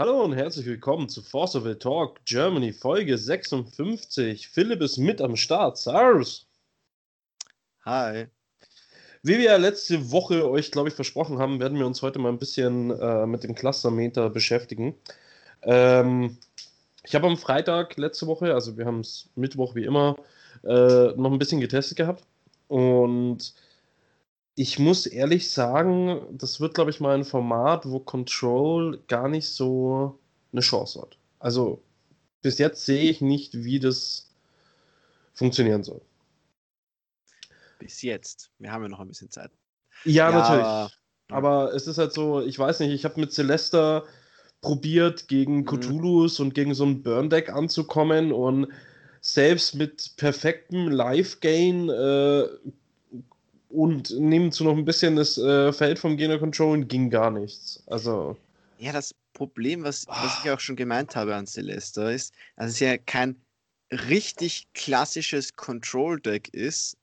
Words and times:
Hallo 0.00 0.24
und 0.24 0.32
herzlich 0.32 0.64
willkommen 0.64 1.10
zu 1.10 1.20
Force 1.20 1.54
of 1.56 1.64
the 1.64 1.74
Talk 1.74 2.24
Germany 2.24 2.72
Folge 2.72 3.18
56. 3.18 4.48
Philipp 4.48 4.80
ist 4.80 4.96
mit 4.96 5.20
am 5.20 5.36
Start. 5.36 5.76
Servus. 5.76 6.46
Hi. 7.84 8.28
Wie 9.22 9.36
wir 9.36 9.58
letzte 9.58 10.10
Woche 10.10 10.48
euch, 10.48 10.70
glaube 10.70 10.88
ich, 10.88 10.94
versprochen 10.94 11.38
haben, 11.38 11.60
werden 11.60 11.78
wir 11.78 11.84
uns 11.84 12.00
heute 12.00 12.18
mal 12.18 12.30
ein 12.30 12.38
bisschen 12.38 12.98
äh, 12.98 13.26
mit 13.26 13.44
dem 13.44 13.54
Clustermeter 13.54 14.30
beschäftigen. 14.30 14.94
Ähm, 15.64 16.38
ich 17.04 17.14
habe 17.14 17.26
am 17.26 17.36
Freitag 17.36 17.98
letzte 17.98 18.26
Woche, 18.26 18.54
also 18.54 18.78
wir 18.78 18.86
haben 18.86 19.00
es 19.00 19.28
Mittwoch 19.34 19.74
wie 19.74 19.84
immer, 19.84 20.16
äh, 20.64 21.12
noch 21.14 21.30
ein 21.30 21.38
bisschen 21.38 21.60
getestet 21.60 21.98
gehabt. 21.98 22.24
Und 22.68 23.52
ich 24.54 24.78
muss 24.78 25.06
ehrlich 25.06 25.50
sagen, 25.50 26.20
das 26.32 26.60
wird, 26.60 26.74
glaube 26.74 26.90
ich, 26.90 27.00
mal 27.00 27.14
ein 27.14 27.24
Format, 27.24 27.88
wo 27.88 28.00
Control 28.00 28.98
gar 29.08 29.28
nicht 29.28 29.48
so 29.48 30.18
eine 30.52 30.60
Chance 30.60 31.00
hat. 31.00 31.16
Also 31.38 31.82
bis 32.42 32.58
jetzt 32.58 32.84
sehe 32.84 33.10
ich 33.10 33.20
nicht, 33.20 33.64
wie 33.64 33.78
das 33.78 34.30
funktionieren 35.34 35.82
soll. 35.82 36.00
Bis 37.78 38.02
jetzt. 38.02 38.50
Wir 38.58 38.72
haben 38.72 38.82
ja 38.82 38.88
noch 38.88 39.00
ein 39.00 39.08
bisschen 39.08 39.30
Zeit. 39.30 39.50
Ja, 40.04 40.30
ja 40.30 40.38
natürlich. 40.38 40.94
Aber, 41.30 41.72
es 41.74 41.86
ist 41.86 41.98
halt 41.98 42.12
so, 42.12 42.42
ich 42.42 42.58
weiß 42.58 42.80
nicht, 42.80 42.90
ich 42.90 43.04
habe 43.04 43.20
mit 43.20 43.32
Celesta 43.32 44.04
probiert, 44.60 45.28
gegen 45.28 45.58
mhm. 45.58 45.66
Cthulhus 45.66 46.40
und 46.40 46.54
gegen 46.54 46.74
so 46.74 46.84
ein 46.84 47.02
Burn-Deck 47.02 47.50
anzukommen 47.50 48.32
und 48.32 48.68
selbst 49.20 49.74
mit 49.74 50.16
perfektem 50.16 50.88
Live-Gain 50.88 51.88
äh, 51.88 52.48
und 53.70 54.10
nehmen 54.18 54.52
zu 54.52 54.64
noch 54.64 54.76
ein 54.76 54.84
bisschen 54.84 55.16
das 55.16 55.38
äh, 55.38 55.72
Feld 55.72 55.98
vom 55.98 56.16
Gegner 56.16 56.38
controllen, 56.38 56.88
ging 56.88 57.08
gar 57.08 57.30
nichts. 57.30 57.82
Also. 57.86 58.36
Ja, 58.78 58.92
das 58.92 59.14
Problem, 59.32 59.84
was, 59.84 60.06
was 60.08 60.40
ich 60.42 60.50
auch 60.50 60.60
schon 60.60 60.76
gemeint 60.76 61.14
habe 61.16 61.34
an 61.34 61.46
Celesta, 61.46 62.10
ist, 62.10 62.34
dass 62.56 62.72
es 62.72 62.80
ja 62.80 62.98
kein 62.98 63.36
richtig 63.92 64.68
klassisches 64.74 65.54
Control-Deck 65.54 66.48
ist, 66.52 66.96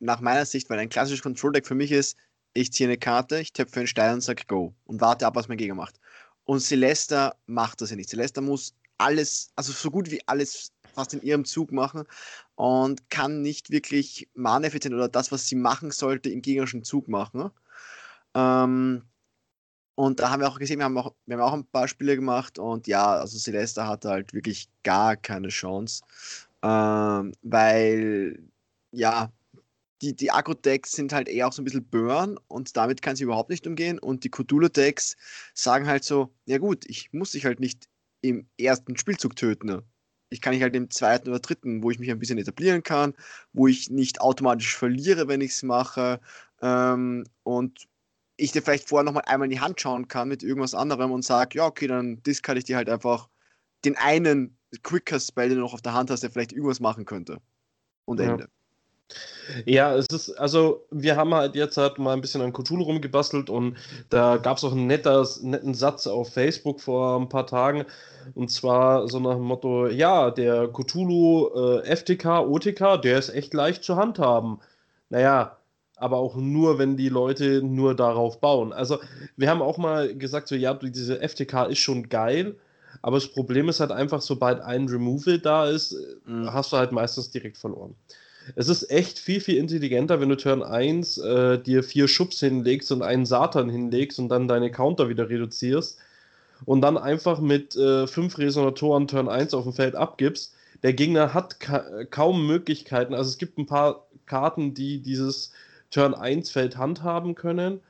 nach 0.00 0.20
meiner 0.20 0.46
Sicht, 0.46 0.70
weil 0.70 0.78
ein 0.78 0.88
klassisches 0.88 1.22
Control-Deck 1.22 1.66
für 1.66 1.74
mich 1.74 1.92
ist, 1.92 2.16
ich 2.54 2.72
ziehe 2.72 2.88
eine 2.88 2.96
Karte, 2.96 3.40
ich 3.40 3.52
töpfe 3.52 3.80
einen 3.80 3.86
Stein 3.86 4.14
und 4.14 4.20
sage 4.22 4.44
Go 4.46 4.74
und 4.84 5.00
warte 5.00 5.26
ab, 5.26 5.36
was 5.36 5.48
mein 5.48 5.58
Gegner 5.58 5.74
macht. 5.74 6.00
Und 6.44 6.60
Celesta 6.60 7.34
macht 7.46 7.80
das 7.80 7.90
ja 7.90 7.96
nicht. 7.96 8.08
Celesta 8.08 8.40
muss 8.40 8.74
alles, 8.98 9.50
also 9.56 9.72
so 9.72 9.90
gut 9.90 10.10
wie 10.10 10.20
alles 10.26 10.72
fast 10.96 11.14
in 11.14 11.22
ihrem 11.22 11.44
Zug 11.44 11.72
machen 11.72 12.04
und 12.56 13.08
kann 13.10 13.42
nicht 13.42 13.70
wirklich 13.70 14.28
Mana-effizient 14.34 14.94
oder 14.94 15.08
das, 15.08 15.30
was 15.30 15.46
sie 15.46 15.56
machen 15.56 15.90
sollte, 15.92 16.30
im 16.30 16.42
gegnerischen 16.42 16.82
Zug 16.84 17.08
machen. 17.08 17.50
Ähm, 18.34 19.02
und 19.94 20.20
da 20.20 20.30
haben 20.30 20.40
wir 20.40 20.48
auch 20.48 20.58
gesehen, 20.58 20.78
wir 20.78 20.84
haben 20.84 20.98
auch, 20.98 21.14
wir 21.26 21.36
haben 21.36 21.42
auch 21.44 21.52
ein 21.54 21.66
paar 21.66 21.88
Spiele 21.88 22.16
gemacht 22.16 22.58
und 22.58 22.86
ja, 22.86 23.06
also 23.16 23.38
Celesta 23.38 23.86
hatte 23.86 24.10
halt 24.10 24.34
wirklich 24.34 24.68
gar 24.82 25.16
keine 25.16 25.48
Chance, 25.48 26.02
ähm, 26.62 27.32
weil 27.42 28.42
ja, 28.92 29.32
die, 30.02 30.14
die 30.14 30.30
Agro-Decks 30.30 30.92
sind 30.92 31.12
halt 31.12 31.28
eher 31.28 31.48
auch 31.48 31.52
so 31.52 31.62
ein 31.62 31.64
bisschen 31.64 31.88
Burn 31.88 32.38
und 32.48 32.76
damit 32.76 33.02
kann 33.02 33.16
sie 33.16 33.24
überhaupt 33.24 33.50
nicht 33.50 33.66
umgehen. 33.66 33.98
Und 33.98 34.24
die 34.24 34.30
Cthulhu-Decks 34.30 35.16
sagen 35.54 35.86
halt 35.86 36.04
so: 36.04 36.34
Ja, 36.44 36.58
gut, 36.58 36.84
ich 36.86 37.12
muss 37.12 37.32
dich 37.32 37.44
halt 37.46 37.60
nicht 37.60 37.88
im 38.20 38.48
ersten 38.58 38.96
Spielzug 38.96 39.36
töten. 39.36 39.82
Ich 40.28 40.40
kann 40.40 40.52
dich 40.52 40.62
halt 40.62 40.74
im 40.74 40.90
zweiten 40.90 41.28
oder 41.28 41.38
dritten, 41.38 41.82
wo 41.82 41.90
ich 41.90 41.98
mich 41.98 42.10
ein 42.10 42.18
bisschen 42.18 42.38
etablieren 42.38 42.82
kann, 42.82 43.14
wo 43.52 43.68
ich 43.68 43.90
nicht 43.90 44.20
automatisch 44.20 44.76
verliere, 44.76 45.28
wenn 45.28 45.40
ich 45.40 45.52
es 45.52 45.62
mache. 45.62 46.20
Ähm, 46.60 47.24
und 47.44 47.86
ich 48.36 48.52
dir 48.52 48.62
vielleicht 48.62 48.88
vorher 48.88 49.04
nochmal 49.04 49.24
einmal 49.26 49.46
in 49.46 49.52
die 49.52 49.60
Hand 49.60 49.80
schauen 49.80 50.08
kann 50.08 50.28
mit 50.28 50.42
irgendwas 50.42 50.74
anderem 50.74 51.12
und 51.12 51.24
sage: 51.24 51.58
Ja, 51.58 51.66
okay, 51.66 51.86
dann 51.86 52.22
discard 52.22 52.58
ich 52.58 52.64
dir 52.64 52.76
halt 52.76 52.88
einfach 52.88 53.28
den 53.84 53.96
einen 53.96 54.58
Quicker-Spell, 54.82 55.48
den 55.48 55.58
du 55.58 55.64
noch 55.64 55.74
auf 55.74 55.82
der 55.82 55.94
Hand 55.94 56.10
hast, 56.10 56.22
der 56.22 56.30
vielleicht 56.30 56.52
irgendwas 56.52 56.80
machen 56.80 57.04
könnte. 57.04 57.40
Und 58.04 58.20
Ende. 58.20 58.48
Ja. 59.64 59.94
Es 59.94 60.06
ist, 60.12 60.30
also 60.32 60.84
wir 60.90 61.16
haben 61.16 61.34
halt 61.34 61.54
jetzt 61.54 61.76
halt 61.76 61.98
mal 61.98 62.12
ein 62.12 62.20
bisschen 62.20 62.42
an 62.42 62.52
Cthulhu 62.52 62.84
rumgebastelt 62.84 63.50
und 63.50 63.76
da 64.10 64.36
gab 64.36 64.58
es 64.58 64.64
auch 64.64 64.72
einen 64.72 64.86
netter, 64.86 65.26
netten 65.42 65.74
Satz 65.74 66.06
auf 66.06 66.32
Facebook 66.32 66.80
vor 66.80 67.20
ein 67.20 67.28
paar 67.28 67.46
Tagen 67.46 67.84
und 68.34 68.50
zwar 68.50 69.08
so 69.08 69.20
nach 69.20 69.34
dem 69.34 69.44
Motto, 69.44 69.86
ja, 69.86 70.30
der 70.30 70.68
Cthulhu 70.68 71.48
äh, 71.54 71.96
FTK, 71.96 72.40
OTK, 72.40 73.00
der 73.02 73.18
ist 73.18 73.30
echt 73.30 73.54
leicht 73.54 73.84
zu 73.84 73.96
handhaben. 73.96 74.58
Naja, 75.08 75.56
aber 75.96 76.18
auch 76.18 76.36
nur, 76.36 76.78
wenn 76.78 76.96
die 76.96 77.08
Leute 77.08 77.62
nur 77.62 77.94
darauf 77.94 78.40
bauen. 78.40 78.72
Also 78.72 78.98
wir 79.36 79.48
haben 79.48 79.62
auch 79.62 79.78
mal 79.78 80.14
gesagt, 80.14 80.48
so 80.48 80.54
ja, 80.54 80.74
diese 80.74 81.20
FTK 81.26 81.66
ist 81.70 81.78
schon 81.78 82.08
geil, 82.08 82.56
aber 83.02 83.16
das 83.16 83.28
Problem 83.28 83.68
ist 83.68 83.80
halt 83.80 83.92
einfach, 83.92 84.20
sobald 84.20 84.60
ein 84.60 84.88
Removal 84.88 85.38
da 85.38 85.68
ist, 85.68 85.96
mhm. 86.26 86.52
hast 86.52 86.72
du 86.72 86.76
halt 86.76 86.92
meistens 86.92 87.30
direkt 87.30 87.56
verloren. 87.56 87.94
Es 88.54 88.68
ist 88.68 88.90
echt 88.90 89.18
viel, 89.18 89.40
viel 89.40 89.56
intelligenter, 89.56 90.20
wenn 90.20 90.28
du 90.28 90.36
Turn 90.36 90.62
1 90.62 91.18
äh, 91.18 91.58
dir 91.58 91.82
vier 91.82 92.06
Schubs 92.06 92.40
hinlegst 92.40 92.92
und 92.92 93.02
einen 93.02 93.26
Satan 93.26 93.68
hinlegst 93.68 94.18
und 94.18 94.28
dann 94.28 94.48
deine 94.48 94.70
Counter 94.70 95.08
wieder 95.08 95.28
reduzierst 95.28 95.98
und 96.64 96.80
dann 96.80 96.96
einfach 96.96 97.40
mit 97.40 97.76
äh, 97.76 98.06
fünf 98.06 98.38
Resonatoren 98.38 99.08
Turn 99.08 99.28
1 99.28 99.52
auf 99.54 99.64
dem 99.64 99.72
Feld 99.72 99.96
abgibst. 99.96 100.54
Der 100.82 100.92
Gegner 100.92 101.34
hat 101.34 101.60
ka 101.60 102.04
kaum 102.04 102.46
Möglichkeiten. 102.46 103.14
Also 103.14 103.30
es 103.30 103.38
gibt 103.38 103.58
ein 103.58 103.66
paar 103.66 104.06
Karten, 104.26 104.74
die 104.74 105.00
dieses 105.02 105.52
Turn 105.90 106.14
1 106.14 106.50
Feld 106.50 106.76
handhaben 106.76 107.34
können. 107.34 107.80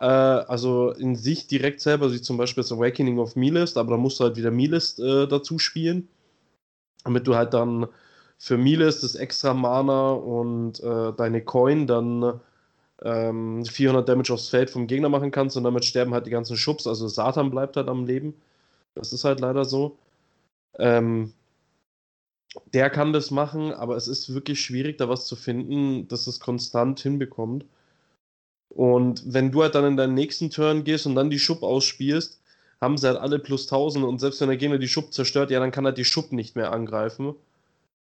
Äh, 0.00 0.04
also 0.04 0.90
in 0.92 1.16
sich 1.16 1.46
direkt 1.46 1.80
selber, 1.80 2.12
wie 2.12 2.20
zum 2.20 2.36
Beispiel 2.36 2.62
das 2.62 2.72
Awakening 2.72 3.18
of 3.18 3.36
Milist, 3.36 3.76
aber 3.76 3.92
da 3.92 3.96
musst 3.96 4.20
du 4.20 4.24
halt 4.24 4.36
wieder 4.36 4.50
Milist 4.50 5.00
äh, 5.00 5.26
dazu 5.26 5.58
spielen. 5.58 6.08
Damit 7.04 7.26
du 7.26 7.36
halt 7.36 7.54
dann 7.54 7.86
für 8.38 8.56
Miles 8.56 9.00
das 9.00 9.14
extra 9.16 9.54
Mana 9.54 10.12
und 10.12 10.80
äh, 10.80 11.12
deine 11.16 11.42
Coin 11.44 11.86
dann 11.86 12.40
ähm, 13.02 13.64
400 13.64 14.08
Damage 14.08 14.32
aufs 14.32 14.48
Feld 14.48 14.70
vom 14.70 14.86
Gegner 14.86 15.08
machen 15.08 15.30
kannst 15.30 15.56
und 15.56 15.64
damit 15.64 15.84
sterben 15.84 16.14
halt 16.14 16.26
die 16.26 16.30
ganzen 16.30 16.56
Schubs. 16.56 16.86
Also 16.86 17.08
Satan 17.08 17.50
bleibt 17.50 17.76
halt 17.76 17.88
am 17.88 18.06
Leben. 18.06 18.34
Das 18.94 19.12
ist 19.12 19.24
halt 19.24 19.40
leider 19.40 19.64
so. 19.64 19.98
Ähm, 20.78 21.32
der 22.72 22.90
kann 22.90 23.12
das 23.12 23.30
machen, 23.30 23.72
aber 23.72 23.96
es 23.96 24.08
ist 24.08 24.32
wirklich 24.34 24.60
schwierig, 24.60 24.98
da 24.98 25.08
was 25.08 25.26
zu 25.26 25.36
finden, 25.36 26.08
dass 26.08 26.26
es 26.26 26.40
konstant 26.40 27.00
hinbekommt. 27.00 27.64
Und 28.70 29.22
wenn 29.32 29.50
du 29.50 29.62
halt 29.62 29.74
dann 29.74 29.84
in 29.84 29.96
deinen 29.96 30.14
nächsten 30.14 30.50
Turn 30.50 30.84
gehst 30.84 31.06
und 31.06 31.14
dann 31.14 31.30
die 31.30 31.38
Schub 31.38 31.62
ausspielst, 31.62 32.40
haben 32.80 32.96
sie 32.96 33.06
halt 33.08 33.18
alle 33.18 33.38
plus 33.38 33.64
1000 33.66 34.04
und 34.04 34.18
selbst 34.20 34.40
wenn 34.40 34.48
der 34.48 34.56
Gegner 34.56 34.78
die 34.78 34.88
Schub 34.88 35.12
zerstört, 35.12 35.50
ja, 35.50 35.60
dann 35.60 35.72
kann 35.72 35.84
halt 35.84 35.98
die 35.98 36.04
Schub 36.04 36.32
nicht 36.32 36.56
mehr 36.56 36.72
angreifen. 36.72 37.34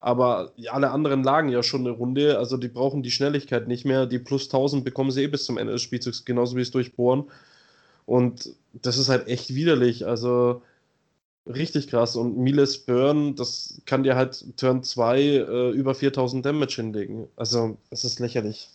Aber 0.04 0.52
alle 0.70 0.92
anderen 0.92 1.24
lagen 1.24 1.48
ja 1.48 1.64
schon 1.64 1.88
eine 1.88 1.92
Runde, 1.92 2.38
also 2.38 2.58
die 2.58 2.68
brauchen 2.68 3.04
die 3.04 3.12
Schnelligkeit 3.12 3.70
nicht 3.70 3.86
mehr. 3.86 4.06
Die 4.06 4.20
plus 4.20 4.50
1000 4.50 4.84
bekommen 4.84 5.12
sie 5.12 5.24
eh 5.24 5.28
bis 5.28 5.46
zum 5.46 5.58
Ende 5.58 5.72
des 5.72 5.82
Spielzugs, 5.82 6.26
genauso 6.26 6.58
wie 6.58 6.62
es 6.62 6.72
durchbohren. 6.72 7.32
Und 8.06 8.54
das 8.74 8.98
ist 8.98 9.08
halt 9.08 9.30
echt 9.30 9.56
widerlich. 9.56 10.06
Also 10.06 10.62
richtig 11.48 11.88
krass. 11.88 12.18
Und 12.18 12.38
Miles 12.38 12.80
Burn, 12.80 13.38
das 13.38 13.82
kann 13.86 14.04
dir 14.04 14.18
halt 14.18 14.46
Turn 14.58 14.84
2 14.84 15.22
äh, 15.22 15.70
über 15.72 15.96
4000 15.96 16.46
Damage 16.46 16.76
hinlegen. 16.76 17.30
Also, 17.38 17.78
es 17.90 18.04
ist 18.04 18.20
lächerlich. 18.20 18.68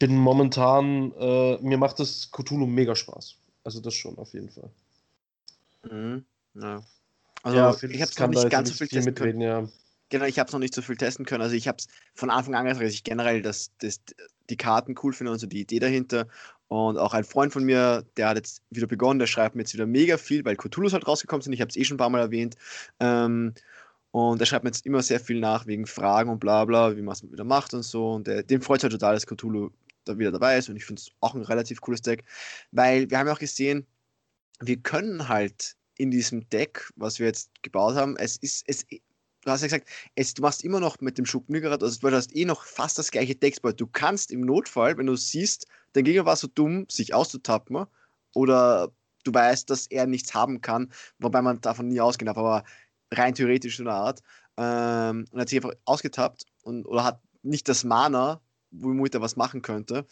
Bin 0.00 0.16
momentan, 0.16 1.12
äh, 1.12 1.58
mir 1.58 1.78
macht 1.78 2.00
das 2.00 2.28
Cthulhu 2.32 2.66
mega 2.66 2.96
Spaß. 2.96 3.36
Also, 3.62 3.78
das 3.78 3.94
schon 3.94 4.18
auf 4.18 4.32
jeden 4.34 4.50
Fall. 4.50 4.70
Mhm. 5.88 6.24
Ja. 6.54 6.82
Also 7.44 7.58
ja, 7.58 7.70
ich 7.90 8.00
habe 8.00 8.10
es 8.10 8.18
noch 8.18 8.28
nicht 8.28 8.50
ganz 8.50 8.70
so 8.70 8.74
viel, 8.74 8.88
testen 8.88 9.12
mitreden, 9.12 9.40
können. 9.40 9.40
Ja. 9.42 9.68
Genau, 10.08 10.24
ich 10.24 10.38
habe 10.38 10.46
es 10.46 10.52
noch 10.52 10.60
nicht 10.60 10.74
so 10.74 10.80
viel 10.80 10.96
testen 10.96 11.26
können. 11.26 11.42
Also 11.42 11.54
ich 11.54 11.68
habe 11.68 11.76
es 11.78 11.88
von 12.14 12.30
Anfang 12.30 12.54
an 12.54 12.64
gesagt, 12.64 12.86
dass 12.86 12.94
ich 12.94 13.04
generell 13.04 13.42
das, 13.42 13.70
das, 13.80 14.00
die 14.48 14.56
Karten 14.56 14.94
cool 15.02 15.12
finde 15.12 15.32
und 15.32 15.38
so 15.38 15.46
die 15.46 15.60
Idee 15.60 15.78
dahinter. 15.78 16.26
Und 16.68 16.96
auch 16.96 17.12
ein 17.12 17.24
Freund 17.24 17.52
von 17.52 17.64
mir, 17.64 18.04
der 18.16 18.28
hat 18.28 18.36
jetzt 18.36 18.62
wieder 18.70 18.86
begonnen, 18.86 19.18
der 19.18 19.26
schreibt 19.26 19.54
mir 19.54 19.60
jetzt 19.62 19.74
wieder 19.74 19.86
mega 19.86 20.16
viel, 20.16 20.42
weil 20.46 20.56
Cthulhu's 20.56 20.94
halt 20.94 21.06
rausgekommen 21.06 21.42
sind. 21.42 21.52
Ich 21.52 21.60
habe 21.60 21.68
es 21.68 21.76
eh 21.76 21.84
schon 21.84 21.96
ein 21.96 21.98
paar 21.98 22.08
Mal 22.08 22.20
erwähnt. 22.20 22.56
Ähm, 22.98 23.52
und 24.10 24.40
er 24.40 24.46
schreibt 24.46 24.64
mir 24.64 24.70
jetzt 24.70 24.86
immer 24.86 25.02
sehr 25.02 25.20
viel 25.20 25.38
nach 25.38 25.66
wegen 25.66 25.86
Fragen 25.86 26.30
und 26.30 26.40
bla 26.40 26.64
bla, 26.64 26.96
wie 26.96 27.02
man 27.02 27.12
es 27.12 27.30
wieder 27.30 27.44
macht 27.44 27.74
und 27.74 27.82
so. 27.82 28.12
Und 28.12 28.26
der, 28.26 28.42
dem 28.42 28.62
freut 28.62 28.78
es 28.78 28.84
halt 28.84 28.92
total, 28.94 29.14
dass 29.14 29.26
Cthulhu 29.26 29.68
da 30.06 30.18
wieder 30.18 30.32
dabei 30.32 30.56
ist. 30.56 30.70
Und 30.70 30.76
ich 30.76 30.86
finde 30.86 31.00
es 31.00 31.10
auch 31.20 31.34
ein 31.34 31.42
relativ 31.42 31.82
cooles 31.82 32.00
Deck, 32.00 32.24
weil 32.72 33.10
wir 33.10 33.18
haben 33.18 33.26
ja 33.26 33.34
auch 33.34 33.38
gesehen, 33.38 33.86
wir 34.60 34.78
können 34.78 35.28
halt 35.28 35.76
in 35.96 36.10
diesem 36.10 36.48
Deck, 36.48 36.90
was 36.96 37.18
wir 37.18 37.26
jetzt 37.26 37.50
gebaut 37.62 37.94
haben, 37.94 38.16
es 38.16 38.36
ist, 38.36 38.64
es, 38.66 38.84
du 38.86 39.50
hast 39.50 39.62
ja 39.62 39.68
gesagt, 39.68 39.88
es, 40.14 40.34
du 40.34 40.42
machst 40.42 40.64
immer 40.64 40.80
noch 40.80 41.00
mit 41.00 41.18
dem 41.18 41.26
Schubnügerrad, 41.26 41.82
also 41.82 42.00
du 42.00 42.14
hast 42.14 42.34
eh 42.34 42.44
noch 42.44 42.64
fast 42.64 42.98
das 42.98 43.10
gleiche 43.10 43.34
Decksport. 43.34 43.80
Du 43.80 43.86
kannst 43.86 44.30
im 44.30 44.40
Notfall, 44.40 44.96
wenn 44.98 45.06
du 45.06 45.16
siehst, 45.16 45.66
dein 45.92 46.04
Gegner 46.04 46.26
war 46.26 46.36
so 46.36 46.48
dumm, 46.48 46.86
sich 46.88 47.14
auszutappen, 47.14 47.86
oder 48.34 48.92
du 49.24 49.32
weißt, 49.32 49.70
dass 49.70 49.86
er 49.86 50.06
nichts 50.06 50.34
haben 50.34 50.60
kann, 50.60 50.92
wobei 51.18 51.42
man 51.42 51.60
davon 51.60 51.88
nie 51.88 52.00
ausgehen 52.00 52.26
darf, 52.26 52.38
aber 52.38 52.64
rein 53.12 53.34
theoretisch 53.34 53.76
so 53.76 53.84
eine 53.84 53.92
Art, 53.92 54.22
ähm, 54.56 55.26
und 55.30 55.40
hat 55.40 55.48
sich 55.48 55.58
einfach 55.58 55.74
ausgetappt 55.84 56.46
und, 56.62 56.86
oder 56.86 57.04
hat 57.04 57.20
nicht 57.42 57.68
das 57.68 57.84
Mana, 57.84 58.40
womit 58.70 59.14
er 59.14 59.20
was 59.20 59.36
machen 59.36 59.62
könnte. 59.62 60.06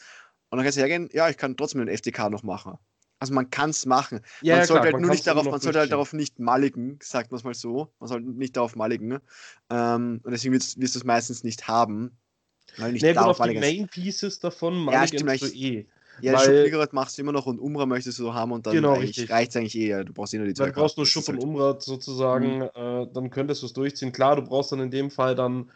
Und 0.50 0.58
dann 0.58 0.62
kannst 0.62 0.76
du 0.76 0.82
hergehen, 0.82 1.08
ja, 1.12 1.29
ich 1.29 1.37
kann 1.37 1.56
trotzdem 1.56 1.84
den 1.84 1.96
FTK 1.96 2.31
noch 2.31 2.43
machen. 2.43 2.79
Also 3.22 3.34
man 3.34 3.50
kann 3.50 3.70
es 3.70 3.86
machen. 3.86 4.19
Ja, 4.40 4.54
man 4.54 4.60
ja, 4.62 4.66
sollte 4.66 4.72
klar, 4.72 4.82
halt 4.82 4.92
man 4.94 5.02
nur 5.02 5.10
nicht 5.12 5.24
darauf, 5.28 5.48
man 5.48 5.60
sollte 5.60 5.78
halt 5.78 5.92
darauf 5.92 6.12
nicht 6.12 6.40
maligen, 6.40 6.98
sagt 7.00 7.30
man 7.30 7.38
es 7.38 7.44
mal 7.44 7.54
so. 7.54 7.86
Man 8.00 8.08
sollte 8.08 8.28
nicht 8.28 8.56
darauf 8.56 8.74
maligen. 8.74 9.06
Ne? 9.06 9.22
Ähm, 9.70 10.19
und 10.24 10.32
deswegen 10.32 10.52
wirst, 10.54 10.80
wirst 10.80 10.96
du 10.96 10.98
es 10.98 11.04
meistens 11.04 11.44
nicht 11.44 11.69
haben. 11.69 12.16
Weil 12.78 12.90
nicht 12.90 13.02
Nee, 13.02 13.12
darauf 13.12 13.38
auf 13.38 13.48
die. 13.48 13.60
Main 13.60 13.86
Pieces 13.86 14.40
davon 14.40 14.74
Ja, 14.74 14.80
Mulligans 14.80 15.08
stimmt, 15.10 15.40
du 15.42 15.46
eh. 15.56 15.86
Ja, 16.20 16.36
Schubfliegerrad 16.36 16.92
machst 16.94 17.16
du 17.16 17.22
immer 17.22 17.30
noch 17.30 17.46
und 17.46 17.60
Umra 17.60 17.86
möchtest 17.86 18.19
du 18.19 18.24
so 18.24 18.34
haben 18.34 18.50
und 18.50 18.66
dann 18.66 18.74
Genau, 18.74 18.94
reicht 18.94 19.19
es 19.19 19.30
eigentlich 19.56 19.76
eh. 19.78 19.86
Ja. 19.90 20.02
Du 20.02 20.12
brauchst 20.12 20.34
eh 20.34 20.38
nur 20.38 20.48
die 20.48 20.54
zwei 20.54 20.64
Dann 20.64 20.74
brauchst 20.74 20.96
du 20.96 21.02
nur 21.02 21.06
Karten. 21.06 21.12
Schub 21.12 21.22
Das 21.22 21.28
und 21.28 21.36
halt- 21.36 21.44
Umrad 21.44 21.82
sozusagen, 21.84 22.62
äh, 22.62 23.06
dann 23.14 23.30
könntest 23.30 23.62
du 23.62 23.66
es 23.66 23.72
durchziehen. 23.72 24.10
Klar, 24.10 24.34
du 24.34 24.42
brauchst 24.42 24.72
dann 24.72 24.80
in 24.80 24.90
dem 24.90 25.12
Fall 25.12 25.36
dann, 25.36 25.70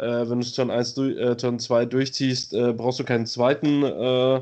äh, 0.00 0.04
wenn 0.28 0.40
du 0.40 0.46
es 0.46 0.52
Turn 0.52 0.72
1, 0.72 0.94
durch, 0.94 1.16
äh, 1.16 1.36
Turn 1.36 1.60
2 1.60 1.84
durchziehst, 1.86 2.54
äh, 2.54 2.72
brauchst 2.72 2.98
du 2.98 3.04
keinen 3.04 3.24
zweiten 3.26 3.84
äh, 3.84 4.40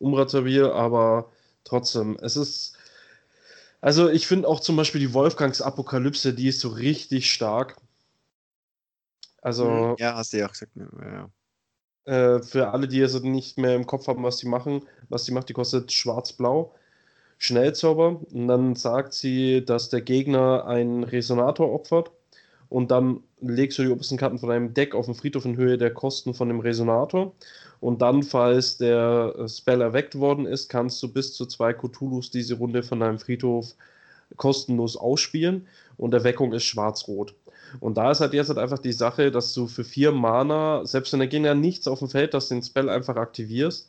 Umrad-Servier, 0.00 0.74
aber 0.74 1.30
trotzdem, 1.64 2.16
es 2.20 2.36
ist. 2.36 2.76
Also 3.80 4.08
ich 4.08 4.26
finde 4.26 4.48
auch 4.48 4.60
zum 4.60 4.76
Beispiel 4.76 5.00
die 5.00 5.12
Wolfgangs 5.12 5.60
Apokalypse, 5.60 6.32
die 6.32 6.48
ist 6.48 6.60
so 6.60 6.68
richtig 6.68 7.30
stark. 7.30 7.76
Also 9.42 9.64
Mhm. 9.66 9.96
Ja, 9.98 10.16
hast 10.16 10.32
du 10.32 10.38
ja 10.38 10.46
auch 10.46 10.52
gesagt. 10.52 10.72
Ja, 10.76 11.28
äh, 12.06 12.42
für 12.42 12.70
alle, 12.72 12.88
die 12.88 13.00
es 13.00 13.20
nicht 13.22 13.58
mehr 13.58 13.74
im 13.74 13.86
Kopf 13.86 14.06
haben, 14.08 14.22
was 14.22 14.36
die 14.38 14.48
machen, 14.48 14.82
was 15.08 15.24
die 15.24 15.32
macht, 15.32 15.48
die 15.48 15.54
kostet 15.54 15.92
schwarz-blau. 15.92 16.74
Schnellzauber. 17.38 18.20
Und 18.32 18.48
dann 18.48 18.76
sagt 18.76 19.12
sie, 19.14 19.64
dass 19.64 19.88
der 19.88 20.00
Gegner 20.00 20.66
einen 20.66 21.04
Resonator 21.04 21.72
opfert. 21.72 22.10
Und 22.68 22.90
dann 22.90 23.22
legst 23.40 23.78
du 23.78 23.82
die 23.82 23.90
obersten 23.90 24.16
Karten 24.16 24.38
von 24.38 24.48
deinem 24.48 24.74
Deck 24.74 24.94
auf 24.94 25.06
den 25.06 25.14
Friedhof 25.14 25.44
in 25.44 25.56
Höhe 25.56 25.78
der 25.78 25.92
Kosten 25.92 26.34
von 26.34 26.48
dem 26.48 26.60
Resonator. 26.60 27.34
Und 27.80 28.02
dann, 28.02 28.22
falls 28.22 28.78
der 28.78 29.34
äh, 29.38 29.48
Spell 29.48 29.80
erweckt 29.80 30.18
worden 30.18 30.46
ist, 30.46 30.68
kannst 30.68 31.02
du 31.02 31.12
bis 31.12 31.34
zu 31.34 31.46
zwei 31.46 31.72
Cthulhus 31.72 32.30
diese 32.30 32.54
Runde 32.54 32.82
von 32.82 33.00
deinem 33.00 33.18
Friedhof 33.18 33.74
kostenlos 34.36 34.96
ausspielen. 34.96 35.66
Und 35.96 36.14
Erweckung 36.14 36.52
ist 36.52 36.64
schwarz-rot. 36.64 37.34
Und 37.80 37.96
da 37.96 38.10
ist 38.10 38.20
halt 38.20 38.34
jetzt 38.34 38.48
halt 38.48 38.58
einfach 38.58 38.78
die 38.78 38.92
Sache, 38.92 39.30
dass 39.30 39.52
du 39.54 39.66
für 39.66 39.84
vier 39.84 40.12
Mana, 40.12 40.84
selbst 40.84 41.12
wenn 41.12 41.20
der 41.20 41.28
Gegner 41.28 41.54
nichts 41.54 41.88
auf 41.88 41.98
dem 41.98 42.08
Feld 42.08 42.34
hast, 42.34 42.50
den 42.50 42.62
Spell 42.62 42.88
einfach 42.88 43.16
aktivierst, 43.16 43.88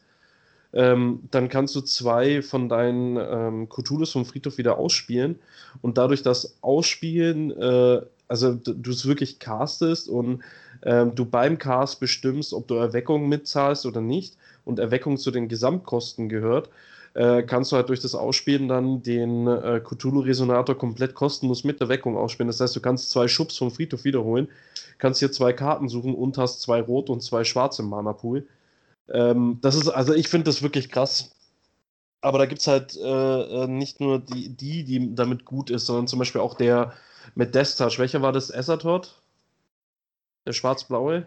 ähm, 0.74 1.22
dann 1.32 1.50
kannst 1.50 1.76
du 1.76 1.82
zwei 1.82 2.42
von 2.42 2.68
deinen 2.68 3.18
ähm, 3.18 3.70
Cthulhus 3.70 4.12
vom 4.12 4.26
Friedhof 4.26 4.58
wieder 4.58 4.78
ausspielen. 4.78 5.40
Und 5.82 5.98
dadurch 5.98 6.22
das 6.22 6.58
Ausspielen, 6.62 7.52
äh, 7.52 8.02
also 8.28 8.54
du 8.54 8.92
es 8.92 9.06
wirklich 9.06 9.40
castest 9.40 10.10
und 10.10 10.44
ähm, 10.86 11.16
du 11.16 11.26
beim 11.26 11.58
Cast 11.58 12.00
bestimmst, 12.00 12.54
ob 12.54 12.68
du 12.68 12.76
Erweckung 12.76 13.28
mitzahlst 13.28 13.86
oder 13.86 14.02
nicht 14.02 14.38
und 14.64 14.80
Erweckung 14.80 15.18
zu 15.18 15.32
den 15.32 15.48
Gesamtkosten 15.48 16.30
gehört, 16.30 16.70
äh, 17.16 17.44
kannst 17.44 17.72
du 17.72 17.78
halt 17.78 17.90
durch 17.90 18.02
das 18.02 18.14
Ausspielen 18.14 18.68
dann 18.68 19.02
den 19.02 19.48
äh, 19.48 19.82
Cthulhu-Resonator 19.84 20.78
komplett 20.78 21.16
kostenlos 21.16 21.64
mit 21.64 21.82
Erweckung 21.82 22.18
ausspielen. 22.18 22.48
Das 22.48 22.60
heißt, 22.60 22.76
du 22.76 22.82
kannst 22.82 23.10
zwei 23.10 23.28
Schubs 23.28 23.58
vom 23.58 23.72
Friedhof 23.72 24.04
wiederholen, 24.04 24.48
kannst 24.98 25.20
hier 25.20 25.32
zwei 25.32 25.54
Karten 25.54 25.90
suchen 25.90 26.14
und 26.14 26.38
hast 26.38 26.62
zwei 26.62 26.82
rot 26.82 27.10
und 27.10 27.22
zwei 27.22 27.44
schwarze 27.44 27.82
im 27.82 27.90
Mana-Pool. 27.90 28.48
Ähm, 29.10 29.60
das 29.62 29.76
ist, 29.76 29.88
also 29.90 30.14
ich 30.14 30.28
finde 30.28 30.46
das 30.46 30.62
wirklich 30.62 30.90
krass. 30.90 31.32
Aber 32.22 32.40
da 32.40 32.46
gibt 32.48 32.62
es 32.62 32.68
halt 32.68 32.98
äh, 32.98 33.64
äh, 33.64 33.68
nicht 33.68 34.02
nur 34.02 34.20
die, 34.20 34.50
die, 34.50 34.84
die 34.84 35.16
damit 35.16 35.46
gut 35.46 35.70
ist, 35.70 35.86
sondern 35.86 36.08
zum 36.08 36.20
Beispiel 36.20 36.42
auch 36.42 36.56
der 36.56 36.94
mit 37.36 37.56
Death 37.56 37.78
Touch. 37.78 38.00
Welcher 38.00 38.22
war 38.22 38.32
das? 38.32 38.50
Essertot? 38.50 39.22
Der 40.46 40.54
schwarz-blaue? 40.54 41.26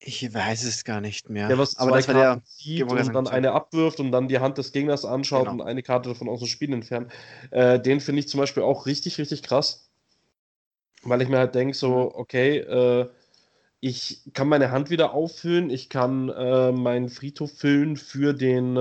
Ich 0.00 0.32
weiß 0.32 0.62
es 0.64 0.84
gar 0.84 1.00
nicht 1.00 1.28
mehr. 1.28 1.48
Der 1.48 1.58
was 1.58 1.76
Aber 1.76 1.90
zwei 1.90 1.96
das 1.98 2.08
war 2.08 2.14
der. 2.14 2.22
Karten 2.24 2.46
zieht 2.46 2.88
wollte 2.88 3.06
und 3.06 3.12
dann 3.14 3.26
eine 3.26 3.52
abwirft 3.52 3.98
und 4.00 4.12
dann 4.12 4.28
die 4.28 4.38
Hand 4.38 4.56
des 4.58 4.72
Gegners 4.72 5.04
anschaut 5.04 5.48
Genau. 5.48 5.62
und 5.62 5.68
eine 5.68 5.82
Karte 5.82 6.08
davon 6.10 6.28
aus 6.28 6.38
dem 6.40 6.48
Spiel 6.48 6.72
entfernt. 6.72 7.10
Äh, 7.50 7.80
den 7.80 8.00
finde 8.00 8.20
ich 8.20 8.28
zum 8.28 8.38
Beispiel 8.38 8.62
auch 8.62 8.86
richtig, 8.86 9.18
richtig 9.18 9.42
krass. 9.42 9.88
Weil 11.02 11.20
ich 11.22 11.28
mir 11.28 11.38
halt 11.38 11.54
denke, 11.54 11.70
Mhm. 11.70 11.78
so, 11.78 12.12
okay, 12.14 12.58
äh, 12.58 13.08
ich 13.80 14.22
kann 14.34 14.48
meine 14.48 14.70
Hand 14.70 14.90
wieder 14.90 15.12
auffüllen, 15.14 15.70
ich 15.70 15.88
kann 15.88 16.28
äh, 16.30 16.72
meinen 16.72 17.08
Friedhof 17.08 17.52
füllen 17.52 17.96
für 17.96 18.32
den 18.34 18.76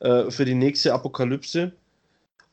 äh, 0.00 0.30
für 0.30 0.44
die 0.44 0.54
nächste 0.54 0.92
Apokalypse 0.92 1.72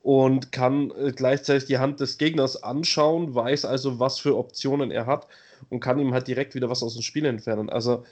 und 0.01 0.51
kann 0.51 0.91
äh, 0.91 1.11
gleichzeitig 1.11 1.65
die 1.65 1.77
Hand 1.79 1.99
des 1.99 2.17
Gegners 2.17 2.61
anschauen, 2.63 3.35
weiß 3.35 3.65
also, 3.65 3.99
was 3.99 4.19
für 4.19 4.37
Optionen 4.37 4.91
er 4.91 5.05
hat 5.05 5.27
und 5.69 5.79
kann 5.79 5.99
ihm 5.99 6.13
halt 6.13 6.27
direkt 6.27 6.55
wieder 6.55 6.69
was 6.69 6.83
aus 6.83 6.93
dem 6.93 7.01
Spiel 7.01 7.25
entfernen. 7.25 7.69
Also 7.69 8.05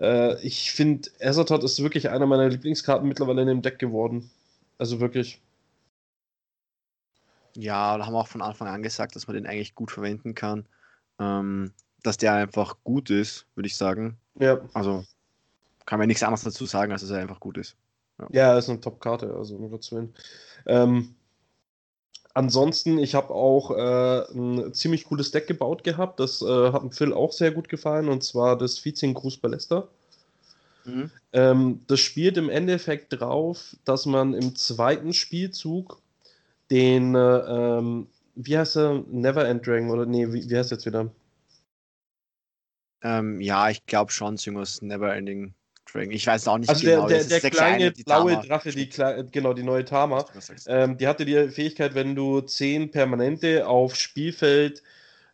äh, 0.00 0.40
ich 0.42 0.72
finde, 0.72 1.10
Azathoth 1.20 1.64
ist 1.64 1.82
wirklich 1.82 2.08
einer 2.08 2.26
meiner 2.26 2.48
Lieblingskarten 2.48 3.08
mittlerweile 3.08 3.42
in 3.42 3.48
dem 3.48 3.62
Deck 3.62 3.78
geworden. 3.78 4.30
Also 4.78 5.00
wirklich. 5.00 5.40
Ja, 7.56 7.98
da 7.98 8.06
haben 8.06 8.12
wir 8.12 8.20
auch 8.20 8.28
von 8.28 8.42
Anfang 8.42 8.68
an 8.68 8.82
gesagt, 8.82 9.16
dass 9.16 9.26
man 9.26 9.34
den 9.34 9.46
eigentlich 9.46 9.74
gut 9.74 9.90
verwenden 9.90 10.34
kann. 10.34 10.66
Ähm, 11.18 11.72
dass 12.02 12.16
der 12.16 12.34
einfach 12.34 12.76
gut 12.84 13.10
ist, 13.10 13.46
würde 13.54 13.66
ich 13.66 13.76
sagen. 13.76 14.16
Ja, 14.38 14.60
Also 14.72 15.04
kann 15.84 15.98
man 15.98 16.06
nichts 16.06 16.22
anderes 16.22 16.44
dazu 16.44 16.66
sagen, 16.66 16.92
als 16.92 17.00
dass 17.00 17.10
er 17.10 17.18
einfach 17.18 17.40
gut 17.40 17.58
ist. 17.58 17.76
ja 18.30 18.56
ist 18.56 18.68
eine 18.68 18.80
Top-Karte, 18.80 19.34
also 19.34 19.56
um 19.56 19.70
Gottes 19.70 19.90
Willen. 19.90 20.14
Ähm, 20.66 21.14
ansonsten, 22.38 22.98
ich 22.98 23.14
habe 23.16 23.34
auch 23.34 23.72
äh, 23.72 24.32
ein 24.32 24.72
ziemlich 24.72 25.04
cooles 25.04 25.32
Deck 25.32 25.48
gebaut 25.48 25.82
gehabt. 25.82 26.20
Das 26.20 26.40
äh, 26.40 26.72
hat 26.72 26.82
dem 26.82 26.92
Phil 26.92 27.12
auch 27.12 27.32
sehr 27.32 27.50
gut 27.50 27.68
gefallen, 27.68 28.08
und 28.08 28.22
zwar 28.22 28.56
das 28.56 28.84
Vizien 28.84 29.12
Gruß 29.12 29.38
Ballester. 29.38 29.88
Mhm. 30.84 31.10
Ähm, 31.32 31.80
das 31.88 32.00
spielt 32.00 32.36
im 32.36 32.48
Endeffekt 32.48 33.20
drauf, 33.20 33.76
dass 33.84 34.06
man 34.06 34.34
im 34.34 34.54
zweiten 34.54 35.12
Spielzug 35.12 36.00
den, 36.70 37.14
äh, 37.16 37.18
ähm, 37.18 38.06
wie 38.36 38.56
heißt 38.56 38.76
er, 38.76 39.04
Never 39.10 39.46
End 39.46 39.66
Dragon 39.66 39.90
oder 39.90 40.06
nee, 40.06 40.32
wie, 40.32 40.48
wie 40.48 40.56
heißt 40.56 40.70
er 40.70 40.76
jetzt 40.76 40.86
wieder? 40.86 41.10
Ähm, 43.02 43.40
ja, 43.40 43.68
ich 43.68 43.84
glaube 43.86 44.12
schon, 44.12 44.36
irgendwas 44.36 44.80
Neverending 44.80 45.54
Dragon. 45.92 46.10
Ich 46.12 46.26
weiß 46.26 46.48
auch 46.48 46.58
nicht 46.58 46.68
Also 46.68 46.84
der, 46.84 46.96
genau. 46.96 47.08
der, 47.08 47.18
das 47.18 47.28
der 47.28 47.44
ist 47.44 47.50
kleine 47.50 47.92
die 47.92 48.04
blaue 48.04 48.32
Tama. 48.32 48.46
Drache, 48.46 48.70
die 48.70 48.88
genau, 49.30 49.52
die 49.54 49.62
neue 49.62 49.84
Tama, 49.84 50.24
ähm, 50.66 50.98
die 50.98 51.06
hatte 51.06 51.24
die 51.24 51.48
Fähigkeit, 51.48 51.94
wenn 51.94 52.14
du 52.14 52.40
10 52.40 52.90
Permanente 52.90 53.66
auf 53.66 53.94
Spielfeld, 53.94 54.82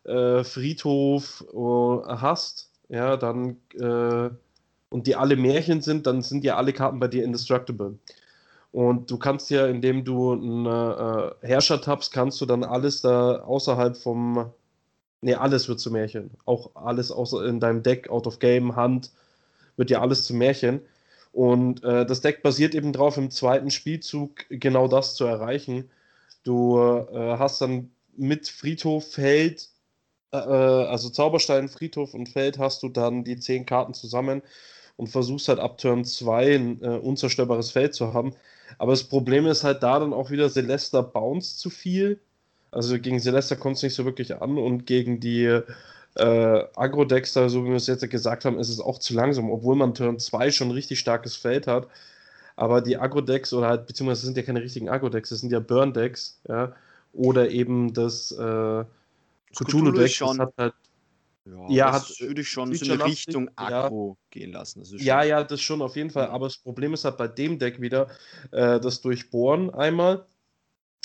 äh, 0.05 0.43
Friedhof 0.43 1.43
äh, 1.51 1.57
hast, 1.57 2.69
ja, 2.89 3.17
dann 3.17 3.57
äh, 3.73 4.29
und 4.89 5.07
die 5.07 5.15
alle 5.15 5.35
Märchen 5.35 5.81
sind, 5.81 6.07
dann 6.07 6.21
sind 6.21 6.43
ja 6.43 6.55
alle 6.55 6.71
Karten 6.71 6.99
bei 6.99 7.07
dir 7.07 7.23
indestructible. 7.23 7.97
Und 8.71 9.09
du 9.09 9.17
kannst 9.17 9.49
ja, 9.49 9.67
indem 9.67 10.03
du 10.03 10.33
einen 10.33 10.65
äh, 10.65 11.31
Herrscher 11.47 11.81
tappst, 11.81 12.11
kannst 12.11 12.41
du 12.41 12.45
dann 12.45 12.63
alles 12.63 13.01
da 13.01 13.39
außerhalb 13.39 13.95
vom. 13.97 14.51
Ne, 15.21 15.35
alles 15.39 15.67
wird 15.69 15.79
zu 15.79 15.91
Märchen. 15.91 16.31
Auch 16.45 16.75
alles 16.75 17.11
außer 17.11 17.45
in 17.45 17.59
deinem 17.59 17.83
Deck, 17.83 18.09
Out 18.09 18.27
of 18.27 18.39
Game, 18.39 18.75
Hand, 18.75 19.11
wird 19.77 19.89
ja 19.89 20.01
alles 20.01 20.25
zu 20.25 20.33
Märchen. 20.33 20.81
Und 21.31 21.83
äh, 21.83 22.05
das 22.05 22.21
Deck 22.21 22.43
basiert 22.43 22.75
eben 22.75 22.93
drauf, 22.93 23.17
im 23.17 23.29
zweiten 23.29 23.69
Spielzug 23.69 24.45
genau 24.49 24.87
das 24.87 25.15
zu 25.15 25.25
erreichen. 25.25 25.89
Du 26.43 26.79
äh, 26.79 27.37
hast 27.37 27.61
dann 27.61 27.91
mit 28.15 28.47
Friedhof, 28.47 29.11
Feld, 29.11 29.69
äh, 30.31 30.37
also 30.37 31.09
Zauberstein, 31.09 31.67
Friedhof 31.67 32.13
und 32.13 32.29
Feld, 32.29 32.57
hast 32.57 32.83
du 32.83 32.89
dann 32.89 33.23
die 33.23 33.37
zehn 33.37 33.65
Karten 33.65 33.93
zusammen 33.93 34.41
und 34.97 35.07
versuchst 35.07 35.49
halt 35.49 35.59
ab 35.59 35.77
Turn 35.77 36.05
2 36.05 36.55
ein 36.55 36.81
äh, 36.81 36.87
unzerstörbares 36.87 37.71
Feld 37.71 37.93
zu 37.93 38.13
haben. 38.13 38.33
Aber 38.77 38.91
das 38.93 39.03
Problem 39.03 39.45
ist 39.45 39.63
halt 39.63 39.83
da 39.83 39.99
dann 39.99 40.13
auch 40.13 40.31
wieder 40.31 40.49
Celesta 40.49 41.01
bounce 41.01 41.57
zu 41.57 41.69
viel. 41.69 42.19
Also 42.71 42.99
gegen 42.99 43.19
Celesta 43.19 43.55
kommt 43.55 43.77
es 43.77 43.83
nicht 43.83 43.95
so 43.95 44.05
wirklich 44.05 44.41
an 44.41 44.57
und 44.57 44.85
gegen 44.85 45.19
die 45.19 45.61
äh, 46.15 46.63
Agro-Decks, 46.75 47.33
da, 47.33 47.49
so 47.49 47.63
wie 47.65 47.69
wir 47.69 47.75
es 47.75 47.87
jetzt 47.87 48.09
gesagt 48.09 48.45
haben, 48.45 48.59
ist 48.59 48.69
es 48.69 48.79
auch 48.79 48.99
zu 48.99 49.13
langsam, 49.13 49.49
obwohl 49.51 49.75
man 49.75 49.93
Turn 49.93 50.19
2 50.19 50.51
schon 50.51 50.69
ein 50.69 50.71
richtig 50.71 50.99
starkes 50.99 51.35
Feld 51.35 51.67
hat. 51.67 51.87
Aber 52.55 52.81
die 52.81 52.97
Agro-Decks 52.97 53.53
oder 53.53 53.67
halt, 53.67 53.87
beziehungsweise 53.87 54.19
es 54.19 54.25
sind 54.25 54.37
ja 54.37 54.43
keine 54.43 54.61
richtigen 54.61 54.89
Agro-Decks, 54.89 55.31
es 55.31 55.41
sind 55.41 55.51
ja 55.51 55.59
Burn-Decks, 55.59 56.39
ja. 56.47 56.73
Oder 57.13 57.49
eben 57.49 57.93
das 57.93 58.31
äh, 58.31 58.35
Cthulhu 58.35 58.85
Cthulhu-Deck, 59.53 60.11
schon- 60.11 60.37
das 60.37 60.47
hat 60.47 60.53
halt 60.57 60.73
Ja, 61.45 61.69
Ja, 61.69 61.91
das 61.91 62.09
hat, 62.09 62.19
würde 62.21 62.41
ich 62.41 62.49
schon 62.49 62.67
so 62.67 62.71
in 62.73 62.77
Feature-lastig, 62.79 63.27
Richtung 63.27 63.49
ja. 63.59 63.85
Akro 63.85 64.17
gehen 64.31 64.51
lassen. 64.51 64.79
Das 64.79 64.91
Ja, 65.03 65.23
ja, 65.23 65.43
das 65.43 65.61
schon 65.61 65.81
auf 65.81 65.95
jeden 65.95 66.09
Fall. 66.09 66.27
Aber 66.27 66.47
das 66.47 66.57
Problem 66.57 66.93
ist 66.93 67.05
halt 67.05 67.17
bei 67.17 67.27
dem 67.27 67.59
Deck 67.59 67.79
wieder 67.81 68.07
äh, 68.51 68.79
das 68.79 69.01
Durchbohren 69.01 69.69
einmal. 69.73 70.25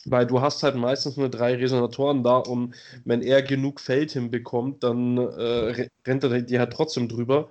Weil 0.06 0.26
du 0.26 0.40
hast 0.40 0.62
halt 0.62 0.76
meistens 0.76 1.16
nur 1.16 1.28
drei 1.28 1.54
Resonatoren 1.56 2.22
da 2.24 2.38
und 2.38 2.74
wenn 3.04 3.22
er 3.22 3.42
genug 3.42 3.80
Feld 3.80 4.12
hinbekommt, 4.12 4.82
dann 4.82 5.18
äh, 5.18 5.22
re- 5.22 5.90
rennt 6.06 6.24
er 6.24 6.40
die 6.42 6.58
halt 6.58 6.72
trotzdem 6.72 7.08
drüber. 7.08 7.50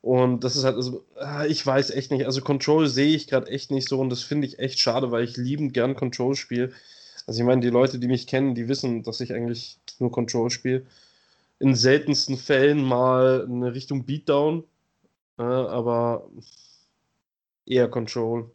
Und 0.00 0.42
das 0.44 0.56
ist 0.56 0.64
halt, 0.64 0.76
also, 0.76 1.04
ah, 1.16 1.44
ich 1.46 1.64
weiß 1.64 1.90
echt 1.90 2.10
nicht. 2.10 2.26
Also 2.26 2.40
Control 2.42 2.88
sehe 2.88 3.14
ich 3.14 3.28
gerade 3.28 3.50
echt 3.50 3.70
nicht 3.70 3.88
so 3.88 4.00
und 4.00 4.10
das 4.10 4.22
finde 4.22 4.46
ich 4.48 4.58
echt 4.58 4.80
schade, 4.80 5.10
weil 5.12 5.24
ich 5.24 5.36
liebend 5.36 5.74
gern 5.74 5.94
Control 5.94 6.34
spiele. 6.34 6.72
Also 7.26 7.40
ich 7.40 7.46
meine, 7.46 7.60
die 7.62 7.70
Leute, 7.70 7.98
die 8.00 8.08
mich 8.08 8.26
kennen, 8.26 8.54
die 8.56 8.68
wissen, 8.68 9.02
dass 9.04 9.20
ich 9.20 9.32
eigentlich 9.34 9.78
nur 10.00 10.10
Control 10.10 10.50
spiele. 10.50 10.86
In 11.60 11.74
seltensten 11.76 12.38
Fällen 12.38 12.82
mal 12.84 13.46
eine 13.48 13.74
Richtung 13.74 14.04
Beatdown, 14.06 14.64
äh, 15.38 15.42
aber 15.42 16.28
eher 17.66 17.88
Control. 17.88 18.50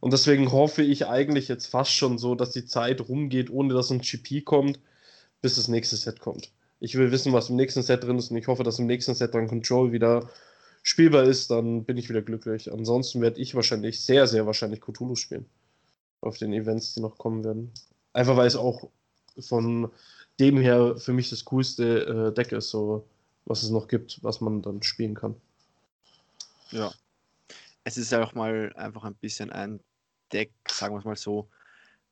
Und 0.00 0.12
deswegen 0.12 0.52
hoffe 0.52 0.82
ich 0.82 1.06
eigentlich 1.06 1.48
jetzt 1.48 1.66
fast 1.66 1.92
schon 1.92 2.18
so, 2.18 2.34
dass 2.34 2.50
die 2.50 2.66
Zeit 2.66 3.08
rumgeht, 3.08 3.50
ohne 3.50 3.74
dass 3.74 3.90
ein 3.90 4.00
GP 4.00 4.44
kommt, 4.44 4.78
bis 5.40 5.56
das 5.56 5.68
nächste 5.68 5.96
Set 5.96 6.20
kommt. 6.20 6.50
Ich 6.80 6.96
will 6.96 7.10
wissen, 7.10 7.32
was 7.32 7.50
im 7.50 7.56
nächsten 7.56 7.82
Set 7.82 8.04
drin 8.04 8.18
ist 8.18 8.30
und 8.30 8.36
ich 8.36 8.48
hoffe, 8.48 8.62
dass 8.62 8.78
im 8.78 8.86
nächsten 8.86 9.14
Set 9.14 9.34
dann 9.34 9.48
Control 9.48 9.92
wieder 9.92 10.28
spielbar 10.82 11.24
ist, 11.24 11.50
dann 11.50 11.84
bin 11.84 11.96
ich 11.96 12.08
wieder 12.08 12.22
glücklich. 12.22 12.72
Ansonsten 12.72 13.20
werde 13.20 13.40
ich 13.40 13.54
wahrscheinlich, 13.54 14.04
sehr, 14.04 14.26
sehr 14.26 14.46
wahrscheinlich 14.46 14.80
Cthulhu 14.80 15.16
spielen. 15.16 15.46
Auf 16.20 16.38
den 16.38 16.52
Events, 16.52 16.94
die 16.94 17.00
noch 17.00 17.18
kommen 17.18 17.44
werden. 17.44 17.72
Einfach 18.12 18.36
weil 18.36 18.46
es 18.46 18.56
auch 18.56 18.88
von 19.40 19.90
dem 20.38 20.58
her 20.58 20.96
für 20.96 21.12
mich 21.12 21.30
das 21.30 21.44
coolste 21.44 22.30
äh, 22.30 22.34
Deck 22.34 22.52
ist, 22.52 22.70
so 22.70 23.06
was 23.46 23.62
es 23.62 23.70
noch 23.70 23.88
gibt, 23.88 24.22
was 24.22 24.40
man 24.40 24.62
dann 24.62 24.82
spielen 24.82 25.14
kann. 25.14 25.34
Ja. 26.70 26.92
Es 27.86 27.96
ist 27.96 28.10
ja 28.10 28.20
auch 28.20 28.34
mal 28.34 28.72
einfach 28.74 29.04
ein 29.04 29.14
bisschen 29.14 29.52
ein 29.52 29.78
Deck, 30.32 30.50
sagen 30.68 30.92
wir 30.92 30.98
es 30.98 31.04
mal 31.04 31.14
so, 31.14 31.48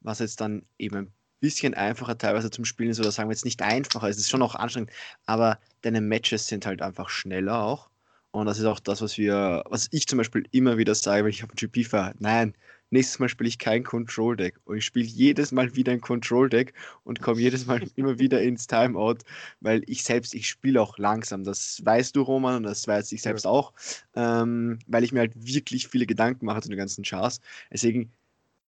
was 0.03 0.21
jetzt 0.21 0.41
dann 0.41 0.65
eben 0.79 0.97
ein 0.97 1.13
bisschen 1.41 1.75
einfacher 1.75 2.17
teilweise 2.17 2.49
zum 2.53 2.65
Spielen 2.65 2.91
ist, 2.91 3.01
oder 3.01 3.11
sagen 3.11 3.29
wir 3.29 3.35
jetzt 3.35 3.45
nicht 3.45 3.61
einfacher, 3.61 4.09
es 4.09 4.17
ist 4.19 4.31
schon 4.31 4.43
auch 4.43 4.55
anstrengend, 4.55 4.93
aber 5.27 5.59
deine 5.83 6.01
Matches 6.01 6.47
sind 6.47 6.65
halt 6.65 6.81
einfach 6.81 7.09
schneller 7.09 7.61
auch. 7.61 7.91
Und 8.31 8.47
das 8.47 8.61
ist 8.61 8.67
auch 8.67 8.79
das, 8.79 9.03
was 9.03 9.19
wir, 9.19 9.65
was 9.69 9.89
ich 9.91 10.07
zum 10.07 10.19
Beispiel 10.19 10.45
immer 10.53 10.79
wieder 10.79 10.95
sage, 10.95 11.25
wenn 11.25 11.31
ich 11.31 11.43
auf 11.43 11.51
dem 11.51 11.57
GP 11.57 11.85
fahre. 11.89 12.15
Nein, 12.21 12.55
nächstes 12.95 13.19
Mal 13.19 13.29
spiele 13.29 13.49
ich 13.49 13.59
kein 13.59 13.85
Control 13.85 14.37
Deck. 14.37 14.59
Und 14.65 14.79
ich 14.79 14.85
spiele 14.87 15.05
jedes 15.05 15.53
Mal 15.53 15.75
wieder 15.77 15.93
ein 15.93 16.01
Control 16.01 16.49
Deck 16.49 16.73
und 17.03 17.21
komme 17.21 17.41
jedes 17.41 17.67
Mal 17.67 17.83
immer 17.97 18.19
wieder 18.19 18.41
ins 18.43 18.67
Timeout, 18.67 19.19
weil 19.61 19.83
ich 19.87 20.03
selbst, 20.05 20.35
ich 20.35 20.49
spiele 20.49 20.81
auch 20.81 20.97
langsam. 20.97 21.45
Das 21.45 21.83
weißt 21.85 22.17
du, 22.17 22.23
Roman, 22.23 22.57
und 22.57 22.63
das 22.63 22.89
weiß 22.89 23.13
ich 23.13 23.21
selbst 23.21 23.45
ja. 23.45 23.51
auch, 23.51 23.75
ähm, 24.15 24.79
weil 24.87 25.05
ich 25.05 25.13
mir 25.13 25.21
halt 25.21 25.33
wirklich 25.37 25.89
viele 25.89 26.07
Gedanken 26.07 26.47
mache 26.47 26.63
zu 26.63 26.69
den 26.71 26.79
ganzen 26.79 27.05
Chars. 27.05 27.41
Deswegen, 27.71 28.11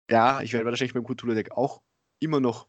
ja, 0.09 0.41
ich 0.41 0.53
werde 0.53 0.65
wahrscheinlich 0.65 0.93
beim 0.93 1.05
Cthulhu 1.05 1.33
Deck 1.33 1.51
auch 1.51 1.81
immer 2.19 2.39
noch 2.39 2.67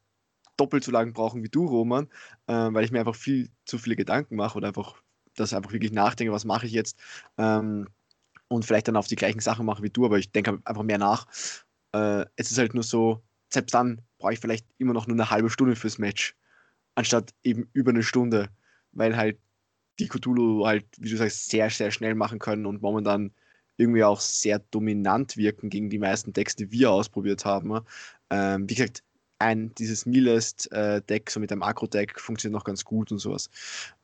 doppelt 0.57 0.85
so 0.85 0.93
lange 0.93 1.13
brauchen 1.13 1.43
wie 1.43 1.49
du, 1.49 1.67
Roman, 1.67 2.09
äh, 2.47 2.53
weil 2.53 2.85
ich 2.85 2.93
mir 2.93 3.01
einfach 3.01 3.15
viel 3.15 3.51
zu 3.65 3.79
viele 3.79 3.97
Gedanken 3.97 4.37
mache 4.37 4.59
und 4.59 4.65
einfach 4.65 5.03
das 5.35 5.53
einfach 5.55 5.73
wirklich 5.73 5.93
nachdenke, 5.93 6.33
was 6.33 6.45
mache 6.45 6.67
ich 6.67 6.73
jetzt 6.73 6.99
ähm, 7.39 7.89
und 8.51 8.65
vielleicht 8.65 8.89
dann 8.89 8.97
auf 8.97 9.07
die 9.07 9.17
gleichen 9.17 9.41
Sachen 9.41 9.65
mache 9.65 9.83
wie 9.83 9.91
du, 9.91 10.05
aber 10.05 10.19
ich 10.19 10.33
denke 10.33 10.61
einfach 10.65 10.83
mehr 10.83 10.99
nach. 10.99 11.27
Äh, 11.93 12.27
es 12.37 12.51
ist 12.51 12.59
halt 12.59 12.75
nur 12.75 12.83
so, 12.83 13.23
selbst 13.49 13.73
dann 13.75 14.03
brauche 14.19 14.33
ich 14.33 14.41
vielleicht 14.41 14.67
immer 14.79 14.93
noch 14.93 15.07
nur 15.07 15.17
eine 15.17 15.31
halbe 15.31 15.51
Stunde 15.51 15.77
fürs 15.77 15.99
Match, 15.99 16.37
anstatt 16.97 17.33
eben 17.45 17.69
über 17.73 17.91
eine 17.91 18.03
Stunde, 18.03 18.49
weil 18.93 19.17
halt 19.17 19.39
die 20.01 20.09
Cthulhu 20.09 20.67
halt, 20.67 20.87
wie 20.99 21.11
du 21.11 21.17
sagst, 21.17 21.49
sehr, 21.49 21.71
sehr 21.71 21.91
schnell 21.91 22.15
machen 22.15 22.39
können 22.39 22.67
und 22.67 22.83
momentan 22.83 23.33
irgendwie 23.77 24.05
auch 24.05 24.21
sehr 24.21 24.59
dominant 24.59 25.37
wirken 25.37 25.71
gegen 25.71 25.89
die 25.89 25.99
meisten 25.99 26.33
Decks, 26.33 26.57
die 26.57 26.71
wir 26.73 26.91
ausprobiert 26.91 27.45
haben. 27.45 27.81
Ähm, 28.31 28.69
wie 28.69 28.75
gesagt, 28.75 29.05
ein, 29.39 29.75
dieses 29.77 30.07
Milest-Deck, 30.07 31.29
äh, 31.29 31.31
so 31.31 31.41
mit 31.41 31.53
einem 31.53 31.63
Agro-Deck, 31.63 32.21
funktioniert 32.21 32.59
noch 32.59 32.65
ganz 32.65 32.85
gut 32.85 33.11
und 33.11 33.19
sowas. 33.19 33.49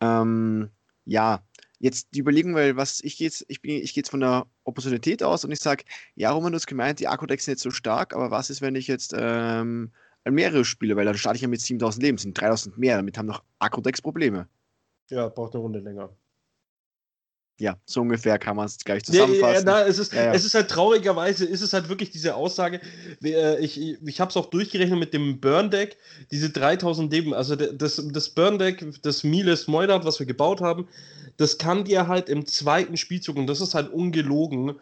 Ähm, 0.00 0.70
ja, 1.06 1.42
jetzt 1.78 2.08
die 2.14 2.20
Überlegung, 2.20 2.54
weil 2.54 2.76
was 2.76 3.00
ich 3.02 3.18
jetzt, 3.18 3.44
ich 3.48 3.62
bin, 3.62 3.82
ich 3.82 3.94
gehe 3.94 4.02
jetzt 4.02 4.10
von 4.10 4.20
der 4.20 4.46
Opportunität 4.64 5.22
aus 5.22 5.44
und 5.44 5.52
ich 5.52 5.60
sage, 5.60 5.84
ja, 6.14 6.30
Roman, 6.30 6.52
du 6.52 6.56
hast 6.56 6.66
gemeint, 6.66 7.00
die 7.00 7.08
Akku-Decks 7.08 7.44
sind 7.44 7.52
jetzt 7.52 7.62
so 7.62 7.70
stark, 7.70 8.14
aber 8.14 8.30
was 8.30 8.50
ist, 8.50 8.60
wenn 8.60 8.75
ich 8.75 8.86
jetzt 8.86 9.14
ähm, 9.16 9.92
mehrere 10.25 10.64
spiele, 10.64 10.96
weil 10.96 11.04
dann 11.04 11.16
starte 11.16 11.36
ich 11.36 11.42
ja 11.42 11.48
mit 11.48 11.60
7000 11.60 12.02
Leben, 12.02 12.18
sind 12.18 12.38
3000 12.40 12.76
mehr, 12.78 12.96
damit 12.96 13.16
haben 13.16 13.26
noch 13.26 13.42
Akku-Decks 13.58 14.02
Probleme. 14.02 14.48
Ja, 15.08 15.28
braucht 15.28 15.54
eine 15.54 15.62
Runde 15.62 15.78
länger. 15.78 16.10
Ja, 17.58 17.78
so 17.86 18.02
ungefähr 18.02 18.38
kann 18.38 18.56
man 18.56 18.66
es 18.66 18.76
gleich 18.78 19.02
zusammenfassen. 19.04 19.66
Ja, 19.66 19.78
ja, 19.78 19.84
na, 19.84 19.86
es, 19.86 19.98
ist, 19.98 20.12
ja, 20.12 20.34
es 20.34 20.44
ist 20.44 20.54
halt 20.54 20.68
traurigerweise, 20.68 21.46
ist 21.46 21.62
es 21.62 21.72
halt 21.72 21.88
wirklich 21.88 22.10
diese 22.10 22.34
Aussage, 22.34 22.82
äh, 23.25 23.58
ich, 23.64 23.80
ich 23.80 24.20
habe 24.20 24.28
es 24.28 24.36
auch 24.36 24.44
durchgerechnet 24.46 24.98
mit 24.98 25.14
dem 25.14 25.40
Burn-Deck, 25.40 25.96
diese 26.30 26.50
3000 26.50 27.10
Leben, 27.10 27.32
also 27.32 27.56
das, 27.56 28.02
das 28.12 28.28
Burn-Deck, 28.28 29.00
das 29.02 29.25
Miles 29.25 29.68
Moinard, 29.68 30.04
was 30.04 30.18
wir 30.18 30.26
gebaut 30.26 30.60
haben, 30.60 30.86
das 31.38 31.56
kann 31.56 31.84
dir 31.84 32.08
halt 32.08 32.28
im 32.28 32.44
zweiten 32.44 32.98
Spielzug, 32.98 33.36
und 33.36 33.46
das 33.46 33.62
ist 33.62 33.75
halt 33.75 33.90
ungelogen, 33.90 34.75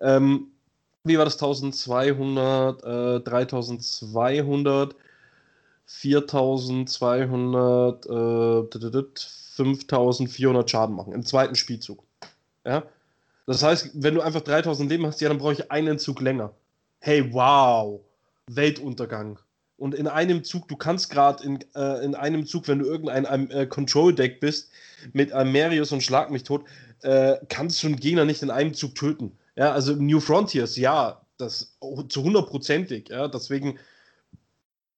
ähm, 0.00 0.48
wie 1.04 1.18
war 1.18 1.24
das, 1.24 1.34
1200, 1.34 2.82
äh, 2.82 3.20
3200, 3.20 4.96
4200, 5.86 8.06
äh, 8.06 8.62
5400 9.56 10.70
Schaden 10.70 10.96
machen 10.96 11.12
im 11.12 11.24
zweiten 11.24 11.54
Spielzug. 11.54 12.02
Ja? 12.66 12.82
Das 13.46 13.62
heißt, 13.62 13.90
wenn 13.94 14.14
du 14.14 14.20
einfach 14.20 14.40
3000 14.40 14.90
Leben 14.90 15.06
hast, 15.06 15.20
ja, 15.20 15.28
dann 15.28 15.38
brauche 15.38 15.52
ich 15.52 15.70
einen 15.70 15.98
Zug 15.98 16.20
länger. 16.20 16.52
Hey, 16.98 17.32
wow. 17.32 18.00
Weltuntergang. 18.50 19.38
Und 19.78 19.94
in 19.94 20.08
einem 20.08 20.42
Zug, 20.42 20.68
du 20.68 20.76
kannst 20.76 21.10
gerade 21.10 21.44
in, 21.44 21.58
äh, 21.74 22.04
in 22.04 22.14
einem 22.14 22.46
Zug, 22.46 22.66
wenn 22.66 22.78
du 22.78 22.86
irgendein 22.86 23.26
ein, 23.26 23.50
äh, 23.50 23.66
Control-Deck 23.66 24.40
bist, 24.40 24.70
mit 25.12 25.32
Amerius 25.32 25.92
und 25.92 26.02
Schlag 26.02 26.30
mich 26.30 26.44
tot, 26.44 26.64
äh, 27.02 27.36
kannst 27.48 27.82
du 27.82 27.88
einen 27.88 27.96
Gegner 27.96 28.24
nicht 28.24 28.42
in 28.42 28.50
einem 28.50 28.74
Zug 28.74 28.94
töten. 28.94 29.36
Ja, 29.54 29.72
also 29.72 29.94
New 29.94 30.20
Frontiers, 30.20 30.76
ja, 30.76 31.20
das 31.38 31.76
zu 32.08 32.22
hundertprozentig. 32.22 33.10
Ja, 33.10 33.28
deswegen 33.28 33.78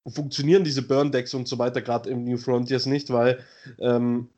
funktionieren 0.07 0.65
diese 0.65 0.83
Burn-Decks 0.83 1.35
und 1.35 1.49
so 1.49 1.59
weiter 1.59 1.83
gerade 1.83 2.09
im 2.11 2.25
New 2.25 2.39
Frontiers 2.39 2.87
nicht, 2.87 3.11
weil 3.11 3.45
ähm, 3.81 4.29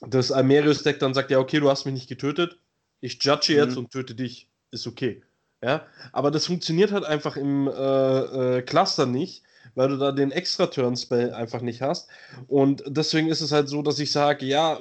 das 0.00 0.32
Almerius-Deck 0.32 0.98
dann 0.98 1.14
sagt, 1.14 1.30
ja, 1.30 1.38
okay, 1.38 1.60
du 1.60 1.70
hast 1.70 1.84
mich 1.84 1.94
nicht 1.94 2.08
getötet, 2.08 2.58
ich 3.00 3.22
judge 3.22 3.54
jetzt 3.54 3.72
mhm. 3.72 3.78
und 3.78 3.90
töte 3.90 4.14
dich, 4.14 4.48
ist 4.70 4.86
okay. 4.86 5.22
Ja, 5.62 5.86
aber 6.12 6.30
das 6.30 6.46
funktioniert 6.46 6.90
halt 6.90 7.04
einfach 7.04 7.36
im 7.36 7.68
äh, 7.68 7.70
äh, 7.72 8.62
Cluster 8.62 9.04
nicht, 9.04 9.42
weil 9.74 9.88
du 9.88 9.98
da 9.98 10.10
den 10.10 10.30
Extra-Turn-Spell 10.30 11.34
einfach 11.34 11.60
nicht 11.60 11.82
hast. 11.82 12.08
Und 12.48 12.82
deswegen 12.86 13.28
ist 13.28 13.42
es 13.42 13.52
halt 13.52 13.68
so, 13.68 13.82
dass 13.82 13.98
ich 13.98 14.10
sage, 14.10 14.46
ja, 14.46 14.78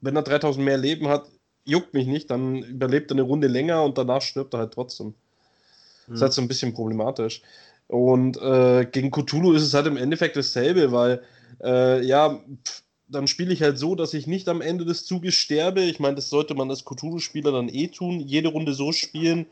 wenn 0.00 0.14
er 0.14 0.22
3000 0.22 0.64
mehr 0.64 0.78
Leben 0.78 1.08
hat, 1.08 1.26
juckt 1.64 1.92
mich 1.92 2.06
nicht, 2.06 2.30
dann 2.30 2.62
überlebt 2.62 3.10
er 3.10 3.16
eine 3.16 3.22
Runde 3.22 3.48
länger 3.48 3.82
und 3.82 3.98
danach 3.98 4.22
stirbt 4.22 4.54
er 4.54 4.60
halt 4.60 4.74
trotzdem. 4.74 5.08
Mhm. 5.08 5.14
Das 6.06 6.16
ist 6.16 6.22
halt 6.22 6.32
so 6.34 6.42
ein 6.42 6.48
bisschen 6.48 6.72
problematisch. 6.72 7.42
Und 7.88 8.40
äh, 8.40 8.86
gegen 8.86 9.10
Cthulhu 9.10 9.52
ist 9.54 9.64
es 9.64 9.74
halt 9.74 9.88
im 9.88 9.96
Endeffekt 9.96 10.36
dasselbe, 10.36 10.92
weil, 10.92 11.24
äh, 11.64 12.00
ja, 12.04 12.40
pff, 12.64 12.84
dann 13.10 13.26
spiele 13.26 13.52
ich 13.52 13.62
halt 13.62 13.78
so, 13.78 13.94
dass 13.94 14.14
ich 14.14 14.26
nicht 14.26 14.48
am 14.48 14.60
Ende 14.60 14.84
des 14.84 15.04
Zuges 15.04 15.34
sterbe. 15.34 15.80
Ich 15.82 15.98
meine, 16.00 16.14
das 16.14 16.30
sollte 16.30 16.54
man 16.54 16.70
als 16.70 16.84
Cthulhu-Spieler 16.84 17.52
dann 17.52 17.68
eh 17.68 17.88
tun. 17.88 18.20
Jede 18.20 18.48
Runde 18.48 18.72
so 18.72 18.92
spielen, 18.92 19.46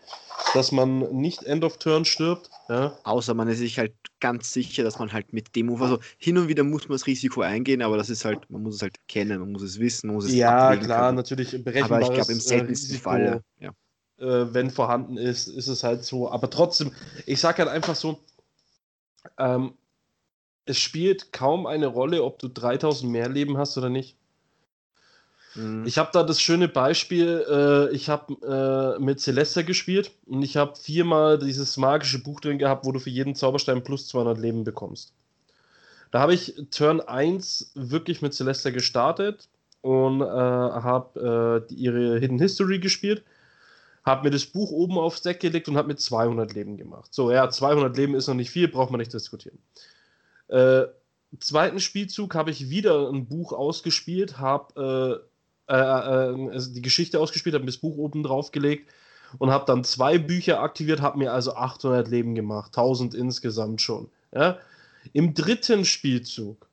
dass 0.54 0.72
man 0.72 1.00
nicht 1.12 1.42
End 1.42 1.64
of 1.64 1.78
Turn 1.78 2.04
stirbt. 2.04 2.50
Ja. 2.68 2.96
Außer 3.04 3.34
man 3.34 3.48
ist 3.48 3.58
sich 3.58 3.78
halt 3.78 3.92
ganz 4.20 4.52
sicher, 4.52 4.84
dass 4.84 4.98
man 4.98 5.12
halt 5.12 5.32
mit 5.32 5.56
dem 5.56 5.66
Move, 5.66 5.82
also 5.82 5.98
hin 6.18 6.38
und 6.38 6.48
wieder 6.48 6.64
muss 6.64 6.88
man 6.88 6.96
das 6.96 7.06
Risiko 7.06 7.40
eingehen, 7.40 7.82
aber 7.82 7.96
das 7.96 8.10
ist 8.10 8.24
halt, 8.24 8.48
man 8.50 8.62
muss 8.62 8.76
es 8.76 8.82
halt 8.82 8.96
kennen, 9.08 9.40
man 9.40 9.52
muss 9.52 9.62
es 9.62 9.78
wissen, 9.78 10.08
man 10.08 10.16
muss 10.16 10.26
es 10.26 10.34
Ja, 10.34 10.76
klar, 10.76 11.06
können. 11.06 11.16
natürlich 11.16 11.50
berechenbares 11.64 11.90
Aber 11.90 12.00
ich 12.00 12.14
glaube, 12.14 12.32
im 12.32 12.40
seltensten 12.40 12.96
äh, 12.96 12.98
Falle, 13.00 13.42
ja. 13.58 13.70
äh, 14.18 14.54
wenn 14.54 14.70
vorhanden 14.70 15.16
ist, 15.16 15.48
ist 15.48 15.68
es 15.68 15.82
halt 15.82 16.04
so. 16.04 16.30
Aber 16.30 16.48
trotzdem, 16.50 16.92
ich 17.26 17.40
sage 17.40 17.58
halt 17.58 17.70
einfach 17.70 17.96
so, 17.96 18.20
ähm, 19.38 19.74
es 20.68 20.78
spielt 20.78 21.32
kaum 21.32 21.66
eine 21.66 21.86
Rolle, 21.86 22.22
ob 22.22 22.38
du 22.38 22.48
3000 22.48 23.10
mehr 23.10 23.28
Leben 23.28 23.56
hast 23.56 23.78
oder 23.78 23.88
nicht. 23.88 24.16
Mhm. 25.54 25.84
Ich 25.86 25.98
habe 25.98 26.10
da 26.12 26.22
das 26.22 26.40
schöne 26.40 26.68
Beispiel, 26.68 27.44
äh, 27.48 27.94
ich 27.94 28.08
habe 28.08 28.96
äh, 28.98 29.02
mit 29.02 29.20
Celeste 29.20 29.64
gespielt 29.64 30.10
und 30.26 30.42
ich 30.42 30.56
habe 30.56 30.76
viermal 30.76 31.38
dieses 31.38 31.76
magische 31.76 32.22
Buch 32.22 32.40
drin 32.40 32.58
gehabt, 32.58 32.84
wo 32.84 32.92
du 32.92 32.98
für 33.00 33.10
jeden 33.10 33.34
Zauberstein 33.34 33.82
plus 33.82 34.06
200 34.08 34.38
Leben 34.38 34.64
bekommst. 34.64 35.12
Da 36.10 36.20
habe 36.20 36.34
ich 36.34 36.54
Turn 36.70 37.00
1 37.00 37.72
wirklich 37.74 38.22
mit 38.22 38.34
Celeste 38.34 38.72
gestartet 38.72 39.48
und 39.80 40.20
äh, 40.20 40.24
habe 40.24 41.66
äh, 41.70 41.74
ihre 41.74 42.18
Hidden 42.18 42.38
History 42.38 42.78
gespielt, 42.78 43.22
habe 44.04 44.24
mir 44.24 44.30
das 44.30 44.46
Buch 44.46 44.70
oben 44.70 44.98
aufs 44.98 45.22
Deck 45.22 45.40
gelegt 45.40 45.68
und 45.68 45.76
habe 45.76 45.88
mit 45.88 46.00
200 46.00 46.52
Leben 46.54 46.76
gemacht. 46.76 47.12
So, 47.12 47.30
ja, 47.30 47.48
200 47.48 47.96
Leben 47.96 48.14
ist 48.14 48.26
noch 48.26 48.34
nicht 48.34 48.50
viel, 48.50 48.68
braucht 48.68 48.90
man 48.90 49.00
nicht 49.00 49.12
diskutieren. 49.12 49.58
Äh, 50.48 50.84
zweiten 51.40 51.80
Spielzug 51.80 52.34
habe 52.34 52.50
ich 52.50 52.70
wieder 52.70 53.08
ein 53.10 53.26
Buch 53.26 53.52
ausgespielt, 53.52 54.38
habe 54.38 55.22
äh, 55.68 55.72
äh, 55.72 55.74
äh, 55.74 56.50
also 56.50 56.72
die 56.72 56.82
Geschichte 56.82 57.20
ausgespielt, 57.20 57.54
habe 57.54 57.64
mir 57.64 57.70
das 57.70 57.78
Buch 57.78 57.96
oben 57.96 58.22
drauf 58.22 58.50
gelegt 58.50 58.90
und 59.38 59.50
habe 59.50 59.66
dann 59.66 59.84
zwei 59.84 60.18
Bücher 60.18 60.60
aktiviert, 60.60 61.02
habe 61.02 61.18
mir 61.18 61.32
also 61.32 61.54
800 61.54 62.08
Leben 62.08 62.34
gemacht, 62.34 62.68
1000 62.68 63.14
insgesamt 63.14 63.82
schon. 63.82 64.08
Ja? 64.32 64.58
Im 65.12 65.34
dritten 65.34 65.84
Spielzug 65.84 66.66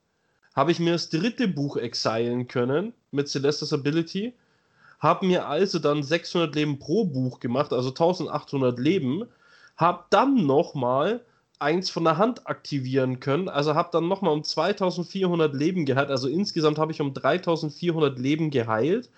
habe 0.54 0.72
ich 0.72 0.80
mir 0.80 0.92
das 0.92 1.10
dritte 1.10 1.48
Buch 1.48 1.76
exilen 1.76 2.48
können 2.48 2.94
mit 3.10 3.28
Celestis 3.28 3.74
Ability, 3.74 4.32
habe 4.98 5.26
mir 5.26 5.46
also 5.46 5.78
dann 5.78 6.02
600 6.02 6.54
Leben 6.54 6.78
pro 6.78 7.04
Buch 7.04 7.40
gemacht, 7.40 7.74
also 7.74 7.90
1800 7.90 8.78
Leben, 8.78 9.26
habe 9.76 10.04
dann 10.08 10.46
nochmal 10.46 11.20
eins 11.58 11.90
von 11.90 12.04
der 12.04 12.18
Hand 12.18 12.46
aktivieren 12.46 13.20
können. 13.20 13.48
Also 13.48 13.74
habe 13.74 13.88
dann 13.92 14.08
nochmal 14.08 14.32
um 14.32 14.44
2400 14.44 15.54
Leben 15.54 15.84
geheilt. 15.86 16.10
Also 16.10 16.28
insgesamt 16.28 16.78
habe 16.78 16.92
ich 16.92 17.00
um 17.00 17.14
3400 17.14 18.18
Leben 18.18 18.50
geheilt 18.50 19.10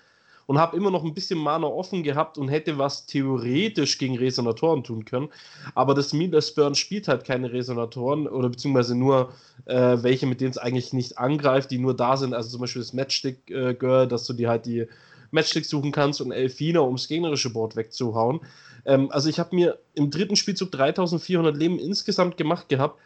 und 0.49 0.57
habe 0.57 0.75
immer 0.75 0.89
noch 0.89 1.03
ein 1.03 1.13
bisschen 1.13 1.37
Mana 1.37 1.67
offen 1.67 2.01
gehabt 2.01 2.39
und 2.39 2.47
hätte 2.47 2.79
was 2.79 3.05
theoretisch 3.05 3.99
gegen 3.99 4.17
Resonatoren 4.17 4.83
tun 4.83 5.05
können. 5.05 5.29
Aber 5.75 5.93
das 5.93 6.11
Midas 6.11 6.55
Burn 6.55 6.73
spielt 6.73 7.07
halt 7.07 7.23
keine 7.23 7.51
Resonatoren 7.51 8.27
oder 8.27 8.49
beziehungsweise 8.49 8.95
nur 8.95 9.31
äh, 9.65 9.97
welche, 10.01 10.25
mit 10.25 10.41
denen 10.41 10.49
es 10.49 10.57
eigentlich 10.57 10.91
nicht 10.91 11.19
angreift, 11.19 11.69
die 11.69 11.77
nur 11.77 11.95
da 11.95 12.17
sind. 12.17 12.33
Also 12.33 12.49
zum 12.49 12.61
Beispiel 12.61 12.81
das 12.81 12.93
Matchstick 12.93 13.51
äh, 13.51 13.75
Girl, 13.75 14.07
dass 14.07 14.25
du 14.25 14.33
dir 14.33 14.49
halt 14.49 14.65
die 14.65 14.87
Matchsticks 15.31 15.69
suchen 15.69 15.91
kannst 15.91 16.21
und 16.21 16.31
Elfina, 16.31 16.81
um 16.81 16.95
das 16.95 17.07
gegnerische 17.07 17.51
Board 17.51 17.75
wegzuhauen. 17.75 18.41
Ähm, 18.85 19.11
also 19.11 19.29
ich 19.29 19.39
habe 19.39 19.55
mir 19.55 19.79
im 19.93 20.11
dritten 20.11 20.35
Spielzug 20.35 20.71
3400 20.71 21.55
Leben 21.55 21.79
insgesamt 21.79 22.37
gemacht 22.37 22.69
gehabt. 22.69 22.99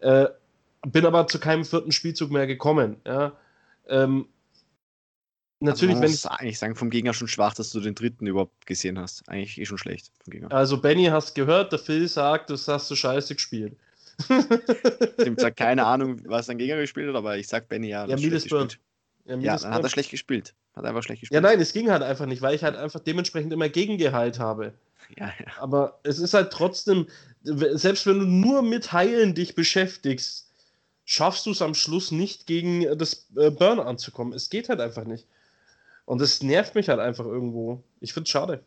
Äh, 0.00 0.26
bin 0.86 1.06
aber 1.06 1.26
zu 1.26 1.38
keinem 1.38 1.64
vierten 1.64 1.92
Spielzug 1.92 2.30
mehr 2.30 2.46
gekommen. 2.46 2.96
Ja. 3.06 3.32
Ähm, 3.88 4.26
natürlich, 5.60 5.96
also 5.96 6.02
wenn 6.02 6.12
ich 6.12 6.40
eigentlich 6.40 6.58
sagen, 6.58 6.74
vom 6.74 6.90
Gegner 6.90 7.12
schon 7.12 7.28
schwach, 7.28 7.54
dass 7.54 7.70
du 7.70 7.80
den 7.80 7.94
dritten 7.94 8.26
überhaupt 8.26 8.66
gesehen 8.66 8.98
hast. 8.98 9.28
Eigentlich 9.28 9.58
eh 9.58 9.66
schon 9.66 9.78
schlecht 9.78 10.10
vom 10.22 10.30
Gegner. 10.32 10.52
Also 10.52 10.80
Benny 10.80 11.06
hast 11.06 11.34
gehört, 11.34 11.72
der 11.72 11.78
Phil 11.78 12.08
sagt, 12.08 12.50
das 12.50 12.66
hast 12.68 12.90
du 12.90 12.94
scheiße 12.94 13.34
gespielt. 13.34 13.76
Ich 14.28 14.28
habe 15.44 15.52
keine 15.52 15.86
Ahnung, 15.86 16.20
was 16.26 16.46
dein 16.46 16.58
Gegner 16.58 16.76
gespielt 16.76 17.08
hat, 17.08 17.16
aber 17.16 17.38
ich 17.38 17.48
sag 17.48 17.68
Benny 17.68 17.88
ja. 17.88 18.06
Ja, 18.06 18.16
Middlesbrough. 18.16 18.78
Ja, 19.24 19.36
ja, 19.36 19.56
dann 19.56 19.74
hat 19.74 19.82
er 19.82 19.88
schlecht 19.88 20.10
gespielt. 20.10 20.54
Hat 20.74 20.84
einfach 20.84 21.02
schlecht 21.02 21.20
gespielt. 21.20 21.34
Ja, 21.34 21.40
nein, 21.40 21.60
es 21.60 21.72
ging 21.72 21.90
halt 21.90 22.02
einfach 22.02 22.26
nicht, 22.26 22.42
weil 22.42 22.54
ich 22.54 22.62
halt 22.62 22.76
einfach 22.76 23.00
dementsprechend 23.00 23.52
immer 23.52 23.68
gegengeheilt 23.68 24.38
habe. 24.38 24.74
Ja, 25.16 25.26
ja. 25.26 25.52
Aber 25.58 25.98
es 26.04 26.18
ist 26.18 26.34
halt 26.34 26.52
trotzdem, 26.52 27.08
selbst 27.42 28.06
wenn 28.06 28.20
du 28.20 28.26
nur 28.26 28.62
mit 28.62 28.92
Heilen 28.92 29.34
dich 29.34 29.54
beschäftigst, 29.54 30.48
schaffst 31.04 31.46
du 31.46 31.50
es 31.50 31.62
am 31.62 31.74
Schluss 31.74 32.12
nicht 32.12 32.46
gegen 32.46 32.82
das 32.96 33.26
äh, 33.36 33.50
Burn 33.50 33.80
anzukommen. 33.80 34.32
Es 34.32 34.50
geht 34.50 34.68
halt 34.68 34.80
einfach 34.80 35.04
nicht. 35.04 35.26
Und 36.04 36.20
das 36.20 36.42
nervt 36.42 36.74
mich 36.74 36.88
halt 36.88 37.00
einfach 37.00 37.24
irgendwo. 37.24 37.82
Ich 38.00 38.12
finde 38.12 38.26
es 38.26 38.30
schade. 38.30 38.62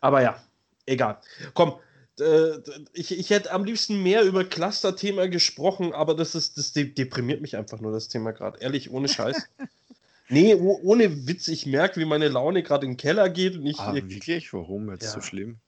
Aber 0.00 0.22
ja, 0.22 0.42
egal. 0.86 1.20
Komm, 1.54 1.74
äh, 2.20 2.60
ich, 2.92 3.16
ich 3.16 3.30
hätte 3.30 3.52
am 3.52 3.64
liebsten 3.64 4.02
mehr 4.02 4.22
über 4.22 4.44
Cluster-Thema 4.44 5.28
gesprochen, 5.28 5.92
aber 5.92 6.14
das 6.14 6.34
ist, 6.34 6.58
das 6.58 6.72
deprimiert 6.72 7.40
mich 7.40 7.56
einfach 7.56 7.80
nur, 7.80 7.92
das 7.92 8.08
Thema 8.08 8.32
gerade. 8.32 8.58
Ehrlich, 8.60 8.90
ohne 8.90 9.08
Scheiß. 9.08 9.48
nee, 10.28 10.54
ohne 10.54 11.26
Witz, 11.26 11.48
ich 11.48 11.66
merke, 11.66 12.00
wie 12.00 12.04
meine 12.04 12.28
Laune 12.28 12.62
gerade 12.62 12.86
in 12.86 12.92
den 12.92 12.96
Keller 12.96 13.28
geht 13.28 13.56
und 13.56 13.66
ich. 13.66 13.78
Ah, 13.78 13.94
wirklich? 13.94 14.52
Warum 14.52 14.90
jetzt 14.90 15.04
ja. 15.04 15.10
so 15.10 15.20
schlimm? 15.20 15.58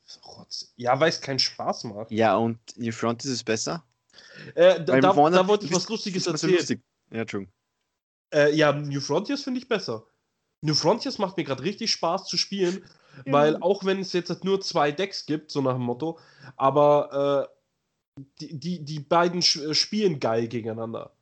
Ja, 0.77 0.99
weil 1.01 1.11
es 1.11 1.21
keinen 1.21 1.39
Spaß 1.39 1.85
macht. 1.85 2.11
Ja, 2.11 2.37
und 2.37 2.59
New 2.77 2.93
Front 2.93 3.25
ist 3.25 3.31
es 3.31 3.45
besser? 3.45 3.85
Äh, 4.55 4.83
da, 4.85 5.01
da, 5.01 5.13
da 5.13 5.49
wollte 5.49 5.67
ich 5.67 5.75
was 5.75 5.89
Lustiges 5.89 6.27
erzählen. 6.27 6.55
Lustig. 6.55 6.81
Ja, 7.11 7.21
Entschuldigung. 7.21 7.53
Äh, 8.33 8.55
ja, 8.55 8.73
New 8.73 9.01
Frontiers 9.01 9.43
finde 9.43 9.61
ich 9.61 9.69
besser. 9.69 10.05
New 10.61 10.75
Frontiers 10.75 11.19
macht 11.19 11.37
mir 11.37 11.45
gerade 11.45 11.63
richtig 11.63 11.91
Spaß 11.93 12.27
zu 12.27 12.37
spielen, 12.37 12.85
ja. 13.25 13.33
weil 13.33 13.57
auch 13.63 13.85
wenn 13.85 14.01
es 14.01 14.13
jetzt 14.13 14.45
nur 14.45 14.61
zwei 14.61 14.93
Decks 14.93 15.27
gibt, 15.27 15.51
so 15.51 15.61
nach 15.61 15.75
dem 15.75 15.83
Motto, 15.83 16.19
aber 16.57 17.49
äh, 18.19 18.23
die, 18.41 18.59
die, 18.59 18.85
die 18.85 19.01
beiden 19.01 19.41
äh, 19.41 19.75
spielen 19.75 20.21
geil 20.21 20.49
gegeneinander. 20.49 21.13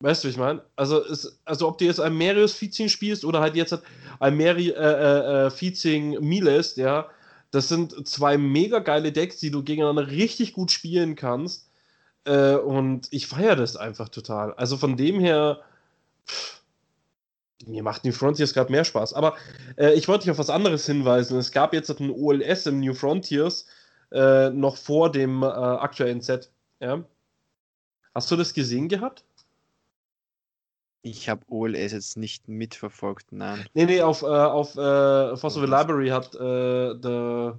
Weißt 0.00 0.22
du, 0.22 0.28
wie 0.28 0.32
ich 0.32 0.38
meine? 0.38 0.62
Also, 0.76 1.02
also, 1.44 1.68
ob 1.68 1.78
du 1.78 1.84
jetzt 1.84 1.98
ein 1.98 2.16
Marius 2.16 2.52
Fizing 2.52 2.88
spielst 2.88 3.24
oder 3.24 3.40
halt 3.40 3.56
jetzt 3.56 3.76
ein 4.20 4.36
Mary, 4.36 4.68
äh, 4.68 4.74
äh, 4.74 5.46
äh 5.46 5.50
Fizing 5.50 6.20
Miles, 6.20 6.76
ja, 6.76 7.08
das 7.50 7.68
sind 7.68 8.06
zwei 8.06 8.38
mega 8.38 8.78
geile 8.78 9.10
Decks, 9.10 9.38
die 9.38 9.50
du 9.50 9.64
gegeneinander 9.64 10.08
richtig 10.08 10.52
gut 10.52 10.70
spielen 10.70 11.16
kannst. 11.16 11.68
Äh, 12.24 12.56
und 12.56 13.08
ich 13.10 13.26
feiere 13.26 13.56
das 13.56 13.76
einfach 13.76 14.08
total. 14.08 14.54
Also 14.54 14.76
von 14.76 14.96
dem 14.96 15.18
her, 15.18 15.62
pff, 16.26 16.57
mir 17.66 17.82
macht 17.82 18.04
New 18.04 18.12
Frontiers 18.12 18.54
gerade 18.54 18.70
mehr 18.70 18.84
Spaß. 18.84 19.14
Aber 19.14 19.36
äh, 19.76 19.92
ich 19.94 20.08
wollte 20.08 20.24
dich 20.24 20.30
auf 20.30 20.38
was 20.38 20.50
anderes 20.50 20.86
hinweisen. 20.86 21.38
Es 21.38 21.52
gab 21.52 21.72
jetzt 21.74 21.90
ein 21.90 22.10
OLS 22.10 22.66
im 22.66 22.80
New 22.80 22.94
Frontiers 22.94 23.66
äh, 24.12 24.50
noch 24.50 24.76
vor 24.76 25.10
dem 25.10 25.42
äh, 25.42 25.46
aktuellen 25.46 26.20
Set. 26.20 26.50
Ja? 26.80 27.04
Hast 28.14 28.30
du 28.30 28.36
das 28.36 28.54
gesehen 28.54 28.88
gehabt? 28.88 29.24
Ich 31.02 31.28
habe 31.28 31.42
OLS 31.48 31.92
jetzt 31.92 32.16
nicht 32.16 32.48
mitverfolgt, 32.48 33.30
nein. 33.30 33.64
Nee, 33.74 33.86
nee, 33.86 34.02
auf, 34.02 34.22
äh, 34.22 34.26
auf 34.26 34.76
äh, 34.76 35.36
Fossil 35.36 35.62
Library 35.64 36.08
hat 36.08 36.34
äh, 36.34 36.94
der, 36.98 37.58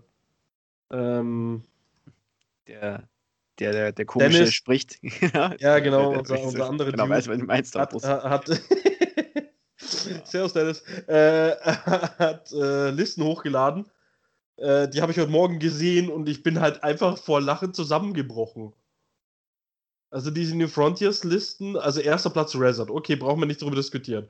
ähm, 0.91 1.63
der, 2.67 3.08
der, 3.60 3.71
der, 3.71 3.91
der 3.93 4.06
komische 4.06 4.39
Dennis, 4.39 4.54
spricht. 4.54 5.00
ja, 5.60 5.80
genau, 5.80 6.17
unser, 6.19 6.41
unser 6.41 6.69
andere 6.69 6.91
Genau, 6.91 7.08
weiß, 7.08 7.28
was 7.28 7.38
du 7.38 7.45
meinst. 7.45 7.76
Hat, 7.76 7.93
hat, 8.04 8.50
Servus 10.26 10.54
Dennis, 10.54 10.82
äh, 11.08 11.56
hat 11.63 12.52
äh, 12.52 12.89
Listen 12.91 13.24
hochgeladen. 13.24 13.86
Äh, 14.58 14.88
die 14.89 15.02
habe 15.02 15.12
ich 15.12 15.19
heute 15.19 15.32
Morgen 15.32 15.60
gesehen 15.60 16.10
und 16.10 16.28
ich 16.28 16.43
bin 16.43 16.60
halt 16.60 16.84
einfach 16.84 17.17
vor 17.17 17.41
Lachen 17.41 17.74
zusammengebrochen. 17.74 18.74
Also 20.12 20.32
diese 20.32 20.58
New 20.58 20.67
Frontiers-Listen, 20.67 21.78
also 21.78 22.02
erster 22.02 22.32
Platz 22.32 22.56
Resort, 22.56 22.89
okay, 22.89 23.15
brauchen 23.15 23.39
wir 23.39 23.45
nicht 23.45 23.62
darüber 23.62 23.76
diskutieren. 23.76 24.28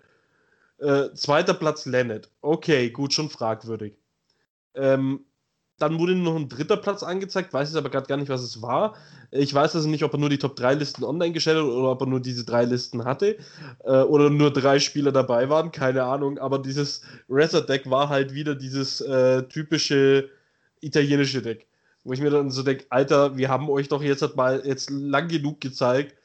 Äh, 0.77 1.13
zweiter 1.13 1.53
Platz 1.53 1.85
Lennet, 1.85 2.29
okay, 2.41 2.89
gut, 2.89 3.13
schon 3.13 3.29
fragwürdig. 3.29 3.97
Ähm, 4.75 5.25
dann 5.79 5.97
wurde 5.97 6.15
noch 6.15 6.35
ein 6.35 6.49
dritter 6.49 6.77
Platz 6.77 7.03
angezeigt, 7.03 7.53
weiß 7.53 7.71
ich 7.71 7.77
aber 7.77 7.89
gerade 7.89 8.07
gar 8.07 8.17
nicht, 8.17 8.29
was 8.29 8.43
es 8.43 8.61
war. 8.61 8.95
Ich 9.31 9.53
weiß 9.53 9.75
also 9.75 9.87
nicht, 9.87 10.03
ob 10.03 10.13
er 10.13 10.19
nur 10.19 10.29
die 10.29 10.37
Top 10.37 10.55
3 10.55 10.75
Listen 10.75 11.03
online 11.03 11.31
gestellt 11.33 11.57
hat 11.57 11.63
oder 11.63 11.91
ob 11.91 12.01
er 12.01 12.07
nur 12.07 12.19
diese 12.19 12.45
drei 12.45 12.65
Listen 12.65 13.05
hatte 13.05 13.37
äh, 13.83 14.01
oder 14.01 14.29
nur 14.29 14.51
drei 14.51 14.79
Spieler 14.79 15.11
dabei 15.11 15.49
waren, 15.49 15.71
keine 15.71 16.03
Ahnung. 16.03 16.37
Aber 16.37 16.59
dieses 16.59 17.01
Resort-Deck 17.29 17.89
war 17.89 18.09
halt 18.09 18.33
wieder 18.33 18.55
dieses 18.55 19.01
äh, 19.01 19.43
typische 19.43 20.29
italienische 20.81 21.41
Deck. 21.41 21.67
Wo 22.03 22.13
ich 22.13 22.21
mir 22.21 22.29
dann 22.29 22.51
so 22.51 22.63
denke, 22.63 22.85
Alter, 22.89 23.37
wir 23.37 23.49
haben 23.49 23.69
euch 23.69 23.87
doch 23.87 24.01
jetzt 24.01 24.21
halt 24.21 24.35
mal 24.35 24.61
jetzt 24.65 24.89
lang 24.89 25.27
genug 25.27 25.61
gezeigt, 25.61 26.15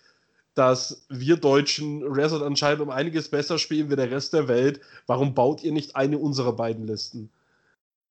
dass 0.55 1.05
wir 1.09 1.37
Deutschen 1.37 2.03
Resort 2.05 2.43
anscheinend 2.43 2.81
um 2.81 2.91
einiges 2.91 3.29
besser 3.29 3.59
spielen 3.59 3.91
wie 3.91 3.97
der 3.97 4.11
Rest 4.11 4.33
der 4.33 4.49
Welt. 4.49 4.81
Warum 5.07 5.35
baut 5.35 5.63
ihr 5.63 5.73
nicht 5.73 5.97
eine 5.97 6.19
unserer 6.19 6.53
beiden 6.53 6.87
Listen? 6.87 7.31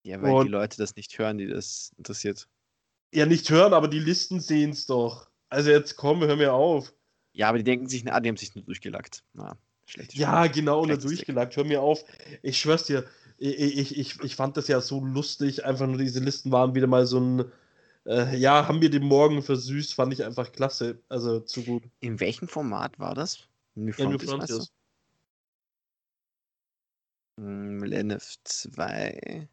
Ja, 0.04 0.22
weil 0.22 0.32
Und, 0.32 0.46
die 0.46 0.52
Leute 0.52 0.78
das 0.78 0.96
nicht 0.96 1.18
hören, 1.18 1.38
die 1.38 1.48
das 1.48 1.92
interessiert. 1.98 2.48
Ja, 3.14 3.26
nicht 3.26 3.50
hören, 3.50 3.74
aber 3.74 3.88
die 3.88 4.00
Listen 4.00 4.40
sehen 4.40 4.72
es 4.72 4.86
doch. 4.86 5.30
Also 5.50 5.70
jetzt 5.70 5.96
komm, 5.96 6.22
hör 6.22 6.36
mir 6.36 6.54
auf. 6.54 6.94
Ja, 7.32 7.50
aber 7.50 7.58
die 7.58 7.64
denken 7.64 7.88
sich, 7.88 8.12
ah, 8.12 8.20
die 8.20 8.30
haben 8.30 8.38
sich 8.38 8.56
nur 8.56 8.64
durchgelackt. 8.64 9.24
Na, 9.34 9.58
schlecht. 9.86 10.14
Ja, 10.14 10.48
genau, 10.48 10.86
nur 10.86 10.98
durchgelackt. 10.98 11.56
Hör 11.56 11.64
mir 11.64 11.82
auf. 11.82 12.04
Ich 12.42 12.60
schwör's 12.60 12.86
dir, 12.86 13.06
ich, 13.38 13.78
ich, 13.78 13.98
ich, 13.98 14.20
ich 14.22 14.36
fand 14.36 14.58
das 14.58 14.68
ja 14.68 14.82
so 14.82 15.04
lustig. 15.04 15.66
Einfach 15.66 15.88
nur 15.88 15.98
diese 15.98 16.20
Listen 16.20 16.52
waren 16.52 16.76
wieder 16.76 16.88
mal 16.88 17.06
so 17.06 17.20
ein 17.20 17.52
äh, 18.06 18.36
ja, 18.36 18.68
haben 18.68 18.82
wir 18.82 18.90
den 18.90 19.04
Morgen 19.04 19.42
versüßt, 19.42 19.94
fand 19.94 20.14
ich 20.14 20.24
einfach 20.24 20.52
klasse. 20.52 21.00
Also 21.10 21.40
zu 21.40 21.64
gut. 21.64 21.84
In 22.02 22.20
welchem 22.20 22.48
Format 22.48 23.00
war 23.00 23.16
das? 23.16 23.48
New 23.76 23.94
ja, 23.98 24.10
New 24.10 24.20
Frontiers. 24.20 24.72
Hm, 27.40 27.84
LNF 27.84 28.36
2. 28.44 29.48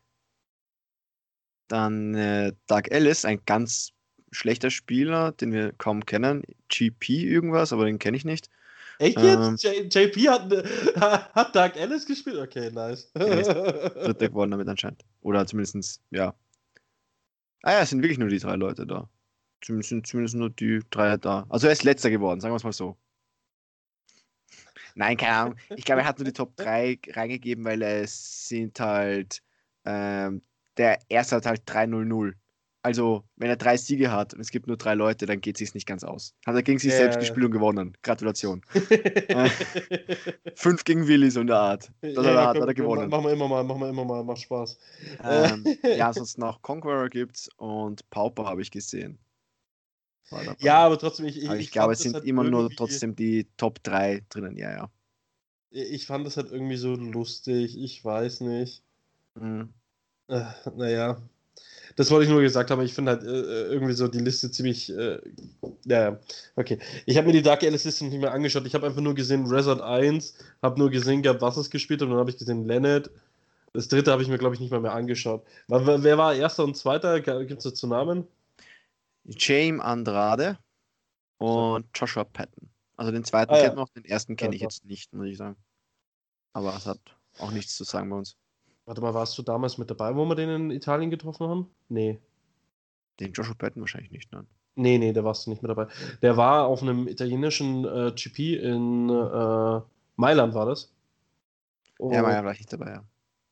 Dann 1.70 2.14
äh, 2.14 2.52
Doug 2.66 2.90
Ellis, 2.90 3.24
ein 3.24 3.40
ganz 3.46 3.92
schlechter 4.32 4.70
Spieler, 4.70 5.32
den 5.32 5.52
wir 5.52 5.72
kaum 5.72 6.04
kennen. 6.04 6.42
GP 6.68 7.08
irgendwas, 7.24 7.72
aber 7.72 7.86
den 7.86 7.98
kenne 7.98 8.16
ich 8.16 8.24
nicht. 8.24 8.48
Echt 8.98 9.18
jetzt? 9.18 9.64
Ähm, 9.64 9.88
JP 9.88 10.28
hat, 10.28 10.52
hat 11.34 11.56
Doug 11.56 11.80
Ellis 11.80 12.06
gespielt? 12.06 12.38
Okay, 12.38 12.70
nice. 12.70 13.10
Dritter 13.14 14.28
geworden 14.28 14.50
damit 14.50 14.68
anscheinend. 14.68 15.04
Oder 15.22 15.46
zumindest, 15.46 16.02
ja, 16.10 16.34
Ah 17.62 17.72
ja, 17.72 17.80
es 17.80 17.90
sind 17.90 18.02
wirklich 18.02 18.18
nur 18.18 18.28
die 18.28 18.38
drei 18.38 18.56
Leute 18.56 18.86
da. 18.86 19.08
Zumindest, 19.60 20.06
zumindest 20.06 20.34
nur 20.34 20.50
die 20.50 20.80
drei 20.90 21.16
da. 21.18 21.46
Also 21.50 21.66
er 21.66 21.72
ist 21.72 21.84
letzter 21.84 22.10
geworden, 22.10 22.40
sagen 22.40 22.52
wir 22.52 22.56
es 22.56 22.64
mal 22.64 22.72
so. 22.72 22.96
Nein, 24.94 25.16
keine 25.16 25.36
Ahnung. 25.36 25.56
Ich 25.76 25.84
glaube, 25.84 26.00
er 26.00 26.06
hat 26.06 26.18
nur 26.18 26.24
die 26.24 26.32
Top 26.32 26.56
3 26.56 26.98
reingegeben, 27.10 27.64
weil 27.64 27.82
es 27.82 28.48
sind 28.48 28.80
halt. 28.80 29.42
Ähm, 29.84 30.42
der 30.76 30.98
erste 31.08 31.36
hat 31.36 31.46
halt 31.46 31.62
3-0-0. 31.68 32.34
Also, 32.82 33.24
wenn 33.36 33.50
er 33.50 33.56
drei 33.56 33.76
Siege 33.76 34.10
hat 34.10 34.32
und 34.32 34.40
es 34.40 34.50
gibt 34.50 34.66
nur 34.66 34.78
drei 34.78 34.94
Leute, 34.94 35.26
dann 35.26 35.42
geht 35.42 35.56
es 35.56 35.58
sich 35.58 35.74
nicht 35.74 35.86
ganz 35.86 36.02
aus. 36.02 36.34
Hat 36.46 36.54
er 36.54 36.62
gegen 36.62 36.78
sich 36.78 36.90
yeah. 36.90 37.00
selbst 37.00 37.18
gespielt 37.18 37.44
und 37.44 37.52
gewonnen. 37.52 37.94
Gratulation. 38.02 38.62
äh, 38.90 39.50
fünf 40.54 40.84
gegen 40.84 41.06
Willi, 41.06 41.30
so 41.30 41.42
in 41.42 41.48
der 41.48 41.58
Art. 41.58 41.92
Das 42.00 42.14
ja, 42.14 42.18
hat, 42.18 42.24
ja, 42.24 42.46
hat, 42.46 42.52
komm, 42.54 42.62
hat 42.62 42.68
er 42.68 42.74
gewonnen. 42.74 43.10
Machen 43.10 43.24
wir 43.24 43.32
immer 43.32 43.48
mal, 43.48 43.64
machen 43.64 43.80
wir 43.82 43.88
immer 43.90 44.04
mal, 44.06 44.24
macht 44.24 44.40
Spaß. 44.40 44.78
Ähm, 45.22 45.66
ja, 45.94 46.10
sonst 46.14 46.38
noch 46.38 46.62
Conqueror 46.62 47.10
gibt's 47.10 47.50
und 47.58 48.08
Pauper 48.08 48.46
habe 48.46 48.62
ich 48.62 48.70
gesehen. 48.70 49.18
Ja, 50.60 50.78
aber 50.86 50.98
trotzdem, 50.98 51.26
ich, 51.26 51.42
ich, 51.42 51.48
aber 51.48 51.58
ich 51.58 51.72
glaube, 51.72 51.92
es 51.92 51.98
sind 51.98 52.14
halt 52.14 52.24
immer 52.24 52.44
nur 52.44 52.70
trotzdem 52.70 53.16
die 53.16 53.48
Top 53.56 53.82
3 53.82 54.22
drinnen, 54.28 54.56
ja, 54.56 54.70
ja. 54.70 54.90
Ich 55.70 56.06
fand 56.06 56.26
das 56.26 56.36
halt 56.36 56.50
irgendwie 56.50 56.76
so 56.76 56.94
lustig, 56.94 57.76
ich 57.76 58.04
weiß 58.04 58.40
nicht. 58.40 58.82
Mhm. 59.34 59.74
Äh, 60.30 60.44
naja, 60.76 61.16
das 61.96 62.10
wollte 62.10 62.24
ich 62.24 62.30
nur 62.30 62.40
gesagt 62.40 62.70
haben. 62.70 62.80
Ich 62.82 62.94
finde 62.94 63.12
halt 63.12 63.24
äh, 63.24 63.26
äh, 63.26 63.72
irgendwie 63.72 63.94
so 63.94 64.06
die 64.06 64.20
Liste 64.20 64.50
ziemlich 64.50 64.96
äh, 64.96 65.18
Ja, 65.84 66.18
okay. 66.56 66.78
Ich 67.06 67.16
habe 67.16 67.26
mir 67.26 67.32
die 67.32 67.42
Dark 67.42 67.64
Alice 67.64 67.82
System 67.82 68.08
nicht 68.08 68.20
mehr 68.20 68.32
angeschaut. 68.32 68.64
Ich 68.66 68.74
habe 68.74 68.86
einfach 68.86 69.00
nur 69.00 69.14
gesehen 69.14 69.46
Resort 69.46 69.80
1, 69.80 70.34
habe 70.62 70.78
nur 70.78 70.90
gesehen 70.90 71.22
gehabt, 71.22 71.42
was 71.42 71.56
es 71.56 71.70
gespielt 71.70 72.00
hat 72.00 72.06
und 72.06 72.12
dann 72.12 72.20
habe 72.20 72.30
ich 72.30 72.38
gesehen 72.38 72.64
Leonard. 72.64 73.10
Das 73.72 73.88
dritte 73.88 74.12
habe 74.12 74.22
ich 74.22 74.28
mir, 74.28 74.38
glaube 74.38 74.54
ich, 74.54 74.60
nicht 74.60 74.70
mal 74.70 74.80
mehr 74.80 74.94
angeschaut. 74.94 75.44
Wer 75.68 76.18
war 76.18 76.34
erster 76.34 76.64
und 76.64 76.76
zweiter? 76.76 77.20
Gibt 77.20 77.58
es 77.58 77.64
dazu 77.64 77.86
Namen? 77.86 78.26
James 79.24 79.80
Andrade 79.80 80.58
und 81.38 81.86
Joshua 81.94 82.24
Patton. 82.24 82.68
Also 82.96 83.12
den 83.12 83.24
zweiten 83.24 83.52
ah, 83.52 83.56
ja. 83.56 83.62
kennt 83.64 83.76
man 83.76 83.84
auch, 83.84 83.88
den 83.90 84.04
ersten 84.04 84.36
kenne 84.36 84.52
ja, 84.52 84.56
ich 84.56 84.62
jetzt 84.62 84.84
nicht, 84.84 85.12
muss 85.12 85.26
ich 85.26 85.36
sagen. 85.36 85.56
Aber 86.52 86.74
es 86.76 86.86
hat 86.86 87.00
auch 87.38 87.50
nichts 87.50 87.76
zu 87.76 87.84
sagen 87.84 88.10
bei 88.10 88.16
uns. 88.16 88.36
Warte 88.90 89.02
mal, 89.02 89.14
warst 89.14 89.38
du 89.38 89.42
damals 89.42 89.78
mit 89.78 89.88
dabei, 89.88 90.16
wo 90.16 90.24
wir 90.24 90.34
den 90.34 90.48
in 90.48 90.70
Italien 90.72 91.10
getroffen 91.10 91.46
haben? 91.46 91.70
Nee. 91.88 92.18
Den 93.20 93.32
Joshua 93.32 93.54
Patton 93.54 93.82
wahrscheinlich 93.82 94.10
nicht, 94.10 94.32
nein. 94.32 94.48
Nee, 94.74 94.98
nee, 94.98 95.12
der 95.12 95.22
warst 95.22 95.46
du 95.46 95.50
nicht 95.50 95.62
mit 95.62 95.70
dabei. 95.70 95.86
Der 96.22 96.36
war 96.36 96.66
auf 96.66 96.82
einem 96.82 97.06
italienischen 97.06 97.84
äh, 97.84 98.10
GP 98.10 98.56
in 98.56 99.08
äh, 99.08 99.80
Mailand, 100.16 100.54
war 100.54 100.66
das? 100.66 100.92
Und, 101.98 102.14
ja, 102.14 102.22
Mailand 102.22 102.44
war 102.44 102.52
ich 102.52 102.58
nicht 102.58 102.72
dabei, 102.72 102.90
ja. 102.90 103.04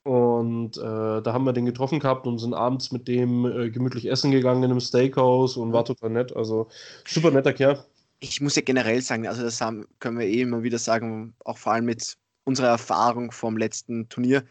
Und 0.02 0.76
äh, 0.76 1.22
da 1.22 1.32
haben 1.32 1.44
wir 1.44 1.52
den 1.52 1.66
getroffen 1.66 2.00
gehabt 2.00 2.26
und 2.26 2.40
sind 2.40 2.52
abends 2.52 2.90
mit 2.90 3.06
dem 3.06 3.44
äh, 3.44 3.70
gemütlich 3.70 4.10
essen 4.10 4.32
gegangen 4.32 4.64
in 4.64 4.72
einem 4.72 4.80
Steakhouse 4.80 5.56
und 5.56 5.72
war 5.72 5.84
total 5.84 6.10
nett. 6.10 6.34
Also 6.34 6.66
super 7.06 7.30
netter 7.30 7.52
Kerl. 7.52 7.84
Ich 8.18 8.40
muss 8.40 8.56
ja 8.56 8.62
generell 8.62 9.02
sagen, 9.02 9.28
also 9.28 9.44
das 9.44 9.60
haben, 9.60 9.86
können 10.00 10.18
wir 10.18 10.26
eh 10.26 10.40
immer 10.40 10.64
wieder 10.64 10.78
sagen, 10.78 11.36
auch 11.44 11.58
vor 11.58 11.74
allem 11.74 11.84
mit 11.84 12.16
unserer 12.42 12.70
Erfahrung 12.70 13.30
vom 13.30 13.56
letzten 13.56 14.08
Turnier. 14.08 14.42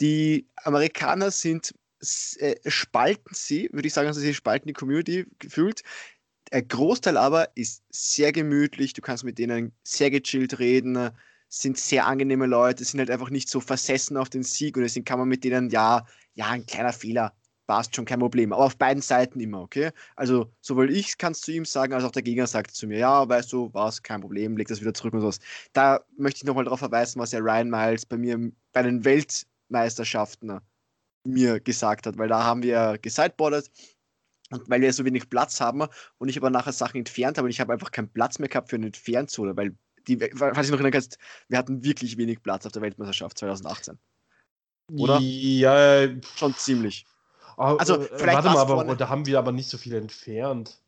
Die 0.00 0.48
Amerikaner 0.56 1.30
sind 1.30 1.74
äh, 2.38 2.56
spalten 2.66 3.34
sie, 3.34 3.70
würde 3.72 3.88
ich 3.88 3.94
sagen, 3.94 4.08
also 4.08 4.20
sie 4.20 4.34
spalten 4.34 4.68
die 4.68 4.74
Community 4.74 5.26
gefühlt. 5.38 5.82
Der 6.52 6.62
Großteil 6.62 7.16
aber 7.16 7.56
ist 7.56 7.82
sehr 7.90 8.32
gemütlich, 8.32 8.92
du 8.92 9.02
kannst 9.02 9.24
mit 9.24 9.38
denen 9.38 9.72
sehr 9.82 10.10
gechillt 10.10 10.58
reden, 10.58 11.10
sind 11.48 11.78
sehr 11.78 12.06
angenehme 12.06 12.46
Leute, 12.46 12.84
sind 12.84 13.00
halt 13.00 13.10
einfach 13.10 13.30
nicht 13.30 13.48
so 13.48 13.60
versessen 13.60 14.16
auf 14.16 14.28
den 14.28 14.42
Sieg 14.42 14.76
und 14.76 14.82
deswegen 14.82 15.04
kann 15.04 15.18
man 15.18 15.28
mit 15.28 15.44
denen, 15.44 15.70
ja, 15.70 16.06
ja, 16.34 16.50
ein 16.50 16.66
kleiner 16.66 16.92
Fehler, 16.92 17.32
passt 17.66 17.96
schon, 17.96 18.04
kein 18.04 18.20
Problem. 18.20 18.52
Aber 18.52 18.64
auf 18.64 18.76
beiden 18.76 19.02
Seiten 19.02 19.40
immer, 19.40 19.60
okay? 19.62 19.90
Also 20.14 20.52
sowohl 20.60 20.90
ich 20.90 21.18
kann 21.18 21.32
es 21.32 21.40
zu 21.40 21.52
ihm 21.52 21.64
sagen, 21.64 21.94
als 21.94 22.04
auch 22.04 22.12
der 22.12 22.22
Gegner 22.22 22.46
sagt 22.46 22.72
zu 22.72 22.86
mir, 22.86 22.98
ja, 22.98 23.28
weißt 23.28 23.52
du, 23.52 23.72
war 23.74 23.88
es 23.88 24.02
kein 24.02 24.20
Problem, 24.20 24.56
leg 24.56 24.68
das 24.68 24.80
wieder 24.80 24.94
zurück 24.94 25.14
und 25.14 25.22
sowas. 25.22 25.40
Da 25.72 26.00
möchte 26.16 26.38
ich 26.38 26.44
nochmal 26.44 26.64
darauf 26.64 26.78
verweisen, 26.78 27.20
was 27.20 27.32
ja 27.32 27.40
Ryan 27.40 27.70
Miles 27.70 28.06
bei 28.06 28.16
mir 28.18 28.52
bei 28.72 28.82
den 28.82 29.04
Weltmeisterschaften 29.68 30.60
mir 31.24 31.60
gesagt 31.60 32.06
hat, 32.06 32.18
weil 32.18 32.28
da 32.28 32.44
haben 32.44 32.62
wir 32.62 32.98
gesideboardet 32.98 33.70
und 34.50 34.68
weil 34.70 34.80
wir 34.80 34.92
so 34.92 35.04
wenig 35.04 35.28
Platz 35.28 35.60
haben 35.60 35.86
und 36.18 36.28
ich 36.28 36.36
aber 36.36 36.50
nachher 36.50 36.72
Sachen 36.72 36.98
entfernt 36.98 37.36
habe 37.36 37.46
und 37.46 37.50
ich 37.50 37.60
habe 37.60 37.72
einfach 37.72 37.90
keinen 37.90 38.08
Platz 38.08 38.38
mehr 38.38 38.48
gehabt 38.48 38.70
für 38.70 38.76
eine 38.76 38.86
Entfernzone, 38.86 39.56
weil 39.56 39.76
die, 40.06 40.18
falls 40.18 40.66
ich 40.66 40.70
noch 40.70 40.78
erinnern 40.78 40.92
kannst, 40.92 41.18
wir 41.48 41.58
hatten 41.58 41.82
wirklich 41.82 42.16
wenig 42.16 42.42
Platz 42.42 42.64
auf 42.64 42.72
der 42.72 42.82
Weltmeisterschaft 42.82 43.38
2018. 43.38 43.98
Oder? 44.92 45.18
Ja, 45.20 46.06
schon 46.36 46.54
ziemlich. 46.54 47.06
also, 47.56 47.96
äh, 47.96 48.08
vielleicht 48.16 48.44
warte 48.44 48.50
mal, 48.50 48.58
aber 48.58 48.94
da 48.94 49.08
haben 49.08 49.26
wir 49.26 49.36
aber 49.36 49.50
nicht 49.50 49.68
so 49.68 49.78
viel 49.78 49.94
entfernt. 49.94 50.80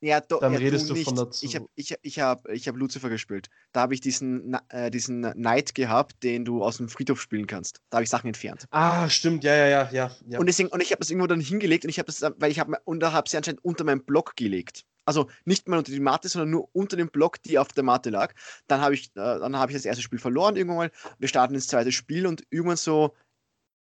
Ja, 0.00 0.20
do, 0.20 0.38
Dann 0.40 0.52
ja, 0.52 0.58
redest 0.58 0.90
du, 0.90 0.94
du 0.94 1.02
von 1.02 1.14
dazu. 1.14 1.44
Ich 1.44 1.56
habe 1.56 1.66
ich, 1.74 1.94
ich 2.02 2.20
hab, 2.20 2.46
ich 2.48 2.68
hab 2.68 2.76
Lucifer 2.76 3.08
gespielt. 3.08 3.48
Da 3.72 3.80
habe 3.80 3.94
ich 3.94 4.00
diesen, 4.00 4.56
äh, 4.68 4.90
diesen 4.90 5.22
Knight 5.32 5.74
gehabt, 5.74 6.22
den 6.22 6.44
du 6.44 6.62
aus 6.62 6.76
dem 6.76 6.88
Friedhof 6.88 7.20
spielen 7.20 7.46
kannst. 7.46 7.80
Da 7.88 7.96
habe 7.96 8.04
ich 8.04 8.10
Sachen 8.10 8.26
entfernt. 8.26 8.66
Ah, 8.70 9.08
stimmt, 9.08 9.42
ja, 9.42 9.54
ja, 9.54 9.90
ja, 9.90 10.10
ja. 10.28 10.38
Und, 10.38 10.46
deswegen, 10.46 10.68
und 10.68 10.82
ich 10.82 10.90
habe 10.90 11.00
das 11.00 11.10
irgendwo 11.10 11.26
dann 11.26 11.40
hingelegt 11.40 11.84
und 11.84 11.90
ich 11.90 11.98
habe 11.98 12.06
das, 12.06 12.22
weil 12.36 12.50
ich 12.50 12.58
habe 12.58 12.76
und 12.84 13.00
da 13.00 13.12
habe 13.12 13.28
sie 13.28 13.38
anscheinend 13.38 13.64
unter 13.64 13.84
meinem 13.84 14.04
Block 14.04 14.36
gelegt. 14.36 14.84
Also 15.06 15.30
nicht 15.44 15.68
mal 15.68 15.78
unter 15.78 15.92
die 15.92 16.00
Matte, 16.00 16.28
sondern 16.28 16.50
nur 16.50 16.68
unter 16.72 16.96
dem 16.96 17.08
Block, 17.08 17.40
die 17.42 17.58
auf 17.58 17.68
der 17.68 17.84
Matte 17.84 18.10
lag. 18.10 18.34
Dann 18.66 18.80
habe 18.80 18.94
ich, 18.94 19.10
äh, 19.10 19.38
dann 19.38 19.56
habe 19.56 19.70
ich 19.70 19.78
das 19.78 19.86
erste 19.86 20.02
Spiel 20.02 20.18
verloren 20.18 20.56
irgendwann 20.56 20.76
mal. 20.76 20.90
Wir 21.18 21.28
starten 21.28 21.54
ins 21.54 21.68
zweite 21.68 21.92
Spiel 21.92 22.26
und 22.26 22.42
irgendwann 22.50 22.76
so 22.76 23.14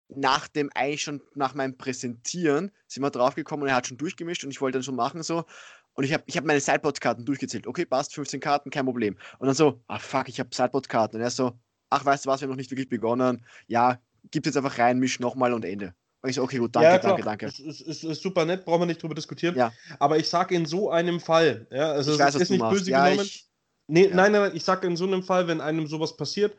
nach 0.08 0.48
dem 0.48 0.70
eigentlich 0.76 1.02
schon 1.02 1.22
nach 1.34 1.56
meinem 1.56 1.78
Präsentieren 1.78 2.72
sind 2.88 3.02
wir 3.02 3.10
draufgekommen 3.10 3.64
und 3.64 3.70
er 3.70 3.76
hat 3.76 3.88
schon 3.88 3.98
durchgemischt 3.98 4.44
und 4.44 4.52
ich 4.52 4.62
wollte 4.62 4.78
dann 4.78 4.84
schon 4.84 4.96
machen 4.96 5.24
so 5.24 5.46
und 5.96 6.04
ich 6.04 6.14
habe 6.14 6.24
ich 6.26 6.38
hab 6.38 6.44
meine 6.46 6.60
Sideboard-Karten 6.60 7.26
durchgezählt. 7.26 7.68
Okay, 7.68 7.86
passt, 7.86 8.14
15 8.14 8.40
Karten, 8.40 8.70
kein 8.70 8.86
Problem. 8.86 9.18
Und 9.40 9.48
dann 9.48 9.56
so, 9.56 9.82
ah 9.88 9.98
fuck, 10.00 10.28
ich 10.28 10.40
habe 10.40 10.50
Sideboard-Karten. 10.54 11.18
Und 11.18 11.22
er 11.22 11.32
so, 11.32 11.54
ach, 11.90 12.06
weißt 12.06 12.26
du 12.26 12.30
was, 12.30 12.42
wir 12.42 12.46
haben 12.46 12.52
noch 12.52 12.58
nicht 12.58 12.72
wirklich 12.72 12.90
begonnen. 12.90 13.46
Ja, 13.68 14.00
gib 14.32 14.46
jetzt 14.46 14.58
einfach 14.58 14.78
rein, 14.78 15.00
misch 15.00 15.20
nochmal 15.20 15.54
und 15.54 15.64
Ende. 15.64 15.94
Und 16.22 16.30
ich 16.30 16.36
so, 16.36 16.44
okay, 16.44 16.58
gut, 16.58 16.76
danke, 16.76 16.90
ja, 16.90 16.98
danke, 16.98 17.24
danke. 17.24 17.46
Es 17.46 17.60
ist, 17.60 17.82
ist, 17.82 18.04
ist, 18.04 18.22
super 18.22 18.46
nett, 18.46 18.66
brauchen 18.66 18.82
wir 18.82 18.86
nicht 18.88 19.02
drüber 19.02 19.16
diskutieren. 19.16 19.56
Ja. 19.56 19.72
Aber 20.00 20.18
ich 20.18 20.28
sage 20.28 20.56
in 20.56 20.66
so 20.66 20.90
einem 20.90 21.20
Fall, 21.20 21.68
ja, 21.72 21.92
also 21.92 22.14
ich 22.14 22.20
weiß, 22.20 22.36
ist 22.36 22.50
nicht 22.50 22.68
böse 22.70 22.92
ja, 22.92 23.06
genommen. 23.06 23.26
Ich, 23.26 23.48
nee, 23.88 24.08
ja. 24.08 24.16
Nein, 24.16 24.34
nein, 24.34 24.52
ich 24.54 24.64
sage 24.64 24.88
in 24.88 24.98
so 24.98 25.06
einem 25.06 25.24
Fall, 25.24 25.48
wenn 25.48 25.62
einem 25.62 25.88
sowas 25.88 26.18
passiert 26.18 26.58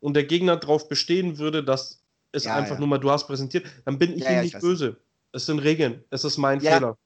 und 0.00 0.14
der 0.14 0.24
Gegner 0.24 0.56
darauf 0.56 0.88
bestehen 0.88 1.38
würde, 1.38 1.64
dass 1.64 2.02
es 2.32 2.46
einfach 2.46 2.78
nur 2.78 2.86
mal 2.86 2.98
du 2.98 3.10
hast 3.10 3.26
präsentiert, 3.26 3.66
dann 3.84 3.98
bin 3.98 4.16
ich 4.16 4.28
ihm 4.28 4.42
nicht 4.42 4.60
böse. 4.60 4.96
Es 5.32 5.46
sind 5.46 5.58
Regeln, 5.58 6.04
es 6.10 6.24
ist 6.24 6.36
mein 6.36 6.60
Fehler. 6.60 6.96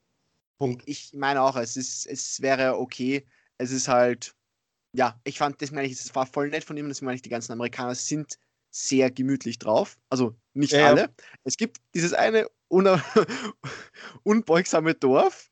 Punkt. 0.61 0.83
Ich 0.85 1.11
meine 1.15 1.41
auch, 1.41 1.55
es, 1.55 1.75
ist, 1.75 2.05
es 2.05 2.39
wäre 2.39 2.77
okay. 2.77 3.25
Es 3.57 3.71
ist 3.71 3.87
halt, 3.87 4.35
ja, 4.95 5.19
ich 5.23 5.39
fand, 5.39 5.59
das 5.59 5.71
meine 5.71 5.87
ich, 5.87 5.93
es 5.93 6.13
war 6.13 6.27
voll 6.27 6.49
nett 6.49 6.63
von 6.63 6.77
ihm, 6.77 6.87
das 6.87 7.01
meine 7.01 7.15
ich, 7.15 7.23
die 7.23 7.29
ganzen 7.29 7.51
Amerikaner 7.51 7.95
sind 7.95 8.37
sehr 8.69 9.09
gemütlich 9.09 9.57
drauf. 9.57 9.97
Also 10.11 10.35
nicht 10.53 10.73
ja. 10.73 10.89
alle. 10.89 11.09
Es 11.45 11.57
gibt 11.57 11.77
dieses 11.95 12.13
eine 12.13 12.47
unbeugsame 14.23 14.93
Dorf 14.93 15.49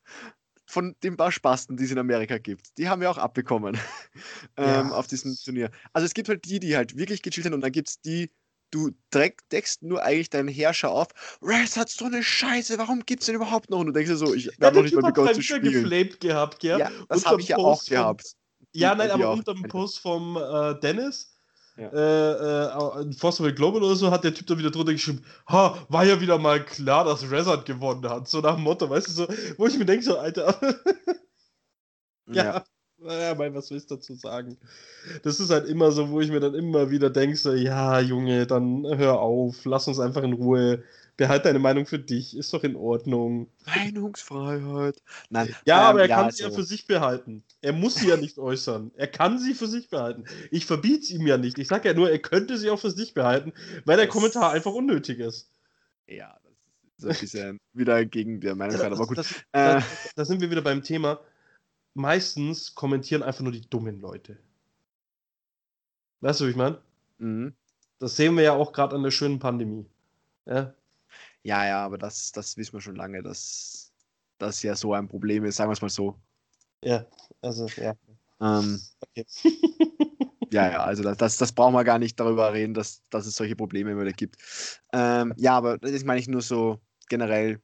von 0.68 0.96
den 1.02 1.18
paar 1.18 1.32
Spasten, 1.32 1.76
die 1.76 1.86
es 1.86 1.92
in 1.92 1.98
Amerika 1.98 2.38
gibt. 2.38 2.78
Die 2.78 2.88
haben 2.88 3.02
wir 3.02 3.10
auch 3.10 3.18
abbekommen 3.18 3.80
ähm, 4.58 4.66
ja. 4.66 4.92
auf 4.92 5.08
diesem 5.08 5.36
Turnier. 5.36 5.72
Also 5.92 6.06
es 6.06 6.14
gibt 6.14 6.30
halt 6.30 6.46
die, 6.46 6.60
die 6.60 6.76
halt 6.76 6.96
wirklich 6.96 7.24
gechillt 7.24 7.46
sind 7.46 7.56
und 7.56 7.62
dann 7.62 7.72
gibt 7.72 7.90
es 7.90 8.00
die, 8.00 8.30
du 8.72 8.92
deckst 9.14 9.82
nur 9.82 10.04
eigentlich 10.04 10.30
deinen 10.30 10.48
Herrscher 10.48 10.92
auf. 10.92 11.08
Res 11.42 11.78
hat 11.78 11.90
so 11.90 12.06
eine 12.06 12.24
Scheiße, 12.24 12.78
warum 12.78 13.06
gibt's 13.06 13.26
denn 13.26 13.36
überhaupt 13.36 13.70
noch? 13.70 13.80
Und 13.80 13.88
du 13.88 13.92
denkst 13.94 14.10
dir 14.10 14.18
so, 14.18 14.34
ich 14.34 14.50
habe 14.62 14.76
noch 14.76 14.84
nicht 14.84 14.96
mal 14.96 15.12
begonnen 15.12 15.36
zu 15.36 15.42
spielen. 15.42 15.64
geflamed 15.64 16.20
gehabt, 16.20 16.60
gell? 16.60 16.80
Ja, 16.80 16.92
das 17.08 17.26
habe 17.26 17.42
ich 17.42 17.50
ja 17.50 17.58
auch 17.58 17.82
vom, 17.84 17.90
gehabt. 17.90 18.36
Ja, 18.74 18.96
nein, 18.96 19.12
aber 19.12 19.32
unter 19.32 19.54
dem 19.54 19.64
Post 19.64 20.00
vom 20.00 20.38
äh, 20.38 20.80
Dennis, 20.80 21.36
ja. 21.78 21.90
äh, 21.90 23.02
äh, 23.02 23.14
Fossil 23.14 23.54
Global 23.54 23.84
oder 23.84 23.96
so, 23.96 24.12
hat 24.12 24.24
der 24.24 24.34
Typ 24.34 24.48
da 24.48 24.58
wieder 24.58 24.72
drunter 24.72 24.94
geschrieben, 24.94 25.26
ha, 25.48 25.86
war 25.90 26.06
ja 26.06 26.20
wieder 26.22 26.38
mal 26.38 26.64
klar, 26.64 27.06
dass 27.06 27.30
Resort 27.30 27.66
gewonnen 27.66 28.08
hat. 28.10 28.28
So 28.28 28.42
nach 28.42 28.56
dem 28.56 28.64
Motto, 28.64 28.90
weißt 28.90 29.08
du, 29.08 29.12
so, 29.12 29.28
wo 29.58 29.68
ich 29.68 29.78
mir 29.78 29.86
denke, 29.86 30.06
so, 30.06 30.18
Alter. 30.18 30.60
ja. 32.28 32.44
ja. 32.44 32.64
Naja, 33.02 33.34
mein, 33.36 33.54
was 33.54 33.72
willst 33.72 33.90
du 33.92 33.96
dazu 33.96 34.14
sagen? 34.14 34.58
Das 35.24 35.40
ist 35.40 35.50
halt 35.50 35.68
immer 35.68 35.92
so, 35.92 36.10
wo 36.10 36.20
ich 36.20 36.30
mir 36.30 36.40
dann 36.40 36.54
immer 36.54 36.90
wieder 36.90 37.10
denke, 37.10 37.38
so, 37.38 37.54
ja, 37.54 38.00
Junge, 38.00 38.46
dann 38.46 38.86
hör 38.86 39.20
auf, 39.20 39.64
lass 39.66 39.88
uns 39.88 40.00
einfach 40.00 40.24
in 40.24 40.34
Ruhe, 40.34 40.84
behalte 41.16 41.46
deine 41.46 41.60
Meinung 41.60 41.86
für 41.86 42.00
dich, 42.00 42.36
ist 42.36 42.54
doch 42.54 42.64
in 42.64 42.76
Ordnung. 42.76 43.50
Meinungsfreiheit. 43.66 45.02
Nein, 45.30 45.56
ja, 45.66 45.82
ähm, 45.82 45.88
aber 45.88 46.02
er 46.02 46.10
ja, 46.10 46.16
kann 46.16 46.32
sie 46.32 46.44
ja 46.44 46.52
für 46.52 46.64
sich 46.64 46.88
behalten. 46.88 47.44
Er 47.62 47.74
muss 47.74 47.96
sie 47.96 48.08
ja 48.08 48.18
nicht 48.18 48.38
äußern. 48.38 48.92
Er 48.96 49.08
kann 49.08 49.40
sie 49.40 49.54
für 49.54 49.68
sich 49.68 49.90
behalten. 49.90 50.26
Ich 50.52 50.66
verbiete 50.66 51.02
es 51.02 51.12
ihm 51.12 51.26
ja 51.26 51.38
nicht. 51.38 51.58
Ich 51.58 51.68
sage 51.68 51.90
ja 51.90 51.94
nur, 51.94 52.10
er 52.10 52.20
könnte 52.20 52.58
sie 52.58 52.70
auch 52.70 52.80
für 52.80 52.92
sich 52.92 53.14
behalten, 53.14 53.54
weil 53.86 53.98
der 53.98 54.08
das 54.08 54.14
Kommentar 54.14 54.52
einfach 54.52 54.74
unnötig 54.74 55.20
ist. 55.20 55.50
Ja, 56.08 56.38
das 56.98 57.04
ist 57.04 57.06
ein 57.06 57.20
bisschen 57.22 57.60
wieder 57.74 58.06
gegen 58.06 58.42
der 58.42 58.56
Meinungsfreiheit, 58.56 58.94
aber 58.94 59.08
gut. 59.08 59.18
Das, 59.18 59.36
das, 59.52 59.84
äh, 59.84 59.88
da 60.16 60.26
sind 60.26 60.42
wir 60.42 60.52
wieder 60.52 60.62
beim 60.62 60.84
Thema 60.84 61.20
meistens 61.94 62.76
kommentieren 62.76 63.24
einfach 63.24 63.42
nur 63.42 63.52
die 63.52 63.68
dummen 63.70 64.00
Leute. 64.00 64.38
Weißt 66.22 66.42
du, 66.42 66.46
wie 66.46 66.52
ich 66.52 66.56
meine? 66.56 66.82
Mhm. 67.18 67.54
Das 68.00 68.16
sehen 68.16 68.36
wir 68.36 68.44
ja 68.44 68.54
auch 68.54 68.72
gerade 68.72 68.96
an 68.96 69.04
der 69.04 69.12
schönen 69.12 69.40
Pandemie. 69.40 69.86
Ja, 70.46 70.74
ja, 71.44 71.66
ja 71.66 71.86
aber 71.86 71.98
das, 71.98 72.32
das 72.32 72.58
wissen 72.58 72.74
wir 72.74 72.82
schon 72.82 72.96
lange, 72.96 73.22
dass 73.22 73.92
das 74.38 74.64
ja 74.64 74.76
so 74.76 74.94
ein 74.94 75.08
Problem 75.08 75.46
ist, 75.46 75.58
sagen 75.58 75.70
wir 75.70 75.74
es 75.74 75.82
mal 75.82 75.90
so. 75.90 76.16
Ja, 76.84 77.06
also, 77.42 77.68
ja. 77.78 77.94
Ähm, 78.42 78.80
okay. 79.02 79.26
ja, 80.52 80.72
ja, 80.72 80.84
also 80.84 81.04
das, 81.04 81.18
das, 81.18 81.38
das 81.38 81.52
brauchen 81.52 81.74
wir 81.74 81.84
gar 81.84 82.00
nicht 82.00 82.20
darüber 82.20 82.54
reden, 82.54 82.74
dass, 82.74 83.04
dass 83.10 83.26
es 83.26 83.36
solche 83.36 83.56
Probleme 83.56 83.92
immer 83.92 84.02
wieder 84.02 84.14
gibt. 84.14 84.38
Ähm, 84.94 85.34
ja, 85.38 85.58
aber 85.58 85.78
das 85.78 86.04
meine 86.06 86.20
ich 86.20 86.28
nur 86.28 86.42
so 86.42 86.80
generell 87.10 87.62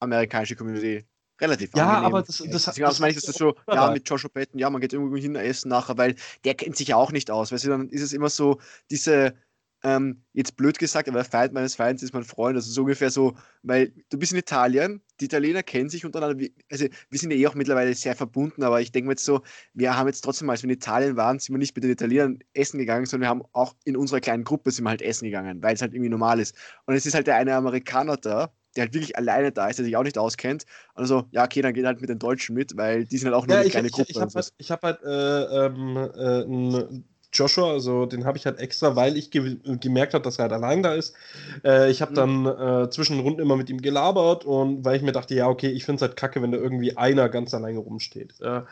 amerikanische 0.00 0.56
Community 0.56 1.06
relativ 1.40 1.70
Ja, 1.74 1.88
angenehm. 1.88 2.04
aber 2.06 2.22
das, 2.22 2.38
das, 2.38 2.50
das, 2.50 2.64
das, 2.64 2.74
das 2.76 3.00
meine 3.00 3.12
ich, 3.12 3.20
das 3.22 3.34
so, 3.34 3.54
ja, 3.68 3.90
mit 3.90 4.08
Joshua 4.08 4.28
Patton, 4.28 4.58
ja, 4.58 4.70
man 4.70 4.80
geht 4.80 4.92
irgendwo 4.92 5.16
hin 5.16 5.34
essen 5.36 5.68
nachher, 5.68 5.98
weil 5.98 6.14
der 6.44 6.54
kennt 6.54 6.76
sich 6.76 6.88
ja 6.88 6.96
auch 6.96 7.12
nicht 7.12 7.30
aus. 7.30 7.52
Weißt 7.52 7.64
du, 7.64 7.68
dann 7.68 7.88
ist 7.88 8.02
es 8.02 8.12
immer 8.12 8.28
so, 8.28 8.60
diese, 8.90 9.34
ähm, 9.84 10.22
jetzt 10.32 10.56
blöd 10.56 10.78
gesagt, 10.78 11.08
aber 11.08 11.24
Feind 11.24 11.52
meines 11.52 11.74
Feinds 11.74 12.02
ist 12.02 12.14
mein 12.14 12.22
Freund. 12.24 12.56
Also 12.56 12.70
so 12.70 12.82
ungefähr 12.82 13.10
so, 13.10 13.34
weil 13.62 13.92
du 14.10 14.18
bist 14.18 14.32
in 14.32 14.38
Italien, 14.38 15.02
die 15.20 15.24
Italiener 15.24 15.62
kennen 15.62 15.88
sich 15.90 16.04
untereinander. 16.04 16.46
Also 16.70 16.86
wir 17.10 17.18
sind 17.18 17.32
ja 17.32 17.36
eh 17.36 17.46
auch 17.48 17.54
mittlerweile 17.54 17.94
sehr 17.94 18.14
verbunden, 18.14 18.62
aber 18.62 18.80
ich 18.80 18.92
denke 18.92 19.08
mir 19.08 19.14
jetzt 19.14 19.24
so, 19.24 19.42
wir 19.74 19.96
haben 19.96 20.06
jetzt 20.06 20.20
trotzdem, 20.22 20.48
als 20.50 20.62
wir 20.62 20.70
in 20.70 20.76
Italien 20.76 21.16
waren, 21.16 21.38
sind 21.38 21.54
wir 21.54 21.58
nicht 21.58 21.74
mit 21.74 21.84
den 21.84 21.90
Italienern 21.90 22.38
essen 22.54 22.78
gegangen, 22.78 23.06
sondern 23.06 23.26
wir 23.26 23.30
haben 23.30 23.42
auch 23.52 23.74
in 23.84 23.96
unserer 23.96 24.20
kleinen 24.20 24.44
Gruppe 24.44 24.70
sind 24.70 24.84
wir 24.84 24.90
halt 24.90 25.02
essen 25.02 25.24
gegangen, 25.24 25.62
weil 25.62 25.74
es 25.74 25.82
halt 25.82 25.94
irgendwie 25.94 26.10
normal 26.10 26.38
ist. 26.40 26.54
Und 26.86 26.94
es 26.94 27.06
ist 27.06 27.14
halt 27.14 27.26
der 27.26 27.36
eine 27.36 27.54
Amerikaner 27.56 28.16
da, 28.16 28.52
der 28.76 28.82
halt 28.84 28.94
wirklich 28.94 29.16
alleine 29.16 29.52
da 29.52 29.68
ist, 29.68 29.78
der 29.78 29.84
sich 29.84 29.96
auch 29.96 30.02
nicht 30.04 30.18
auskennt. 30.18 30.64
Also, 30.94 31.24
ja, 31.30 31.44
okay, 31.44 31.62
dann 31.62 31.74
geht 31.74 31.84
halt 31.86 32.00
mit 32.00 32.10
den 32.10 32.18
Deutschen 32.18 32.54
mit, 32.54 32.76
weil 32.76 33.04
die 33.06 33.18
sind 33.18 33.26
halt 33.26 33.36
auch 33.36 33.46
nur 33.46 33.56
Ja, 33.56 33.60
eine 33.60 33.66
ich, 33.66 33.72
kleine 33.72 33.90
Gruppe. 33.90 34.10
ich 34.10 34.20
habe 34.20 34.32
halt, 34.34 34.52
hab 34.70 34.82
halt 34.82 35.02
äh, 35.02 35.66
ähm, 35.66 35.96
äh, 35.96 36.42
einen 36.44 37.04
Joshua, 37.32 37.72
also 37.72 38.04
den 38.06 38.24
habe 38.26 38.36
ich 38.36 38.44
halt 38.46 38.58
extra, 38.58 38.94
weil 38.94 39.16
ich 39.16 39.30
ge 39.30 39.56
gemerkt 39.80 40.12
habe, 40.14 40.22
dass 40.22 40.38
er 40.38 40.42
halt 40.44 40.52
allein 40.52 40.82
da 40.82 40.94
ist. 40.94 41.14
Äh, 41.64 41.90
ich 41.90 42.02
habe 42.02 42.12
Mhm. 42.12 42.14
dann 42.14 42.46
äh, 42.46 42.90
zwischen 42.90 43.16
den 43.16 43.22
Runden 43.22 43.40
immer 43.40 43.56
mit 43.56 43.70
ihm 43.70 43.80
gelabert 43.80 44.44
und 44.44 44.84
weil 44.84 44.96
ich 44.96 45.02
mir 45.02 45.12
dachte, 45.12 45.34
ja, 45.34 45.48
okay, 45.48 45.68
ich 45.70 45.84
finde 45.84 45.96
es 45.96 46.02
halt 46.02 46.16
kacke, 46.16 46.42
wenn 46.42 46.52
da 46.52 46.58
irgendwie 46.58 46.96
einer 46.96 47.28
ganz 47.30 47.54
alleine 47.54 47.78
rumsteht. 47.78 48.38
Äh, 48.40 48.62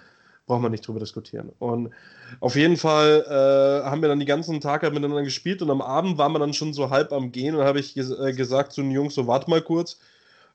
braucht 0.50 0.62
man 0.62 0.72
nicht 0.72 0.86
drüber 0.86 0.98
diskutieren. 0.98 1.52
Und 1.60 1.90
auf 2.40 2.56
jeden 2.56 2.76
Fall 2.76 3.24
äh, 3.28 3.88
haben 3.88 4.02
wir 4.02 4.08
dann 4.08 4.18
die 4.18 4.26
ganzen 4.26 4.60
Tag 4.60 4.82
halt 4.82 4.92
miteinander 4.92 5.22
gespielt 5.22 5.62
und 5.62 5.70
am 5.70 5.80
Abend 5.80 6.18
waren 6.18 6.32
wir 6.32 6.40
dann 6.40 6.54
schon 6.54 6.72
so 6.72 6.90
halb 6.90 7.12
am 7.12 7.30
Gehen 7.30 7.54
und 7.54 7.62
habe 7.62 7.78
ich 7.78 7.94
ges 7.94 8.10
äh, 8.10 8.32
gesagt 8.32 8.72
zu 8.72 8.82
den 8.82 8.90
Jungs, 8.90 9.14
so 9.14 9.28
warte 9.28 9.48
mal 9.48 9.62
kurz. 9.62 10.00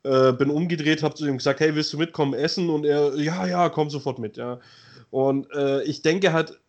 Äh, 0.04 0.34
bin 0.34 0.50
umgedreht, 0.50 1.02
habe 1.02 1.16
zu 1.16 1.26
ihm 1.26 1.38
gesagt, 1.38 1.62
hey, 1.62 1.74
willst 1.76 1.94
du 1.94 1.98
mitkommen 1.98 2.34
essen? 2.34 2.70
Und 2.70 2.86
er, 2.86 3.16
ja, 3.16 3.48
ja, 3.48 3.70
komm 3.70 3.90
sofort 3.90 4.20
mit, 4.20 4.36
ja. 4.38 4.60
Und 5.12 5.50
äh, 5.52 5.82
ich 5.84 6.02
denke 6.02 6.34
halt, 6.34 6.60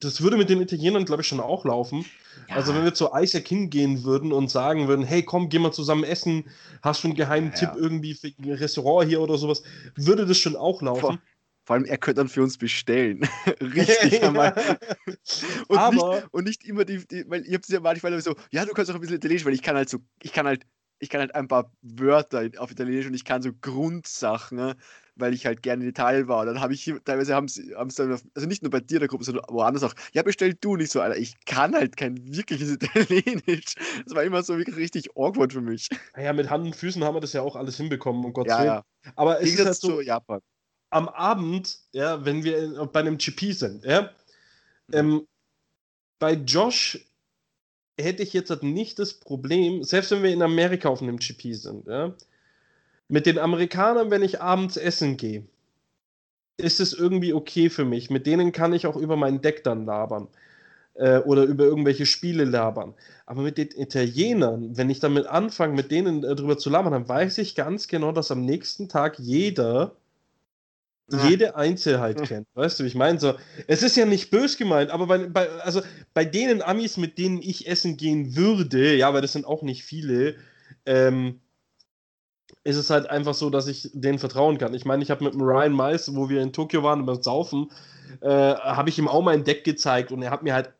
das 0.00 0.22
würde 0.22 0.36
mit 0.38 0.48
den 0.48 0.62
Italienern, 0.62 1.04
glaube 1.04 1.22
ich, 1.22 1.28
schon 1.28 1.40
auch 1.40 1.64
laufen. 1.66 2.06
Also 2.48 2.74
wenn 2.74 2.84
wir 2.84 2.94
zu 2.94 3.10
Isaac 3.14 3.46
hingehen 3.46 4.04
würden 4.04 4.32
und 4.32 4.50
sagen 4.50 4.88
würden, 4.88 5.04
hey, 5.04 5.22
komm, 5.22 5.50
geh 5.50 5.58
mal 5.58 5.72
zusammen 5.72 6.04
essen, 6.04 6.44
hast 6.82 7.02
du 7.04 7.08
einen 7.08 7.16
geheimen 7.16 7.50
Ja, 7.50 7.56
Tipp 7.56 7.70
ja. 7.74 7.76
irgendwie 7.76 8.14
für 8.14 8.28
ein 8.28 8.52
Restaurant 8.52 9.08
hier 9.08 9.20
oder 9.20 9.36
sowas, 9.36 9.62
würde 9.96 10.24
das 10.24 10.38
schon 10.38 10.56
auch 10.56 10.80
laufen. 10.80 11.00
Vor, 11.00 11.18
vor 11.68 11.74
allem, 11.74 11.84
er 11.84 11.98
könnte 11.98 12.20
dann 12.22 12.28
für 12.30 12.42
uns 12.42 12.56
bestellen. 12.56 13.28
Richtig 13.60 14.22
einmal. 14.24 14.54
Und, 15.68 15.76
Aber- 15.78 16.14
nicht, 16.14 16.28
und 16.32 16.44
nicht 16.44 16.64
immer 16.64 16.86
die, 16.86 17.06
die 17.06 17.28
weil 17.28 17.44
ihr 17.44 17.56
habt 17.56 17.66
es 17.66 17.70
ja 17.70 17.80
manchmal 17.80 18.18
so, 18.22 18.34
ja, 18.50 18.64
du 18.64 18.72
kannst 18.72 18.90
auch 18.90 18.94
ein 18.94 19.02
bisschen 19.02 19.16
Italienisch, 19.16 19.44
weil 19.44 19.52
ich 19.52 19.60
kann 19.60 19.76
halt 19.76 19.90
so, 19.90 19.98
ich 20.22 20.32
kann 20.32 20.46
halt, 20.46 20.64
ich 20.98 21.10
kann 21.10 21.20
halt 21.20 21.34
ein 21.34 21.46
paar 21.46 21.70
Wörter 21.82 22.48
auf 22.56 22.70
Italienisch 22.70 23.06
und 23.06 23.12
ich 23.12 23.26
kann 23.26 23.42
so 23.42 23.50
Grundsachen, 23.60 24.56
ne, 24.56 24.76
weil 25.14 25.34
ich 25.34 25.44
halt 25.44 25.62
gerne 25.62 25.82
in 25.84 25.90
Italien 25.90 26.26
war. 26.26 26.40
Und 26.40 26.46
dann 26.46 26.60
habe 26.62 26.72
ich 26.72 26.82
hier, 26.82 27.04
teilweise 27.04 27.34
haben 27.34 27.48
sie, 27.48 27.74
haben 27.76 27.90
sie 27.90 28.02
dann, 28.08 28.18
also 28.34 28.48
nicht 28.48 28.62
nur 28.62 28.70
bei 28.70 28.80
dir 28.80 28.94
in 28.94 29.00
der 29.00 29.08
Gruppe, 29.08 29.24
sondern 29.24 29.44
woanders 29.50 29.82
auch, 29.82 29.92
ja, 30.14 30.22
bestell 30.22 30.54
du 30.58 30.76
nicht 30.76 30.90
so, 30.90 31.02
Alter. 31.02 31.18
Ich 31.18 31.34
kann 31.44 31.74
halt 31.74 31.98
kein 31.98 32.16
wirkliches 32.34 32.70
Italienisch. 32.80 33.74
Das 34.06 34.14
war 34.14 34.22
immer 34.24 34.42
so 34.42 34.56
wirklich 34.56 34.76
richtig 34.76 35.10
awkward 35.16 35.52
für 35.52 35.60
mich. 35.60 35.90
Naja, 36.16 36.32
mit 36.32 36.48
Hand 36.48 36.64
und 36.64 36.74
Füßen 36.74 37.04
haben 37.04 37.14
wir 37.14 37.20
das 37.20 37.34
ja 37.34 37.42
auch 37.42 37.56
alles 37.56 37.76
hinbekommen, 37.76 38.24
um 38.24 38.32
Gottes 38.32 38.50
Ja, 38.52 38.58
Willen. 38.58 38.66
ja. 38.68 38.84
Aber 39.16 39.42
es 39.42 39.50
ist 39.52 39.62
halt 39.62 39.74
so, 39.76 40.00
Japan. 40.00 40.40
Am 40.90 41.08
Abend, 41.08 41.78
ja, 41.92 42.24
wenn 42.24 42.44
wir 42.44 42.86
bei 42.92 43.00
einem 43.00 43.18
GP 43.18 43.52
sind, 43.52 43.84
ja, 43.84 44.10
ähm, 44.92 45.26
bei 46.18 46.34
Josh 46.34 46.98
hätte 48.00 48.22
ich 48.22 48.32
jetzt 48.32 48.50
halt 48.50 48.62
nicht 48.62 48.98
das 48.98 49.14
Problem, 49.14 49.84
selbst 49.84 50.10
wenn 50.10 50.22
wir 50.22 50.32
in 50.32 50.42
Amerika 50.42 50.88
auf 50.88 51.02
einem 51.02 51.18
GP 51.18 51.54
sind, 51.54 51.86
ja, 51.86 52.14
mit 53.08 53.26
den 53.26 53.38
Amerikanern, 53.38 54.10
wenn 54.10 54.22
ich 54.22 54.40
abends 54.42 54.76
essen 54.76 55.16
gehe, 55.16 55.46
ist 56.58 56.80
es 56.80 56.92
irgendwie 56.92 57.32
okay 57.32 57.70
für 57.70 57.84
mich. 57.84 58.10
Mit 58.10 58.26
denen 58.26 58.52
kann 58.52 58.72
ich 58.72 58.86
auch 58.86 58.96
über 58.96 59.16
mein 59.16 59.40
Deck 59.40 59.64
dann 59.64 59.86
labern. 59.86 60.28
Äh, 60.94 61.20
oder 61.20 61.44
über 61.44 61.64
irgendwelche 61.64 62.06
Spiele 62.06 62.44
labern. 62.44 62.94
Aber 63.26 63.42
mit 63.42 63.58
den 63.58 63.68
Italienern, 63.70 64.76
wenn 64.76 64.90
ich 64.90 65.00
damit 65.00 65.26
anfange, 65.26 65.74
mit 65.74 65.90
denen 65.92 66.24
äh, 66.24 66.34
drüber 66.34 66.58
zu 66.58 66.70
labern, 66.70 66.92
dann 66.92 67.08
weiß 67.08 67.38
ich 67.38 67.54
ganz 67.54 67.88
genau, 67.88 68.12
dass 68.12 68.32
am 68.32 68.44
nächsten 68.44 68.88
Tag 68.88 69.18
jeder. 69.18 69.96
Jede 71.10 71.56
Einzelheit 71.56 72.22
kennt. 72.24 72.46
Weißt 72.54 72.78
du, 72.78 72.84
wie 72.84 72.88
ich 72.88 72.94
meine? 72.94 73.18
So, 73.18 73.34
es 73.66 73.82
ist 73.82 73.96
ja 73.96 74.04
nicht 74.04 74.30
bös 74.30 74.56
gemeint, 74.56 74.90
aber 74.90 75.06
bei, 75.06 75.18
bei, 75.26 75.48
also 75.60 75.80
bei 76.14 76.24
denen 76.24 76.62
Amis, 76.62 76.96
mit 76.96 77.18
denen 77.18 77.40
ich 77.40 77.66
essen 77.66 77.96
gehen 77.96 78.36
würde, 78.36 78.94
ja, 78.94 79.12
weil 79.14 79.22
das 79.22 79.32
sind 79.32 79.46
auch 79.46 79.62
nicht 79.62 79.84
viele, 79.84 80.36
ähm, 80.84 81.40
ist 82.64 82.76
es 82.76 82.90
halt 82.90 83.08
einfach 83.08 83.34
so, 83.34 83.48
dass 83.48 83.66
ich 83.68 83.90
denen 83.94 84.18
vertrauen 84.18 84.58
kann. 84.58 84.74
Ich 84.74 84.84
meine, 84.84 85.02
ich 85.02 85.10
habe 85.10 85.24
mit 85.24 85.32
dem 85.32 85.40
Ryan 85.40 85.74
Mice, 85.74 86.14
wo 86.14 86.28
wir 86.28 86.42
in 86.42 86.52
Tokio 86.52 86.82
waren 86.82 87.06
beim 87.06 87.22
Saufen, 87.22 87.70
äh, 88.20 88.28
habe 88.28 88.90
ich 88.90 88.98
ihm 88.98 89.08
auch 89.08 89.22
mein 89.22 89.44
Deck 89.44 89.64
gezeigt 89.64 90.12
und 90.12 90.22
er 90.22 90.30
hat 90.30 90.42
mir 90.42 90.54
halt 90.54 90.72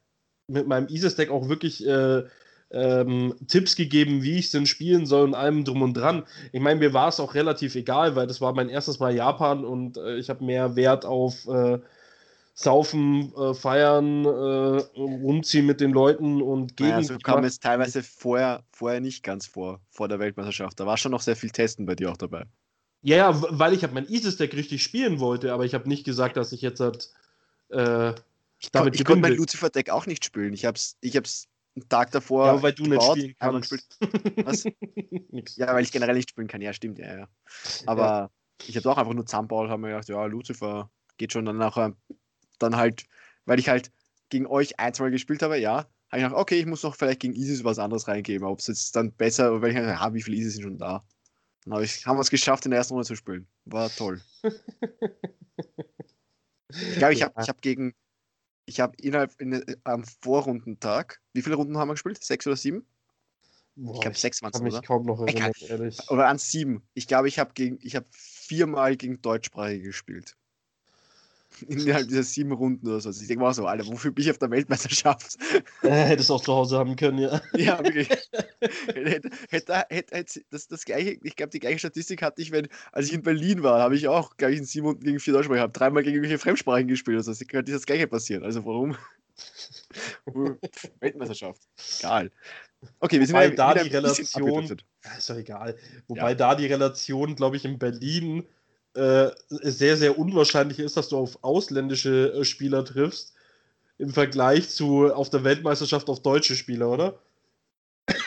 mit 0.48 0.66
meinem 0.66 0.88
Isis-Deck 0.88 1.30
auch 1.30 1.48
wirklich 1.48 1.86
äh, 1.86 2.24
ähm, 2.70 3.35
Tipps 3.46 3.76
gegeben, 3.76 4.22
wie 4.22 4.38
ich 4.38 4.46
es 4.46 4.50
denn 4.50 4.66
spielen 4.66 5.07
soll 5.07 5.24
und 5.24 5.35
allem 5.35 5.64
drum 5.64 5.83
und 5.83 5.94
dran. 5.94 6.24
Ich 6.52 6.61
meine, 6.61 6.81
mir 6.81 6.92
war 6.92 7.09
es 7.09 7.20
auch 7.20 7.35
relativ 7.35 7.74
egal, 7.74 8.14
weil 8.16 8.26
das 8.26 8.40
war 8.40 8.52
mein 8.52 8.68
erstes 8.68 8.98
Mal 8.98 9.14
Japan 9.14 9.64
und 9.64 9.96
äh, 9.96 10.16
ich 10.16 10.28
habe 10.28 10.44
mehr 10.44 10.76
Wert 10.76 11.04
auf 11.04 11.46
äh, 11.48 11.78
Saufen, 12.54 13.33
äh, 13.37 13.54
Feiern, 13.54 14.24
äh, 14.24 14.28
rumziehen 14.98 15.64
mit 15.64 15.81
den 15.81 15.92
Leuten 15.92 16.42
und 16.42 16.76
gegen. 16.76 16.90
Naja, 16.90 17.04
so 17.04 17.18
kam 17.18 17.44
es 17.44 17.61
teilweise 17.61 18.02
vorher, 18.02 18.64
vorher 18.72 19.00
nicht 19.00 19.22
ganz 19.22 19.46
vor, 19.46 19.81
vor 19.90 20.09
der 20.09 20.18
Weltmeisterschaft. 20.18 20.78
Da 20.81 20.85
war 20.85 20.96
schon 20.96 21.12
noch 21.12 21.20
sehr 21.20 21.37
viel 21.37 21.50
Testen 21.50 21.87
bei 21.87 21.94
dir 21.94 22.11
auch 22.11 22.16
dabei. 22.16 22.44
Ja, 23.02 23.16
ja, 23.16 23.42
weil 23.57 23.74
ich 23.74 23.85
halt 23.85 23.94
mein 23.94 24.09
Isis-Deck 24.09 24.54
richtig 24.54 24.83
spielen 24.83 25.20
wollte, 25.20 25.52
aber 25.52 25.64
ich 25.64 25.72
habe 25.72 25.88
nicht 25.88 26.04
gesagt, 26.04 26.37
dass 26.37 26.50
ich 26.50 26.61
jetzt 26.61 26.81
halt 26.81 27.11
äh, 27.70 28.12
Ich, 28.59 28.72
damit 28.72 28.96
ich 28.96 29.04
konnte 29.04 29.22
mein. 29.22 29.37
Lucifer-Deck 29.37 29.90
auch 29.90 30.07
nicht 30.07 30.24
spielen. 30.24 30.52
Ich 30.52 30.64
hab's, 30.64 30.96
ich 31.00 31.16
hab's 31.16 31.46
einen 31.80 31.88
Tag 31.88 32.10
davor. 32.10 32.46
Ja, 32.46 32.62
weil 32.62 32.72
du 32.72 32.84
nicht 32.84 33.02
spielen 33.02 33.34
kannst. 33.38 33.72
Was? 34.44 34.64
Ja, 35.56 35.74
weil 35.74 35.82
ich 35.82 35.92
generell 35.92 36.14
nicht 36.14 36.30
spielen 36.30 36.48
kann. 36.48 36.60
Ja, 36.60 36.72
stimmt, 36.72 36.98
ja, 36.98 37.16
ja. 37.18 37.28
Aber 37.86 38.30
ich 38.66 38.76
habe 38.76 38.90
auch 38.90 38.98
einfach 38.98 39.14
nur 39.14 39.26
zusammengebaut, 39.26 39.68
habe 39.70 39.80
mir 39.82 39.88
gedacht, 39.88 40.08
ja, 40.08 40.24
Lucifer 40.26 40.90
geht 41.16 41.32
schon 41.32 41.44
dann 41.44 41.56
nachher. 41.58 41.96
Dann 42.58 42.76
halt, 42.76 43.06
weil 43.44 43.58
ich 43.58 43.68
halt 43.68 43.92
gegen 44.30 44.46
euch 44.46 44.78
ein, 44.80 44.94
zwei 44.94 45.04
Mal 45.04 45.10
gespielt 45.10 45.42
habe, 45.42 45.58
ja, 45.58 45.76
habe 45.76 45.88
ich 46.12 46.22
gedacht, 46.22 46.34
okay, 46.34 46.58
ich 46.58 46.66
muss 46.66 46.82
noch 46.82 46.96
vielleicht 46.96 47.20
gegen 47.20 47.34
Isis 47.34 47.64
was 47.64 47.78
anderes 47.78 48.08
reingeben. 48.08 48.46
Ob 48.46 48.58
es 48.58 48.66
jetzt 48.66 48.96
dann 48.96 49.12
besser, 49.12 49.60
weil 49.62 49.70
ich 49.70 49.76
gedacht, 49.76 50.00
ah, 50.00 50.14
wie 50.14 50.22
viele 50.22 50.36
Isis 50.36 50.54
sind 50.54 50.62
schon 50.64 50.78
da? 50.78 51.04
Dann 51.64 51.74
hab 51.74 51.82
ich, 51.82 52.06
haben 52.06 52.16
wir 52.16 52.22
es 52.22 52.30
geschafft, 52.30 52.64
in 52.64 52.70
der 52.70 52.78
ersten 52.78 52.94
Runde 52.94 53.06
zu 53.06 53.16
spielen. 53.16 53.46
War 53.64 53.90
toll. 53.90 54.20
Ich 56.70 56.96
glaube, 56.98 57.14
ich 57.14 57.22
habe 57.22 57.34
Ja. 57.36 57.42
ich 57.42 57.48
hab 57.48 57.62
gegen, 57.62 57.94
ich 58.68 58.81
habe 58.81 58.94
innerhalb 59.00 59.40
in, 59.40 59.64
am 59.85 60.04
Vorrundentag, 60.04 61.20
wie 61.33 61.42
viele 61.42 61.57
Runden 61.57 61.78
haben 61.78 61.88
wir 61.88 61.94
gespielt? 61.94 62.22
Sechs 62.22 62.46
oder 62.46 62.57
sieben? 62.57 62.87
Boah, 63.76 63.94
ich 63.94 64.00
glaube, 64.00 64.18
sechs 64.18 64.42
waren 64.42 64.52
es, 64.52 64.61
oder? 64.61 64.83
kaum 64.83 65.07
noch 65.07 65.20
Egal. 65.26 65.52
erinnern, 65.57 65.81
ehrlich. 65.81 66.11
Oder 66.11 66.28
an 66.28 66.38
sieben. 66.38 66.83
Ich 66.94 67.07
glaube, 67.07 67.28
ich 67.28 67.38
habe 67.38 67.52
habe 67.96 68.07
viermal 68.11 68.96
gegen 68.96 69.22
Deutschsprachige 69.22 69.85
gespielt. 69.85 70.37
Innerhalb 71.68 72.08
dieser 72.08 72.22
sieben 72.22 72.52
Runden 72.52 72.87
oder 72.87 73.00
so. 73.00 73.08
Also 73.08 73.22
ich 73.22 73.28
denke 73.28 73.42
mal 73.42 73.54
so, 73.54 73.66
Alter, 73.66 73.87
wofür 73.87 74.12
bin 74.12 74.24
ich 74.24 74.30
auf 74.30 74.38
der 74.38 74.50
Weltmeisterschaft? 74.50 75.37
Äh, 75.82 75.90
hättest 75.90 76.30
auch 76.30 76.40
zu 76.40 76.52
Hause 76.52 76.76
haben 76.78 76.96
können, 76.96 77.18
ja. 77.18 77.40
ja, 77.56 77.78
wirklich. 77.82 78.08
hätte, 78.88 79.30
hätte, 79.48 79.74
hätte, 79.88 80.16
hätte, 80.16 80.40
das, 80.50 80.66
das 80.66 80.84
gleiche, 80.84 81.18
ich 81.22 81.37
glaube, 81.37 81.50
die 81.50 81.61
gleiche 81.61 81.78
Statistik 81.78 82.20
hatte 82.22 82.42
ich, 82.42 82.50
wenn, 82.50 82.68
als 82.92 83.06
ich 83.06 83.12
in 83.12 83.22
Berlin 83.22 83.62
war, 83.62 83.80
habe 83.80 83.94
ich 83.94 84.08
auch, 84.08 84.37
glaube 84.37 84.54
ich, 84.54 84.58
in 84.58 84.64
sieben 84.64 84.87
Runden 84.87 85.04
gegen 85.04 85.20
vier 85.20 85.34
Deutschsprachigen, 85.34 85.62
habe 85.62 85.72
dreimal 85.72 86.02
gegen 86.02 86.16
irgendwelche 86.16 86.38
Fremdsprachigen 86.38 86.88
gespielt. 86.88 87.16
Also 87.16 87.30
es 87.30 87.46
könnte 87.46 87.72
das 87.72 87.87
gleiche 87.87 88.08
passieren. 88.08 88.42
Also 88.42 88.64
warum? 88.64 88.96
Weltmeisterschaft. 91.00 91.62
Egal. 92.00 92.30
Okay, 93.00 93.18
wir 93.18 93.26
sind 93.26 93.37
Wobei 93.37 93.48
ja 93.48 93.54
da 93.54 93.74
die 93.74 93.88
Relation-. 93.88 94.78
Ja, 95.04 95.16
ist 95.16 95.30
doch 95.30 95.37
egal. 95.37 95.76
Wobei 96.08 96.34
da 96.34 96.54
die 96.54 96.66
Relation, 96.66 97.37
glaube 97.37 97.56
ich, 97.56 97.64
in 97.64 97.78
Berlin 97.78 98.44
äh, 98.94 99.31
sehr, 99.48 99.96
sehr 99.96 100.18
unwahrscheinlich 100.18 100.79
ist, 100.79 100.96
dass 100.96 101.09
du 101.09 101.16
auf 101.18 101.42
ausländische 101.42 102.33
äh, 102.33 102.44
Spieler 102.44 102.85
triffst, 102.85 103.35
im 103.98 104.11
Vergleich 104.11 104.68
zu 104.68 105.12
auf 105.12 105.31
der 105.31 105.44
Weltmeisterschaft 105.44 106.09
auf 106.09 106.22
deutsche 106.22 106.57
Spieler, 106.57 106.88
oder? 106.90 107.18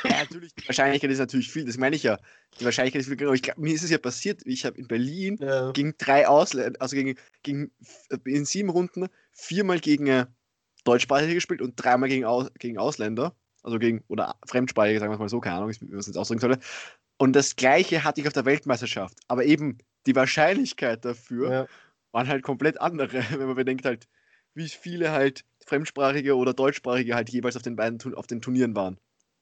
Ja, 0.04 0.20
natürlich, 0.20 0.54
die 0.54 0.68
Wahrscheinlichkeit 0.68 1.10
ist 1.12 1.20
natürlich 1.20 1.52
viel, 1.52 1.66
das 1.66 1.78
meine 1.78 1.96
ich 1.96 2.04
ja. 2.04 2.20
Die 2.60 2.66
Wahrscheinlichkeit 2.66 3.02
ist 3.02 3.08
viel 3.08 3.18
geringer. 3.18 3.34
Ich 3.34 3.42
glaub, 3.42 3.58
mir 3.58 3.74
ist 3.74 3.84
es 3.84 3.90
ja 3.90 3.98
passiert, 3.98 4.42
ich 4.46 4.66
habe 4.66 4.78
in 4.78 4.88
Berlin 4.88 5.38
Ja. 5.40 5.72
gegen 5.72 5.96
drei 5.98 6.28
Ausländer, 6.28 6.80
also 6.82 6.96
gegen, 6.96 7.18
gegen 7.44 7.72
äh, 8.10 8.18
in 8.26 8.46
sieben 8.46 8.70
Runden 8.70 9.08
viermal 9.32 9.80
gegen 9.80 10.08
äh, 10.08 10.26
Deutschsprachige 10.84 11.34
gespielt 11.34 11.62
und 11.62 11.76
dreimal 11.76 12.10
gegen, 12.10 12.26
Aus, 12.26 12.52
gegen 12.60 12.78
Ausländer, 12.78 13.36
also 13.64 13.80
gegen, 13.80 14.04
oder 14.08 14.36
Fremdsprachige, 14.46 15.00
sagen 15.00 15.12
wir 15.12 15.16
es 15.16 15.20
mal 15.20 15.30
so, 15.30 15.40
keine 15.40 15.58
Ahnung, 15.58 15.72
wie 15.72 15.86
man 15.86 16.00
es 16.00 16.08
jetzt 16.08 16.18
ausdrücken 16.18 16.42
soll. 16.42 16.58
Und 17.18 17.34
das 17.34 17.56
gleiche 17.56 18.04
hatte 18.04 18.22
ich 18.22 18.28
auf 18.28 18.34
der 18.34 18.46
Weltmeisterschaft. 18.46 19.20
Aber 19.28 19.46
eben 19.46 19.78
die 20.06 20.16
Wahrscheinlichkeit 20.16 21.06
dafür 21.06 21.52
Ja. 21.52 21.68
waren 22.12 22.28
halt 22.28 22.44
komplett 22.44 22.80
andere, 22.82 23.24
wenn 23.32 23.48
man 23.48 23.56
bedenkt 23.56 23.86
halt, 23.86 24.08
wie 24.54 24.70
viele 24.70 25.12
halt 25.12 25.46
Fremdsprachige 25.66 26.36
oder 26.36 26.54
Deutschsprachige 26.54 27.16
halt 27.16 27.30
jeweils 27.30 27.56
auf 27.56 27.62
den 27.62 27.76
beiden 27.76 28.16
auf 28.16 28.28
den 28.28 28.42
Turnieren 28.42 28.76
waren. 28.76 28.98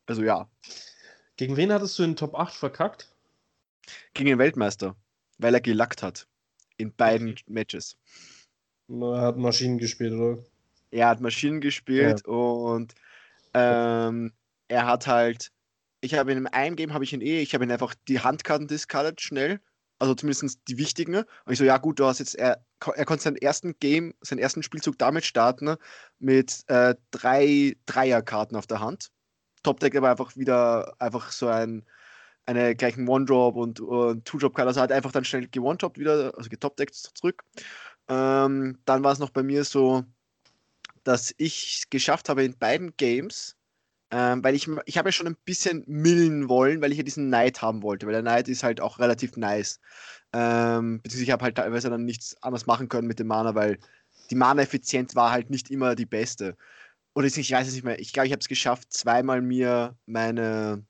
Also 0.05 0.23
ja, 0.23 0.49
Gegen 1.37 1.55
wen 1.55 1.71
hattest 1.71 1.97
du 1.97 2.03
in 2.03 2.15
Top 2.15 2.35
8 2.35 2.53
verkackt? 2.53 3.07
gegen 4.13 4.29
den 4.29 4.39
Weltmeister, 4.39 4.95
weil 5.37 5.53
er 5.53 5.61
gelackt 5.61 6.03
hat. 6.03 6.27
In 6.77 6.93
beiden 6.93 7.35
Matches. 7.47 7.97
Er 8.87 9.21
hat 9.21 9.37
Maschinen 9.37 9.77
gespielt, 9.77 10.13
oder? 10.13 10.43
Er 10.91 11.07
hat 11.09 11.21
Maschinen 11.21 11.61
gespielt 11.61 12.25
und 12.25 12.93
ähm, 13.53 14.33
er 14.67 14.85
hat 14.85 15.07
halt, 15.07 15.51
ich 16.01 16.13
habe 16.15 16.31
in 16.31 16.47
einem 16.47 16.75
Game 16.75 16.93
habe 16.93 17.03
ich 17.03 17.13
ihn 17.13 17.21
eh, 17.21 17.41
ich 17.41 17.53
habe 17.53 17.63
ihn 17.65 17.71
einfach 17.71 17.95
die 18.07 18.19
Handkarten 18.21 18.67
discarded 18.67 19.21
schnell, 19.21 19.59
also 19.99 20.15
zumindest 20.15 20.59
die 20.67 20.77
wichtigen. 20.77 21.15
Und 21.15 21.51
ich 21.51 21.59
so, 21.59 21.65
ja 21.65 21.77
gut, 21.77 21.99
du 21.99 22.05
hast 22.05 22.19
jetzt, 22.19 22.35
er, 22.35 22.63
er 22.95 23.05
konnte 23.05 23.23
seinen 23.23 23.35
ersten 23.35 23.77
Game, 23.79 24.13
seinen 24.21 24.39
ersten 24.39 24.63
Spielzug 24.63 24.97
damit 24.97 25.25
starten, 25.25 25.75
mit 26.17 26.63
äh, 26.67 26.95
drei 27.11 27.75
Dreierkarten 27.85 28.57
auf 28.57 28.67
der 28.67 28.79
Hand. 28.79 29.11
Top 29.61 29.79
Deck 29.79 29.95
aber 29.95 30.09
einfach 30.09 30.35
wieder 30.37 30.95
einfach 30.99 31.31
so 31.31 31.47
ein, 31.47 31.85
eine 32.45 32.75
gleichen 32.75 33.07
One-Drop 33.07 33.55
und, 33.55 33.81
und 33.81 34.25
Two-Drop 34.25 34.55
kann. 34.55 34.67
Also 34.67 34.81
hat 34.81 34.91
einfach 34.91 35.11
dann 35.11 35.25
schnell 35.25 35.47
gewone-droppt 35.47 35.99
wieder, 35.99 36.33
also 36.35 36.49
getopdeckt 36.49 36.95
zurück. 36.95 37.43
Ähm, 38.07 38.79
dann 38.85 39.03
war 39.03 39.11
es 39.11 39.19
noch 39.19 39.29
bei 39.29 39.43
mir 39.43 39.65
so, 39.65 40.05
dass 41.03 41.33
ich 41.37 41.79
es 41.79 41.89
geschafft 41.89 42.29
habe 42.29 42.43
in 42.43 42.57
beiden 42.57 42.95
Games, 42.97 43.55
ähm, 44.11 44.43
weil 44.43 44.55
ich, 44.55 44.67
ich 44.85 44.97
habe 44.97 45.09
ja 45.09 45.11
schon 45.11 45.27
ein 45.27 45.37
bisschen 45.45 45.83
millen 45.87 46.49
wollen, 46.49 46.81
weil 46.81 46.91
ich 46.91 46.97
ja 46.97 47.03
diesen 47.03 47.27
Knight 47.27 47.61
haben 47.61 47.83
wollte, 47.83 48.05
weil 48.05 48.13
der 48.13 48.21
Knight 48.21 48.47
ist 48.47 48.63
halt 48.63 48.81
auch 48.81 48.99
relativ 48.99 49.37
nice. 49.37 49.79
Ähm, 50.33 51.01
beziehungsweise 51.01 51.23
ich 51.23 51.31
habe 51.31 51.43
halt 51.43 51.55
teilweise 51.55 51.89
dann 51.89 52.05
nichts 52.05 52.41
anderes 52.41 52.65
machen 52.65 52.89
können 52.89 53.07
mit 53.07 53.19
dem 53.19 53.27
Mana, 53.27 53.55
weil 53.55 53.77
die 54.29 54.35
Mana-Effizienz 54.35 55.15
war 55.15 55.31
halt 55.31 55.49
nicht 55.49 55.69
immer 55.69 55.95
die 55.95 56.05
beste. 56.05 56.57
Oder 57.13 57.27
ich 57.27 57.51
weiß 57.51 57.67
es 57.67 57.73
nicht 57.73 57.83
mehr. 57.83 57.99
Ich 57.99 58.13
glaube, 58.13 58.27
ich 58.27 58.31
habe 58.31 58.39
es 58.39 58.47
geschafft, 58.47 58.93
zweimal 58.93 59.41
mir 59.41 59.95
meine, 60.05 60.85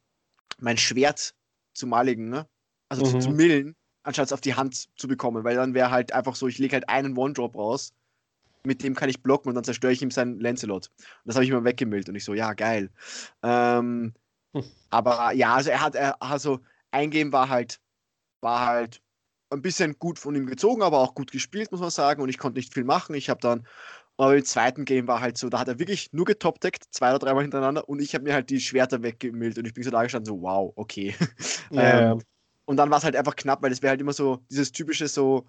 mein 0.59 0.77
Schwert 0.77 1.33
zu 1.73 1.87
maligen, 1.87 2.29
ne? 2.29 2.47
Also 2.89 3.05
mhm. 3.05 3.09
zu, 3.09 3.19
zu 3.19 3.29
millen, 3.31 3.75
anstatt 4.03 4.27
es 4.27 4.33
auf 4.33 4.41
die 4.41 4.55
Hand 4.55 4.87
zu 4.97 5.07
bekommen, 5.07 5.43
weil 5.43 5.55
dann 5.55 5.73
wäre 5.73 5.91
halt 5.91 6.11
einfach 6.11 6.35
so, 6.35 6.47
ich 6.47 6.57
lege 6.57 6.73
halt 6.73 6.89
einen 6.89 7.17
One-Drop 7.17 7.55
raus, 7.55 7.93
mit 8.65 8.83
dem 8.83 8.95
kann 8.95 9.09
ich 9.09 9.21
blocken 9.21 9.49
und 9.49 9.55
dann 9.55 9.63
zerstöre 9.63 9.93
ich 9.93 10.01
ihm 10.01 10.11
seinen 10.11 10.39
Lancelot. 10.39 10.87
Und 10.97 11.05
das 11.25 11.35
habe 11.35 11.43
ich 11.43 11.49
immer 11.51 11.63
weggemillt 11.63 12.09
und 12.09 12.15
ich 12.15 12.25
so, 12.25 12.33
ja, 12.33 12.53
geil. 12.53 12.89
Ähm, 13.43 14.13
hm. 14.53 14.63
Aber 14.89 15.31
ja, 15.33 15.55
also 15.55 15.69
er 15.69 15.81
hat, 15.81 15.95
er, 15.95 16.21
also 16.21 16.59
ein 16.91 17.11
Game 17.11 17.31
war 17.31 17.49
halt, 17.49 17.79
war 18.41 18.65
halt 18.65 19.01
ein 19.51 19.61
bisschen 19.61 19.97
gut 19.97 20.19
von 20.19 20.35
ihm 20.35 20.45
gezogen, 20.45 20.81
aber 20.81 20.99
auch 20.99 21.15
gut 21.15 21.31
gespielt, 21.31 21.71
muss 21.71 21.81
man 21.81 21.89
sagen. 21.89 22.21
Und 22.21 22.29
ich 22.29 22.37
konnte 22.37 22.59
nicht 22.59 22.73
viel 22.73 22.83
machen. 22.83 23.15
Ich 23.15 23.29
habe 23.29 23.39
dann, 23.41 23.65
aber 24.17 24.35
im 24.35 24.43
zweiten 24.43 24.85
Game 24.85 25.07
war 25.07 25.21
halt 25.21 25.37
so, 25.37 25.49
da 25.49 25.59
hat 25.59 25.67
er 25.67 25.79
wirklich 25.79 26.11
nur 26.11 26.25
getopdeckt, 26.25 26.85
zwei 26.91 27.09
oder 27.09 27.19
dreimal 27.19 27.43
hintereinander. 27.43 27.87
Und 27.87 28.01
ich 28.01 28.13
habe 28.13 28.25
mir 28.25 28.33
halt 28.33 28.49
die 28.49 28.59
Schwerter 28.59 29.01
weggemillt 29.01 29.57
und 29.57 29.65
ich 29.65 29.73
bin 29.73 29.83
so 29.83 29.91
da 29.91 30.03
gestanden, 30.03 30.25
so, 30.25 30.41
wow, 30.41 30.73
okay. 30.75 31.15
Ja, 31.71 32.11
ähm, 32.11 32.21
und 32.65 32.77
dann 32.77 32.91
war 32.91 32.99
es 32.99 33.03
halt 33.03 33.15
einfach 33.15 33.35
knapp, 33.35 33.63
weil 33.63 33.71
es 33.71 33.81
wäre 33.81 33.91
halt 33.91 34.01
immer 34.01 34.13
so 34.13 34.43
dieses 34.51 34.71
typische 34.71 35.07
so, 35.07 35.47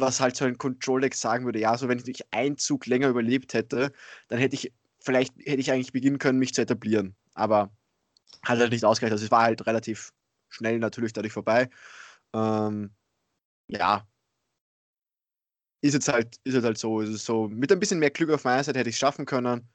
was 0.00 0.20
halt 0.20 0.36
so 0.36 0.44
ein 0.44 0.58
Control-Deck 0.58 1.14
sagen 1.14 1.44
würde, 1.44 1.60
ja, 1.60 1.76
so 1.76 1.88
wenn 1.88 2.02
ich 2.04 2.22
einen 2.32 2.58
Zug 2.58 2.86
länger 2.86 3.08
überlebt 3.08 3.54
hätte, 3.54 3.92
dann 4.28 4.38
hätte 4.38 4.54
ich, 4.54 4.72
vielleicht 5.00 5.34
hätte 5.38 5.60
ich 5.60 5.70
eigentlich 5.72 5.92
beginnen 5.92 6.18
können, 6.18 6.38
mich 6.38 6.54
zu 6.54 6.62
etablieren. 6.62 7.14
Aber 7.34 7.70
hat 8.42 8.58
halt 8.58 8.72
nicht 8.72 8.84
ausgereicht. 8.84 9.12
Also 9.12 9.24
es 9.24 9.30
war 9.30 9.42
halt 9.42 9.66
relativ 9.66 10.12
schnell 10.48 10.78
natürlich 10.78 11.12
dadurch 11.12 11.32
vorbei. 11.32 11.70
Ähm, 12.34 12.90
ja, 13.68 14.06
ist 15.82 15.94
jetzt 15.94 16.08
halt, 16.08 16.38
ist 16.44 16.54
jetzt 16.54 16.64
halt 16.64 16.78
so, 16.78 17.00
ist 17.00 17.10
es 17.10 17.24
so. 17.24 17.48
Mit 17.48 17.72
ein 17.72 17.80
bisschen 17.80 17.98
mehr 17.98 18.10
Glück 18.10 18.30
auf 18.30 18.44
meiner 18.44 18.62
Seite 18.62 18.78
hätte 18.78 18.90
ich 18.90 18.96
es 18.96 19.00
schaffen 19.00 19.24
können. 19.24 19.68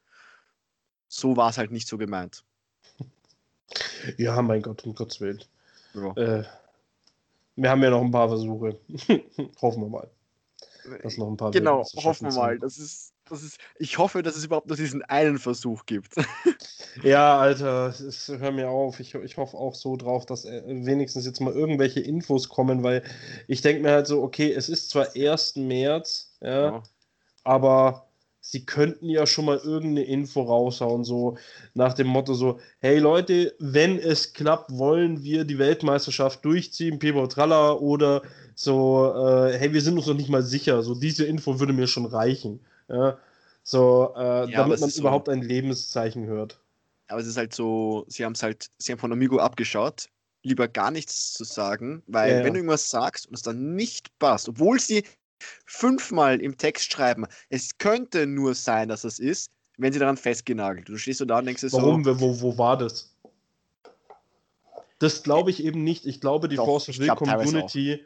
So 1.08 1.36
war 1.36 1.50
es 1.50 1.58
halt 1.58 1.72
nicht 1.72 1.88
so 1.88 1.98
gemeint. 1.98 2.44
Ja, 4.18 4.40
mein 4.44 4.62
Gott, 4.62 4.86
um 4.86 4.94
Gottes 4.94 5.20
Willen. 5.20 5.44
Ja. 5.96 6.12
Äh, 6.16 6.44
wir 7.56 7.70
haben 7.72 7.82
ja 7.82 7.90
noch 7.90 8.02
ein 8.02 8.12
paar 8.12 8.28
Versuche. 8.28 8.80
Hoffen 9.60 9.82
wir 9.82 9.90
mal. 9.90 10.12
Dass 11.02 11.18
noch 11.18 11.28
ein 11.28 11.38
paar 11.38 11.52
genau, 11.52 11.84
hoffen 11.96 12.30
wir 12.30 12.34
mal. 12.34 12.60
Das 12.60 12.78
ist, 12.78 13.14
das 13.30 13.44
ist, 13.44 13.58
ich 13.78 13.98
hoffe, 13.98 14.24
dass 14.24 14.36
es 14.36 14.46
überhaupt 14.46 14.68
noch 14.68 14.76
diesen 14.76 15.02
einen 15.04 15.40
Versuch 15.40 15.86
gibt. 15.86 16.16
ja, 17.04 17.38
Alter, 17.40 17.90
ist, 17.90 18.28
hör 18.28 18.52
mir 18.52 18.70
auf. 18.70 19.00
Ich, 19.00 19.16
ich 19.16 19.38
hoffe 19.38 19.58
auch 19.58 19.76
so 19.76 19.96
drauf, 19.96 20.26
dass 20.26 20.46
äh, 20.46 20.64
wenigstens 20.66 21.26
jetzt 21.26 21.42
mal 21.42 21.54
irgendwelche 21.54 22.00
Infos 22.00 22.50
kommen, 22.50 22.84
weil 22.84 23.04
ich 23.48 23.62
denke 23.62 23.82
mir 23.82 23.92
halt 23.92 24.08
so, 24.08 24.22
okay, 24.22 24.52
es 24.54 24.70
ist 24.70 24.90
zwar 24.90 25.16
1. 25.16 25.56
März, 25.56 26.38
ja, 26.42 26.62
ja. 26.62 26.84
aber 27.44 28.08
sie 28.46 28.64
könnten 28.64 29.10
ja 29.10 29.26
schon 29.26 29.46
mal 29.46 29.58
irgendeine 29.58 30.04
Info 30.04 30.44
raushauen, 30.44 31.04
so 31.04 31.36
nach 31.74 31.94
dem 31.94 32.06
Motto 32.06 32.36
so, 32.36 32.60
hey 32.78 33.00
Leute, 33.00 33.56
wenn 33.58 33.98
es 33.98 34.34
klappt, 34.34 34.70
wollen 34.72 35.24
wir 35.24 35.46
die 35.46 35.58
Weltmeisterschaft 35.58 36.46
durchziehen, 36.46 37.00
Pipo 37.00 37.26
Tralla 37.26 37.74
oder 37.74 38.22
so, 38.54 39.14
äh, 39.16 39.58
hey, 39.58 39.74
wir 39.74 39.82
sind 39.82 39.98
uns 39.98 40.06
noch 40.06 40.14
nicht 40.14 40.30
mal 40.30 40.44
sicher, 40.44 40.84
so 40.84 40.94
diese 40.94 41.26
Info 41.26 41.60
würde 41.60 41.74
mir 41.74 41.88
schon 41.88 42.06
reichen, 42.06 42.60
ja, 42.88 43.18
so, 43.64 44.14
äh, 44.16 44.52
ja, 44.52 44.60
damit 44.60 44.80
man 44.80 44.92
überhaupt 44.92 45.26
so. 45.26 45.32
ein 45.32 45.42
Lebenszeichen 45.42 46.28
hört. 46.28 46.60
Aber 47.08 47.20
es 47.20 47.28
ist 47.28 47.38
halt 47.38 47.54
so, 47.54 48.06
sie 48.08 48.26
haben 48.26 48.34
es 48.34 48.44
halt, 48.44 48.68
sie 48.78 48.92
haben 48.92 49.00
von 49.00 49.12
Amigo 49.12 49.40
abgeschaut, 49.40 50.06
lieber 50.44 50.68
gar 50.68 50.92
nichts 50.92 51.34
zu 51.34 51.46
sagen, 51.46 52.04
weil 52.06 52.38
ja, 52.38 52.44
wenn 52.44 52.54
du 52.54 52.60
irgendwas 52.60 52.92
sagst 52.92 53.28
und 53.28 53.34
es 53.34 53.42
dann 53.42 53.74
nicht 53.76 54.18
passt, 54.20 54.48
obwohl 54.48 54.80
sie 54.80 55.04
fünfmal 55.66 56.42
im 56.42 56.58
Text 56.58 56.92
schreiben, 56.92 57.26
es 57.50 57.78
könnte 57.78 58.28
nur 58.28 58.56
sein, 58.56 58.90
dass 58.90 59.04
es 59.04 59.20
ist, 59.20 59.52
wenn 59.78 59.94
sie 59.94 60.00
daran 60.00 60.18
festgenagelt. 60.18 60.88
Du 60.90 60.98
stehst 60.98 61.20
so 61.20 61.26
da 61.26 61.40
und 61.40 61.46
denkst 61.46 61.62
dir 61.62 61.70
so. 61.70 61.78
Warum? 61.78 62.06
Wo, 62.06 62.42
wo 62.42 62.58
war 62.58 62.78
das? 62.78 63.16
Das 65.00 65.24
glaube 65.24 65.50
ich 65.50 65.64
eben 65.64 65.84
nicht. 65.84 66.06
Ich 66.06 66.22
glaube, 66.22 66.48
die 66.48 66.56
Doch, 66.56 66.66
Force 66.66 66.90
of 66.90 67.00
Will 67.00 67.08
Community. 67.10 68.04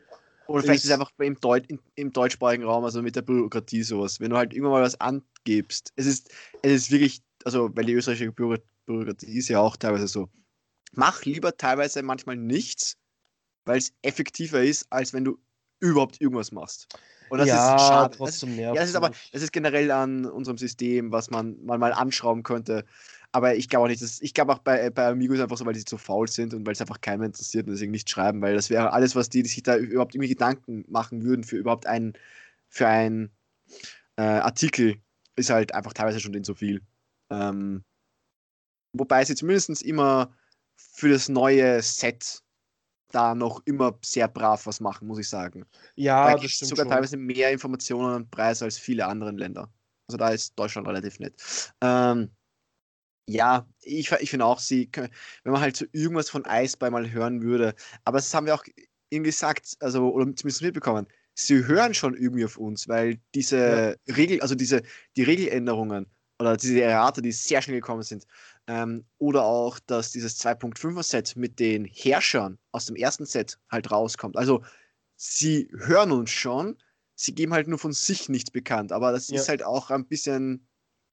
Oder 0.47 0.63
vielleicht 0.63 0.79
ist 0.79 0.85
es 0.85 0.91
einfach 0.91 1.11
im, 1.19 1.39
Deut 1.39 1.65
im 1.93 2.11
deutschsprachigen 2.11 2.63
Raum, 2.63 2.83
also 2.83 3.03
mit 3.03 3.15
der 3.15 3.21
Bürokratie 3.21 3.83
sowas. 3.83 4.19
Wenn 4.19 4.31
du 4.31 4.37
halt 4.37 4.51
irgendwann 4.51 4.71
mal 4.71 4.81
was 4.81 4.99
angibst, 4.99 5.93
es 5.95 6.07
ist, 6.07 6.31
es 6.63 6.71
ist 6.71 6.91
wirklich, 6.91 7.21
also, 7.43 7.69
weil 7.75 7.85
die 7.85 7.93
österreichische 7.93 8.31
Bürokratie 8.31 9.37
ist 9.37 9.47
ja 9.47 9.59
auch 9.59 9.77
teilweise 9.77 10.07
so. 10.07 10.27
Mach 10.93 11.23
lieber 11.23 11.55
teilweise 11.55 12.01
manchmal 12.01 12.35
nichts, 12.35 12.97
weil 13.65 13.77
es 13.77 13.93
effektiver 14.01 14.63
ist, 14.63 14.87
als 14.89 15.13
wenn 15.13 15.23
du 15.23 15.37
überhaupt 15.79 16.19
irgendwas 16.21 16.51
machst. 16.51 16.87
Und 17.29 17.39
das 17.39 17.47
ja, 17.47 17.75
ist 17.75 17.81
schade. 17.81 18.17
Trotzdem 18.17 18.49
das, 18.49 18.59
ja, 18.59 18.73
das 18.73 18.89
ist 18.89 18.95
aber 18.95 19.11
das 19.31 19.41
ist 19.41 19.51
generell 19.51 19.91
an 19.91 20.25
unserem 20.25 20.57
System, 20.57 21.11
was 21.11 21.29
man, 21.29 21.63
man 21.63 21.79
mal 21.79 21.93
anschrauben 21.93 22.43
könnte. 22.43 22.85
Aber 23.31 23.55
ich 23.55 23.69
glaube 23.69 23.85
auch 23.85 23.89
nicht, 23.89 24.01
dass, 24.01 24.21
ich 24.21 24.33
glaube 24.33 24.53
auch 24.53 24.59
bei, 24.59 24.89
bei 24.89 25.07
Amigos 25.07 25.39
einfach 25.39 25.57
so, 25.57 25.65
weil 25.65 25.75
sie 25.75 25.85
zu 25.85 25.99
faul 25.99 26.27
sind 26.27 26.53
und 26.55 26.65
weil 26.65 26.73
es 26.73 26.81
einfach 26.81 26.99
keiner 27.01 27.25
interessiert 27.25 27.67
und 27.67 27.73
deswegen 27.73 27.91
nicht 27.91 28.09
schreiben, 28.09 28.41
weil 28.41 28.55
das 28.55 28.71
wäre 28.71 28.91
alles, 28.91 29.15
was 29.15 29.29
die, 29.29 29.43
die 29.43 29.49
sich 29.49 29.61
da 29.61 29.77
überhaupt 29.77 30.15
irgendwie 30.15 30.29
Gedanken 30.29 30.83
machen 30.87 31.23
würden 31.23 31.43
für 31.43 31.57
überhaupt 31.57 31.85
einen, 31.85 32.13
für 32.69 32.87
einen 32.87 33.29
äh, 34.17 34.23
Artikel, 34.23 34.95
ist 35.35 35.51
halt 35.51 35.75
einfach 35.75 35.93
teilweise 35.93 36.19
schon 36.19 36.33
den 36.33 36.43
zu 36.43 36.55
viel. 36.55 36.81
Ähm, 37.29 37.83
wobei 38.93 39.23
sie 39.23 39.35
zumindest 39.35 39.83
immer 39.83 40.33
für 40.75 41.09
das 41.09 41.29
neue 41.29 41.83
Set 41.83 42.41
da 43.11 43.35
noch 43.35 43.61
immer 43.65 43.97
sehr 44.03 44.27
brav 44.27 44.65
was 44.65 44.79
machen, 44.79 45.07
muss 45.07 45.19
ich 45.19 45.29
sagen. 45.29 45.65
Ja, 45.95 46.31
da 46.31 46.41
das 46.41 46.51
stimmt 46.51 46.69
sogar 46.69 46.85
schon. 46.85 46.91
teilweise 46.91 47.17
mehr 47.17 47.51
Informationen 47.51 48.15
und 48.15 48.31
Preise 48.31 48.65
als 48.65 48.77
viele 48.77 49.05
andere 49.07 49.31
Länder. 49.31 49.71
Also 50.07 50.17
da 50.17 50.29
ist 50.29 50.57
Deutschland 50.57 50.87
relativ 50.87 51.19
nett. 51.19 51.33
Ähm, 51.81 52.31
ja, 53.27 53.67
ich, 53.83 54.11
ich 54.11 54.29
finde 54.31 54.45
auch, 54.45 54.59
sie, 54.59 54.89
wenn 54.95 55.53
man 55.53 55.61
halt 55.61 55.77
so 55.77 55.85
irgendwas 55.91 56.29
von 56.29 56.45
Eisbei 56.45 56.89
mal 56.89 57.11
hören 57.11 57.43
würde, 57.43 57.75
aber 58.03 58.17
das 58.17 58.33
haben 58.33 58.47
wir 58.47 58.55
auch 58.55 58.63
ihnen 59.11 59.23
gesagt, 59.23 59.77
also, 59.81 60.11
oder 60.11 60.25
zumindest 60.35 60.63
mitbekommen, 60.63 61.05
sie 61.35 61.65
hören 61.65 61.93
schon 61.93 62.15
irgendwie 62.15 62.45
auf 62.45 62.57
uns, 62.57 62.87
weil 62.87 63.19
diese 63.35 63.97
ja. 64.07 64.15
Regel, 64.15 64.41
also 64.41 64.55
diese, 64.55 64.81
die 65.15 65.23
Regeländerungen 65.23 66.07
oder 66.39 66.57
diese 66.57 66.81
Errate, 66.81 67.21
die 67.21 67.31
sehr 67.31 67.61
schnell 67.61 67.77
gekommen 67.77 68.01
sind, 68.01 68.25
ähm, 68.69 69.03
oder 69.17 69.43
auch, 69.43 69.79
dass 69.79 70.11
dieses 70.11 70.39
2.5er 70.39 71.01
Set 71.01 71.35
mit 71.35 71.59
den 71.59 71.85
Herrschern 71.85 72.59
aus 72.71 72.85
dem 72.85 72.95
ersten 72.95 73.25
Set 73.25 73.57
halt 73.67 73.89
rauskommt. 73.89 74.37
Also 74.37 74.63
sie 75.15 75.71
hören 75.75 76.11
uns 76.11 76.29
schon, 76.29 76.77
sie 77.15 77.33
geben 77.33 77.53
halt 77.53 77.67
nur 77.67 77.79
von 77.79 77.93
sich 77.93 78.29
nichts 78.29 78.51
bekannt. 78.51 78.91
Aber 78.91 79.11
das 79.11 79.27
ja. 79.29 79.37
ist 79.37 79.49
halt 79.49 79.63
auch 79.63 79.89
ein 79.89 80.05
bisschen, 80.05 80.67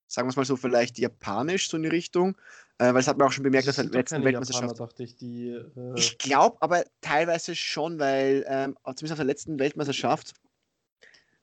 sagen 0.07 0.29
wir 0.29 0.31
es 0.31 0.37
mal 0.37 0.45
so, 0.45 0.57
vielleicht 0.57 0.99
japanisch 0.99 1.71
so 1.71 1.79
in 1.79 1.85
die 1.85 1.89
Richtung. 1.89 2.37
Äh, 2.77 2.89
weil 2.89 2.97
das 2.97 3.09
hat 3.09 3.17
man 3.17 3.27
auch 3.27 3.33
schon 3.33 3.45
bemerkt, 3.45 3.67
dass 3.67 3.79
halt 3.79 3.95
letzten 3.95 4.23
Weltmeisterschaft. 4.23 4.79
Japaner, 4.79 5.01
ich, 5.01 5.23
äh... 5.23 5.95
ich 5.97 6.19
glaube 6.19 6.59
aber 6.61 6.85
teilweise 7.01 7.57
schon, 7.57 7.99
weil 7.99 8.45
ähm, 8.47 8.77
zumindest 8.85 9.13
auf 9.13 9.19
der 9.19 9.25
letzten 9.25 9.59
Weltmeisterschaft 9.59 10.35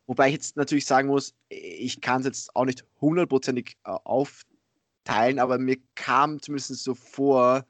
Wobei 0.06 0.28
ich 0.28 0.34
jetzt 0.34 0.58
natürlich 0.58 0.86
sagen 0.86 1.08
muss, 1.08 1.34
ich 1.50 2.02
kann 2.02 2.20
es 2.20 2.28
jetzt 2.28 2.56
auch 2.56 2.66
nicht 2.66 2.86
hundertprozentig 3.00 3.78
äh, 3.86 3.92
auf, 4.04 4.44
teilen, 5.04 5.40
aber 5.40 5.58
mir 5.58 5.78
kam 5.96 6.42
zumindest 6.42 6.84
so 6.84 6.96
vor, 6.96 7.66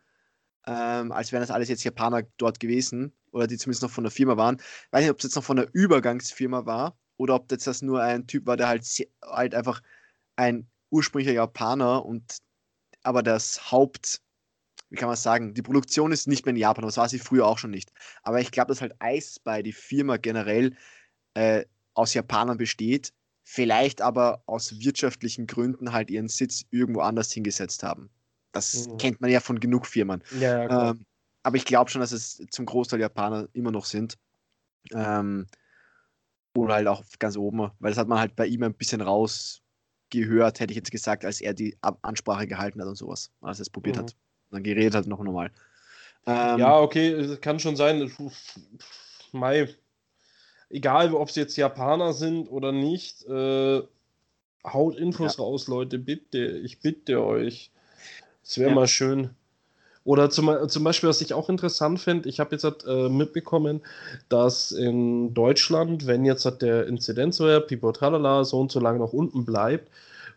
ähm, 0.65 1.11
als 1.11 1.31
wären 1.31 1.41
das 1.41 1.51
alles 1.51 1.69
jetzt 1.69 1.83
Japaner 1.83 2.23
dort 2.37 2.59
gewesen 2.59 3.13
oder 3.31 3.47
die 3.47 3.57
zumindest 3.57 3.83
noch 3.83 3.91
von 3.91 4.03
der 4.03 4.11
Firma 4.11 4.37
waren. 4.37 4.57
Ich 4.57 4.91
weiß 4.91 5.01
nicht, 5.01 5.11
ob 5.11 5.17
es 5.17 5.23
jetzt 5.23 5.35
noch 5.35 5.43
von 5.43 5.57
der 5.57 5.69
Übergangsfirma 5.73 6.65
war 6.65 6.97
oder 7.17 7.35
ob 7.35 7.51
jetzt 7.51 7.67
das 7.67 7.81
nur 7.81 8.01
ein 8.01 8.27
Typ 8.27 8.45
war, 8.45 8.57
der 8.57 8.67
halt, 8.67 8.85
halt 9.23 9.55
einfach 9.55 9.81
ein 10.35 10.69
ursprünglicher 10.91 11.33
Japaner 11.33 12.05
und 12.05 12.37
aber 13.03 13.23
das 13.23 13.71
Haupt, 13.71 14.21
wie 14.89 14.95
kann 14.95 15.09
man 15.09 15.17
sagen, 15.17 15.53
die 15.53 15.61
Produktion 15.61 16.11
ist 16.11 16.27
nicht 16.27 16.45
mehr 16.45 16.51
in 16.51 16.61
Japan, 16.61 16.85
das 16.85 16.97
war 16.97 17.09
sie 17.09 17.19
früher 17.19 17.47
auch 17.47 17.57
schon 17.57 17.71
nicht. 17.71 17.91
Aber 18.21 18.39
ich 18.39 18.51
glaube, 18.51 18.69
dass 18.69 18.81
halt 18.81 18.95
Ice 19.03 19.39
bei 19.43 19.61
die 19.61 19.73
Firma 19.73 20.17
generell 20.17 20.75
äh, 21.33 21.65
aus 21.93 22.13
Japanern 22.13 22.57
besteht 22.57 23.13
vielleicht 23.43 24.01
aber 24.01 24.41
aus 24.45 24.79
wirtschaftlichen 24.79 25.47
Gründen 25.47 25.91
halt 25.91 26.09
ihren 26.09 26.29
Sitz 26.29 26.65
irgendwo 26.71 27.01
anders 27.01 27.31
hingesetzt 27.31 27.83
haben. 27.83 28.09
Das 28.51 28.87
mhm. 28.87 28.97
kennt 28.97 29.21
man 29.21 29.29
ja 29.29 29.39
von 29.39 29.59
genug 29.59 29.85
Firmen. 29.85 30.23
Ja, 30.39 30.63
ja, 30.63 30.89
ähm, 30.91 31.05
aber 31.43 31.57
ich 31.57 31.65
glaube 31.65 31.91
schon, 31.91 32.01
dass 32.01 32.11
es 32.11 32.41
zum 32.51 32.65
Großteil 32.65 32.99
Japaner 32.99 33.49
immer 33.53 33.71
noch 33.71 33.85
sind. 33.85 34.17
Ähm, 34.93 35.47
oder 36.55 36.75
halt 36.75 36.87
auch 36.87 37.03
ganz 37.19 37.35
oben, 37.35 37.71
weil 37.79 37.91
das 37.91 37.97
hat 37.97 38.07
man 38.07 38.19
halt 38.19 38.35
bei 38.35 38.45
ihm 38.45 38.63
ein 38.63 38.73
bisschen 38.73 39.01
rausgehört, 39.01 40.59
hätte 40.59 40.71
ich 40.71 40.77
jetzt 40.77 40.91
gesagt, 40.91 41.25
als 41.25 41.41
er 41.41 41.53
die 41.53 41.75
Ansprache 41.81 42.47
gehalten 42.47 42.79
hat 42.79 42.87
und 42.87 42.95
sowas, 42.95 43.31
als 43.41 43.59
er 43.59 43.63
es 43.63 43.69
probiert 43.69 43.95
mhm. 43.95 44.01
hat. 44.01 44.11
Und 44.49 44.57
dann 44.57 44.63
geredet 44.63 44.95
hat 44.95 45.07
noch 45.07 45.23
normal. 45.23 45.51
Ähm, 46.25 46.59
ja, 46.59 46.79
okay, 46.79 47.37
kann 47.37 47.59
schon 47.59 47.75
sein. 47.75 48.11
Mai, 49.31 49.67
egal, 50.73 51.13
ob 51.13 51.29
es 51.29 51.35
jetzt 51.35 51.55
Japaner 51.55 52.13
sind 52.13 52.47
oder 52.47 52.71
nicht, 52.71 53.23
äh, 53.25 53.81
haut 54.65 54.97
Infos 54.97 55.37
ja. 55.37 55.43
raus, 55.43 55.67
Leute, 55.67 55.99
bitte. 55.99 56.39
Ich 56.39 56.79
bitte 56.79 57.23
euch. 57.23 57.71
Es 58.43 58.57
wäre 58.57 58.69
ja. 58.69 58.75
mal 58.75 58.87
schön. 58.87 59.29
Oder 60.03 60.29
zum, 60.29 60.67
zum 60.67 60.83
Beispiel, 60.83 61.07
was 61.07 61.21
ich 61.21 61.33
auch 61.33 61.47
interessant 61.47 62.01
finde, 62.01 62.27
ich 62.27 62.41
habe 62.41 62.55
jetzt 62.55 62.65
halt, 62.65 62.83
äh, 62.85 63.07
mitbekommen, 63.07 63.81
dass 64.27 64.71
in 64.71 65.33
Deutschland, 65.33 66.07
wenn 66.07 66.25
jetzt 66.25 66.43
halt 66.43 66.61
der 66.61 66.87
Inzidenzwert, 66.87 67.67
Pipo 67.67 67.93
Tralala, 67.93 68.43
so 68.43 68.59
und 68.59 68.69
so 68.69 68.81
lange 68.81 68.99
noch 68.99 69.13
unten 69.13 69.45
bleibt, 69.45 69.89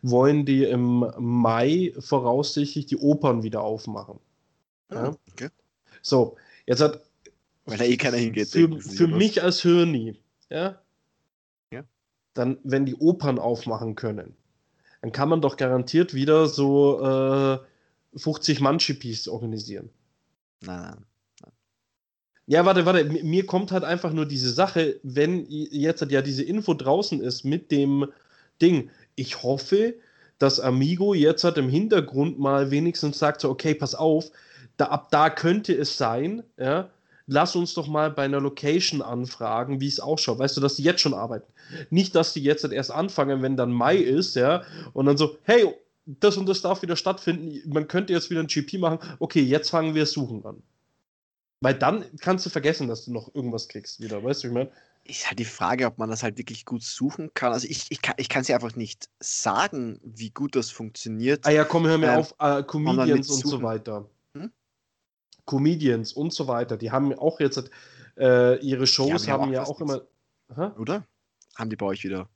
wollen 0.02 0.46
die 0.46 0.64
im 0.64 1.04
Mai 1.18 1.92
voraussichtlich 1.98 2.86
die 2.86 2.98
Opern 2.98 3.42
wieder 3.42 3.62
aufmachen. 3.62 4.20
Ja? 4.92 5.08
Ah, 5.08 5.16
okay. 5.32 5.48
So, 6.00 6.36
jetzt 6.66 6.80
hat. 6.80 7.00
Weil 7.64 7.78
da 7.78 7.84
eh 7.84 7.96
keiner 7.96 8.18
hingeht. 8.18 8.48
Für, 8.50 8.80
für 8.80 9.08
mich 9.08 9.42
als 9.42 9.62
Hirni, 9.62 10.16
ja? 10.50 10.80
ja. 11.70 11.84
Dann, 12.34 12.58
wenn 12.64 12.86
die 12.86 12.96
Opern 12.96 13.38
aufmachen 13.38 13.94
können, 13.94 14.36
dann 15.02 15.12
kann 15.12 15.28
man 15.28 15.40
doch 15.40 15.56
garantiert 15.56 16.14
wieder 16.14 16.46
so 16.46 17.00
äh, 17.00 17.58
50 18.18 18.60
Mann-Chippies 18.60 19.28
organisieren. 19.28 19.90
Nein, 20.62 21.04
nein. 21.42 21.52
Ja, 22.46 22.64
warte, 22.64 22.86
warte. 22.86 23.04
Mir 23.04 23.46
kommt 23.46 23.72
halt 23.72 23.84
einfach 23.84 24.12
nur 24.12 24.26
diese 24.26 24.50
Sache, 24.50 25.00
wenn 25.02 25.46
jetzt 25.48 26.02
ja 26.10 26.22
diese 26.22 26.44
Info 26.44 26.74
draußen 26.74 27.20
ist 27.20 27.44
mit 27.44 27.70
dem 27.70 28.12
Ding. 28.62 28.90
Ich 29.16 29.42
hoffe, 29.42 29.94
dass 30.38 30.60
Amigo 30.60 31.14
jetzt 31.14 31.44
halt 31.44 31.58
im 31.58 31.68
Hintergrund 31.68 32.38
mal 32.38 32.70
wenigstens 32.70 33.18
sagt 33.18 33.40
so, 33.40 33.50
okay, 33.50 33.74
pass 33.74 33.94
auf, 33.94 34.30
da, 34.76 34.86
ab 34.86 35.10
da 35.10 35.30
könnte 35.30 35.74
es 35.74 35.96
sein, 35.96 36.42
ja, 36.58 36.90
lass 37.26 37.56
uns 37.56 37.74
doch 37.74 37.88
mal 37.88 38.10
bei 38.10 38.24
einer 38.24 38.40
Location 38.40 39.02
anfragen, 39.02 39.80
wie 39.80 39.88
es 39.88 40.00
ausschaut. 40.00 40.38
Weißt 40.38 40.56
du, 40.56 40.60
dass 40.60 40.76
die 40.76 40.82
jetzt 40.82 41.00
schon 41.00 41.14
arbeiten. 41.14 41.52
Nicht, 41.90 42.14
dass 42.14 42.32
die 42.32 42.42
jetzt 42.42 42.64
erst 42.64 42.90
anfangen, 42.90 43.42
wenn 43.42 43.56
dann 43.56 43.72
Mai 43.72 43.96
ist, 43.96 44.36
ja, 44.36 44.62
und 44.92 45.06
dann 45.06 45.16
so, 45.16 45.36
hey, 45.42 45.66
das 46.06 46.36
und 46.36 46.46
das 46.46 46.62
darf 46.62 46.82
wieder 46.82 46.96
stattfinden, 46.96 47.68
man 47.68 47.88
könnte 47.88 48.12
jetzt 48.12 48.30
wieder 48.30 48.40
ein 48.40 48.46
GP 48.46 48.78
machen, 48.78 48.98
okay, 49.18 49.40
jetzt 49.40 49.70
fangen 49.70 49.94
wir 49.94 50.06
Suchen 50.06 50.44
an. 50.44 50.62
Weil 51.60 51.74
dann 51.74 52.04
kannst 52.20 52.46
du 52.46 52.50
vergessen, 52.50 52.86
dass 52.86 53.06
du 53.06 53.12
noch 53.12 53.34
irgendwas 53.34 53.68
kriegst 53.68 54.00
wieder, 54.00 54.22
weißt 54.22 54.44
du, 54.44 54.48
ich 54.48 54.54
meine? 54.54 54.70
Ist 55.04 55.26
halt 55.26 55.38
die 55.38 55.44
Frage, 55.44 55.86
ob 55.86 55.98
man 55.98 56.10
das 56.10 56.22
halt 56.22 56.36
wirklich 56.36 56.64
gut 56.64 56.82
suchen 56.82 57.30
kann. 57.32 57.52
Also 57.52 57.66
ich, 57.68 57.86
ich, 57.90 58.02
kann, 58.02 58.14
ich 58.18 58.28
kann 58.28 58.42
es 58.42 58.48
ja 58.48 58.56
einfach 58.56 58.74
nicht 58.74 59.08
sagen, 59.20 60.00
wie 60.02 60.30
gut 60.30 60.56
das 60.56 60.70
funktioniert. 60.70 61.46
Ah 61.46 61.50
ja, 61.50 61.64
komm, 61.64 61.86
hör 61.86 61.96
mir 61.96 62.12
ähm, 62.12 62.18
auf, 62.18 62.34
äh, 62.40 62.62
Comedians 62.64 63.30
und 63.30 63.46
so 63.46 63.62
weiter. 63.62 64.08
Comedians 65.46 66.12
und 66.12 66.32
so 66.32 66.48
weiter, 66.48 66.76
die 66.76 66.90
haben 66.90 67.16
auch 67.18 67.40
jetzt 67.40 67.70
äh, 68.18 68.58
ihre 68.60 68.86
Shows, 68.86 69.28
haben, 69.28 69.44
haben 69.44 69.52
ja 69.52 69.64
auch 69.64 69.80
immer. 69.80 70.02
Hä? 70.54 70.70
Oder? 70.78 71.04
Haben 71.56 71.70
die 71.70 71.76
bei 71.76 71.86
euch 71.86 72.04
wieder? 72.04 72.28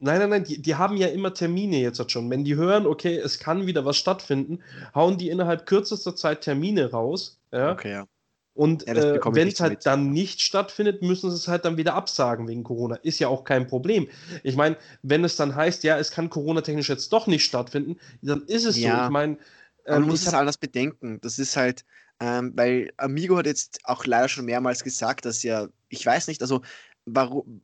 Nein, 0.00 0.20
nein, 0.20 0.30
nein, 0.30 0.44
die, 0.44 0.62
die 0.62 0.76
haben 0.76 0.96
ja 0.96 1.08
immer 1.08 1.34
Termine 1.34 1.78
jetzt 1.78 2.10
schon. 2.10 2.30
Wenn 2.30 2.44
die 2.44 2.54
hören, 2.54 2.86
okay, 2.86 3.16
es 3.16 3.40
kann 3.40 3.66
wieder 3.66 3.84
was 3.84 3.96
stattfinden, 3.96 4.62
hauen 4.94 5.18
die 5.18 5.28
innerhalb 5.28 5.66
kürzester 5.66 6.14
Zeit 6.14 6.42
Termine 6.42 6.90
raus. 6.90 7.40
Ja? 7.52 7.72
Okay, 7.72 7.92
ja. 7.92 8.06
Und 8.54 8.86
ja, 8.86 8.94
äh, 8.94 9.20
wenn 9.24 9.48
es 9.48 9.60
halt 9.60 9.72
mit. 9.72 9.86
dann 9.86 10.10
nicht 10.10 10.40
stattfindet, 10.40 11.00
müssen 11.00 11.30
sie 11.30 11.36
es 11.36 11.46
halt 11.46 11.64
dann 11.64 11.76
wieder 11.76 11.94
absagen 11.94 12.48
wegen 12.48 12.64
Corona. 12.64 12.96
Ist 12.96 13.20
ja 13.20 13.28
auch 13.28 13.44
kein 13.44 13.68
Problem. 13.68 14.08
Ich 14.42 14.56
meine, 14.56 14.76
wenn 15.02 15.22
es 15.22 15.36
dann 15.36 15.54
heißt, 15.54 15.84
ja, 15.84 15.96
es 15.96 16.10
kann 16.10 16.28
Corona-technisch 16.28 16.88
jetzt 16.88 17.12
doch 17.12 17.28
nicht 17.28 17.44
stattfinden, 17.44 17.98
dann 18.20 18.42
ist 18.46 18.64
es 18.64 18.76
ja. 18.76 18.98
so. 18.98 19.04
Ich 19.04 19.10
meine. 19.10 19.38
Ähm, 19.86 20.00
man 20.00 20.02
muss 20.02 20.26
es 20.26 20.34
alles 20.34 20.58
bedenken. 20.58 21.20
Das 21.20 21.38
ist 21.38 21.56
halt, 21.56 21.84
ähm, 22.20 22.52
weil 22.56 22.90
Amigo 22.96 23.36
hat 23.36 23.46
jetzt 23.46 23.80
auch 23.84 24.04
leider 24.04 24.28
schon 24.28 24.44
mehrmals 24.44 24.82
gesagt, 24.82 25.24
dass 25.24 25.42
ja, 25.42 25.68
ich 25.88 26.04
weiß 26.04 26.28
nicht, 26.28 26.42
also 26.42 26.62
warum, 27.06 27.62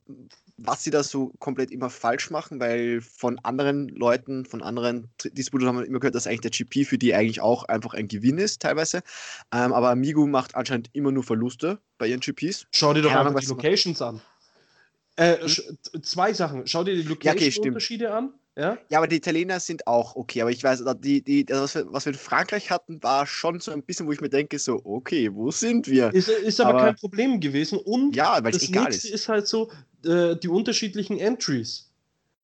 was 0.57 0.83
sie 0.83 0.91
da 0.91 1.03
so 1.03 1.33
komplett 1.39 1.71
immer 1.71 1.89
falsch 1.89 2.29
machen, 2.29 2.59
weil 2.59 3.01
von 3.01 3.39
anderen 3.39 3.89
Leuten, 3.89 4.45
von 4.45 4.61
anderen 4.61 5.09
Distributern 5.23 5.67
haben 5.67 5.79
wir 5.79 5.85
immer 5.85 5.99
gehört, 5.99 6.15
dass 6.15 6.27
eigentlich 6.27 6.41
der 6.41 6.51
GP 6.51 6.87
für 6.87 6.97
die 6.97 7.13
eigentlich 7.13 7.41
auch 7.41 7.65
einfach 7.65 7.93
ein 7.93 8.07
Gewinn 8.07 8.37
ist, 8.37 8.61
teilweise. 8.61 9.01
Ähm, 9.53 9.73
aber 9.73 9.89
Amigo 9.89 10.25
macht 10.25 10.55
anscheinend 10.55 10.89
immer 10.93 11.11
nur 11.11 11.23
Verluste 11.23 11.79
bei 11.97 12.07
ihren 12.07 12.21
GPs. 12.21 12.67
Schau 12.71 12.93
dir 12.93 13.01
doch 13.01 13.11
Keine 13.11 13.29
einfach 13.29 13.41
die 13.41 13.47
Locations 13.47 14.01
an. 14.01 14.21
Äh, 15.17 15.37
hm? 15.37 16.03
Zwei 16.03 16.33
Sachen. 16.33 16.67
Schau 16.67 16.83
dir 16.83 16.95
die 16.95 17.03
Location-Unterschiede 17.03 18.05
ja, 18.05 18.17
okay, 18.17 18.27
an. 18.27 18.33
Ja? 18.57 18.77
ja, 18.89 18.99
aber 18.99 19.07
die 19.07 19.17
Italiener 19.17 19.59
sind 19.59 19.85
auch 19.85 20.15
okay. 20.15 20.41
Aber 20.41 20.51
ich 20.51 20.63
weiß, 20.63 20.83
die, 20.99 21.21
die, 21.21 21.45
das, 21.45 21.75
was 21.75 22.05
wir 22.05 22.13
in 22.13 22.19
Frankreich 22.19 22.71
hatten, 22.71 23.03
war 23.03 23.27
schon 23.27 23.59
so 23.59 23.71
ein 23.71 23.83
bisschen, 23.83 24.07
wo 24.07 24.13
ich 24.13 24.21
mir 24.21 24.29
denke, 24.29 24.59
so, 24.59 24.81
okay, 24.85 25.29
wo 25.33 25.51
sind 25.51 25.87
wir? 25.87 26.13
Ist, 26.13 26.29
ist 26.29 26.61
aber, 26.61 26.69
aber 26.69 26.85
kein 26.85 26.95
Problem 26.95 27.39
gewesen. 27.41 27.79
Und 27.79 28.15
ja, 28.15 28.39
das 28.39 28.63
egal 28.63 28.85
nächste 28.85 29.07
ist. 29.09 29.13
ist 29.13 29.29
halt 29.29 29.47
so, 29.47 29.71
äh, 30.05 30.37
die 30.37 30.47
unterschiedlichen 30.47 31.19
Entries. 31.19 31.91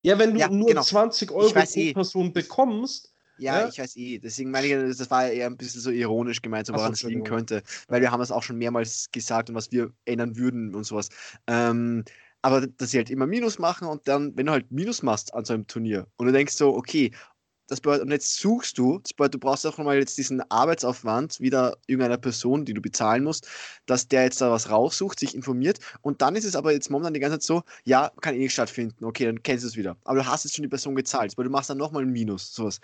Ja, 0.03 0.20
wenn 0.20 0.34
du 0.34 0.39
ja, 0.39 0.49
nur 0.49 0.68
genau. 0.68 0.82
20 0.82 1.32
Euro 1.32 1.49
pro 1.51 1.59
eh. 1.59 1.93
Person 1.93 2.34
bekommst. 2.34 3.14
Ja, 3.38 3.62
ja, 3.62 3.70
ich 3.70 3.80
weiß 3.80 3.95
eh. 3.95 4.20
Deswegen 4.20 4.51
meine 4.51 4.68
ich, 4.68 4.97
das 4.97 5.09
war 5.09 5.30
eher 5.30 5.47
ein 5.47 5.57
bisschen 5.57 5.82
so 5.82 5.91
ironisch 5.91 6.41
gemeint, 6.41 6.68
so 6.68 6.74
woran 6.74 6.93
es 6.93 7.03
liegen 7.03 7.24
könnte. 7.24 7.64
Weil 7.88 8.01
wir 8.01 8.12
haben 8.12 8.22
es 8.22 8.32
auch 8.32 8.43
schon 8.43 8.57
mehrmals 8.57 9.09
gesagt 9.12 9.49
und 9.49 9.55
was 9.55 9.72
wir 9.72 9.91
ändern 10.05 10.36
würden 10.36 10.76
und 10.76 10.84
sowas. 10.84 11.09
Ähm, 11.47 12.03
aber 12.42 12.68
dass 12.68 12.92
sie 12.92 12.98
halt 12.98 13.10
immer 13.10 13.28
Minus 13.28 13.60
machen 13.60 13.88
und 13.88 14.08
dann, 14.08 14.36
wenn 14.36 14.46
du 14.46 14.52
halt 14.52 14.72
Minus 14.72 15.04
machst 15.04 15.34
an 15.34 15.46
so 15.46 15.54
einem 15.54 15.68
Turnier 15.68 16.08
und 16.18 16.28
du 16.28 16.32
denkst 16.32 16.56
so, 16.56 16.76
okay, 16.76 17.12
das 17.68 17.80
bedeutet, 17.80 18.04
und 18.04 18.12
jetzt 18.12 18.36
suchst 18.36 18.78
du, 18.78 19.00
das 19.00 19.14
bedeutet, 19.14 19.36
du 19.36 19.39
brauchst 19.39 19.66
auch 19.66 19.78
nochmal 19.78 19.98
jetzt 19.98 20.18
diesen 20.18 20.42
Arbeitsaufwand 20.52 21.39
wieder 21.39 21.78
irgendeiner 21.88 22.18
Person, 22.18 22.66
die 22.66 22.74
du 22.74 22.82
bezahlen 22.82 23.24
musst, 23.24 23.48
dass 23.86 24.10
der 24.10 24.24
jetzt 24.24 24.42
da 24.42 24.52
was 24.52 24.70
raussucht, 24.70 25.20
sich 25.20 25.36
informiert 25.36 25.80
und 26.02 26.22
dann 26.22 26.36
ist 26.36 26.44
es 26.44 26.58
aber 26.58 26.74
jetzt 26.74 26.89
momentan 26.89 27.14
die 27.14 27.22
ganze 27.22 27.39
Zeit 27.39 27.44
so, 27.44 27.64
ja, 27.86 28.12
kann 28.20 28.36
eh 28.36 28.39
nicht 28.39 28.54
stattfinden, 28.54 29.06
okay, 29.06 29.26
dann 29.26 29.42
kennst 29.42 29.64
du 29.64 29.70
es 29.70 29.78
wieder. 29.78 29.96
Aber 30.04 30.20
du 30.20 30.26
hast 30.26 30.44
jetzt 30.44 30.56
schon 30.56 30.64
die 30.64 30.70
Person 30.70 30.96
gezahlt, 30.96 31.38
weil 31.38 31.46
du 31.46 31.52
machst 31.52 31.70
dann 31.70 31.78
nochmal 31.78 32.04
ein 32.04 32.12
Minus, 32.12 32.54
sowas. 32.54 32.82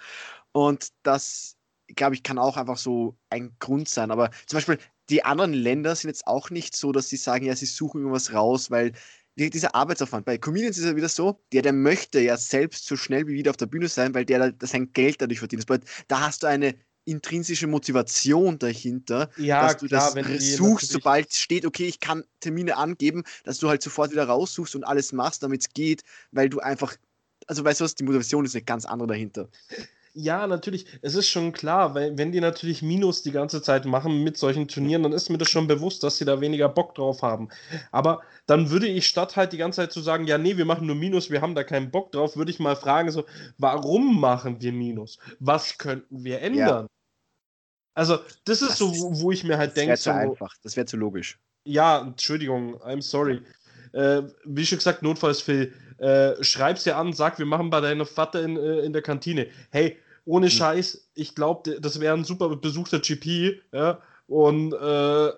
Und 0.53 0.89
das, 1.03 1.57
glaube 1.95 2.15
ich, 2.15 2.23
kann 2.23 2.37
auch 2.37 2.55
einfach 2.55 2.77
so 2.77 3.17
ein 3.29 3.55
Grund 3.59 3.89
sein. 3.89 4.11
Aber 4.11 4.29
zum 4.45 4.57
Beispiel, 4.57 4.79
die 5.09 5.23
anderen 5.23 5.53
Länder 5.53 5.95
sind 5.95 6.09
jetzt 6.09 6.27
auch 6.27 6.49
nicht 6.49 6.75
so, 6.75 6.91
dass 6.91 7.09
sie 7.09 7.17
sagen, 7.17 7.45
ja, 7.45 7.55
sie 7.55 7.65
suchen 7.65 8.01
irgendwas 8.01 8.33
raus, 8.33 8.71
weil 8.71 8.93
dieser 9.37 9.75
Arbeitsaufwand. 9.75 10.25
Bei 10.25 10.37
Comedians 10.37 10.77
ist 10.77 10.85
ja 10.85 10.95
wieder 10.95 11.09
so, 11.09 11.39
der, 11.53 11.61
der 11.61 11.73
möchte 11.73 12.19
ja 12.19 12.37
selbst 12.37 12.85
so 12.85 12.95
schnell 12.95 13.27
wie 13.27 13.33
wieder 13.33 13.51
auf 13.51 13.57
der 13.57 13.67
Bühne 13.67 13.87
sein, 13.87 14.13
weil 14.13 14.25
der 14.25 14.51
da 14.51 14.67
sein 14.67 14.91
Geld 14.93 15.21
dadurch 15.21 15.39
verdient. 15.39 15.65
Da 16.07 16.21
hast 16.21 16.43
du 16.43 16.47
eine 16.47 16.75
intrinsische 17.05 17.67
Motivation 17.67 18.59
dahinter, 18.59 19.29
ja, 19.37 19.65
dass 19.65 19.77
du 19.77 19.87
klar, 19.87 20.13
das 20.13 20.55
suchst, 20.55 20.91
sobald 20.91 21.33
steht, 21.33 21.65
okay, 21.65 21.85
ich 21.85 22.01
kann 22.01 22.25
Termine 22.41 22.75
angeben, 22.75 23.23
dass 23.45 23.59
du 23.59 23.69
halt 23.69 23.81
sofort 23.81 24.11
wieder 24.11 24.25
raussuchst 24.25 24.75
und 24.75 24.83
alles 24.83 25.13
machst, 25.13 25.41
damit 25.41 25.61
es 25.61 25.69
geht, 25.69 26.03
weil 26.31 26.49
du 26.49 26.59
einfach, 26.59 26.97
also 27.47 27.63
weißt 27.63 27.79
du 27.79 27.85
was, 27.85 27.95
die 27.95 28.03
Motivation 28.03 28.43
ist 28.43 28.55
eine 28.55 28.65
ganz 28.65 28.85
andere 28.85 29.07
dahinter. 29.07 29.49
Ja, 30.19 30.47
natürlich. 30.47 30.87
Es 31.03 31.13
ist 31.13 31.27
schon 31.29 31.51
klar, 31.51 31.93
weil, 31.93 32.17
wenn 32.17 32.31
die 32.31 32.41
natürlich 32.41 32.81
Minus 32.81 33.21
die 33.21 33.31
ganze 33.31 33.61
Zeit 33.61 33.85
machen 33.85 34.23
mit 34.23 34.35
solchen 34.35 34.67
Turnieren, 34.67 35.03
dann 35.03 35.11
ist 35.11 35.29
mir 35.29 35.37
das 35.37 35.47
schon 35.47 35.67
bewusst, 35.67 36.03
dass 36.03 36.17
sie 36.17 36.25
da 36.25 36.41
weniger 36.41 36.69
Bock 36.69 36.95
drauf 36.95 37.21
haben. 37.21 37.49
Aber 37.91 38.21
dann 38.47 38.71
würde 38.71 38.87
ich 38.87 39.05
statt 39.05 39.35
halt 39.35 39.53
die 39.53 39.57
ganze 39.57 39.81
Zeit 39.81 39.91
zu 39.91 40.01
sagen, 40.01 40.25
ja, 40.25 40.39
nee, 40.39 40.57
wir 40.57 40.65
machen 40.65 40.87
nur 40.87 40.95
Minus, 40.95 41.29
wir 41.29 41.41
haben 41.41 41.53
da 41.53 41.63
keinen 41.63 41.91
Bock 41.91 42.11
drauf, 42.11 42.35
würde 42.35 42.49
ich 42.49 42.59
mal 42.59 42.75
fragen, 42.75 43.11
so, 43.11 43.25
warum 43.59 44.19
machen 44.19 44.59
wir 44.59 44.73
Minus? 44.73 45.19
Was 45.39 45.77
könnten 45.77 46.23
wir 46.23 46.41
ändern? 46.41 46.85
Ja. 46.85 46.87
Also, 47.93 48.17
das 48.45 48.63
ist 48.63 48.71
das 48.71 48.77
so, 48.79 48.91
wo, 49.21 49.31
ich 49.31 49.43
mir 49.43 49.59
halt 49.59 49.77
denke. 49.77 49.93
Das 49.93 50.05
wäre 50.07 50.15
zu 50.15 50.23
so, 50.23 50.31
einfach, 50.31 50.53
das 50.63 50.75
wäre 50.75 50.87
zu 50.87 50.97
logisch. 50.97 51.37
Ja, 51.63 52.01
Entschuldigung, 52.01 52.75
I'm 52.81 53.03
sorry. 53.03 53.43
Äh, 53.93 54.23
wie 54.45 54.65
schon 54.65 54.79
gesagt, 54.79 55.03
Notfallsfall, 55.03 55.71
äh, 55.99 56.43
schreib's 56.43 56.85
dir 56.85 56.97
an, 56.97 57.13
sag, 57.13 57.37
wir 57.37 57.45
machen 57.45 57.69
bei 57.69 57.81
deiner 57.81 58.07
Vater 58.07 58.41
in, 58.41 58.57
äh, 58.57 58.79
in 58.79 58.93
der 58.93 59.03
Kantine. 59.03 59.45
Hey, 59.69 59.97
ohne 60.27 60.47
hm. 60.47 60.51
Scheiß, 60.51 61.09
ich 61.15 61.33
glaube, 61.33 61.79
das 61.79 61.99
wäre 61.99 62.13
ein 62.13 62.25
super 62.25 62.55
besuchter 62.55 62.99
GP, 62.99 63.61
ja, 63.71 63.99
und 64.27 64.73
äh, 64.73 65.31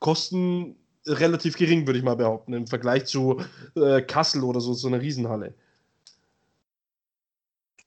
Kosten 0.00 0.76
relativ 1.06 1.56
gering, 1.56 1.86
würde 1.86 1.98
ich 1.98 2.04
mal 2.04 2.16
behaupten, 2.16 2.52
im 2.52 2.66
Vergleich 2.66 3.06
zu 3.06 3.40
äh, 3.76 4.02
Kassel 4.02 4.42
oder 4.42 4.60
so, 4.60 4.74
so 4.74 4.88
eine 4.88 5.00
Riesenhalle. 5.00 5.54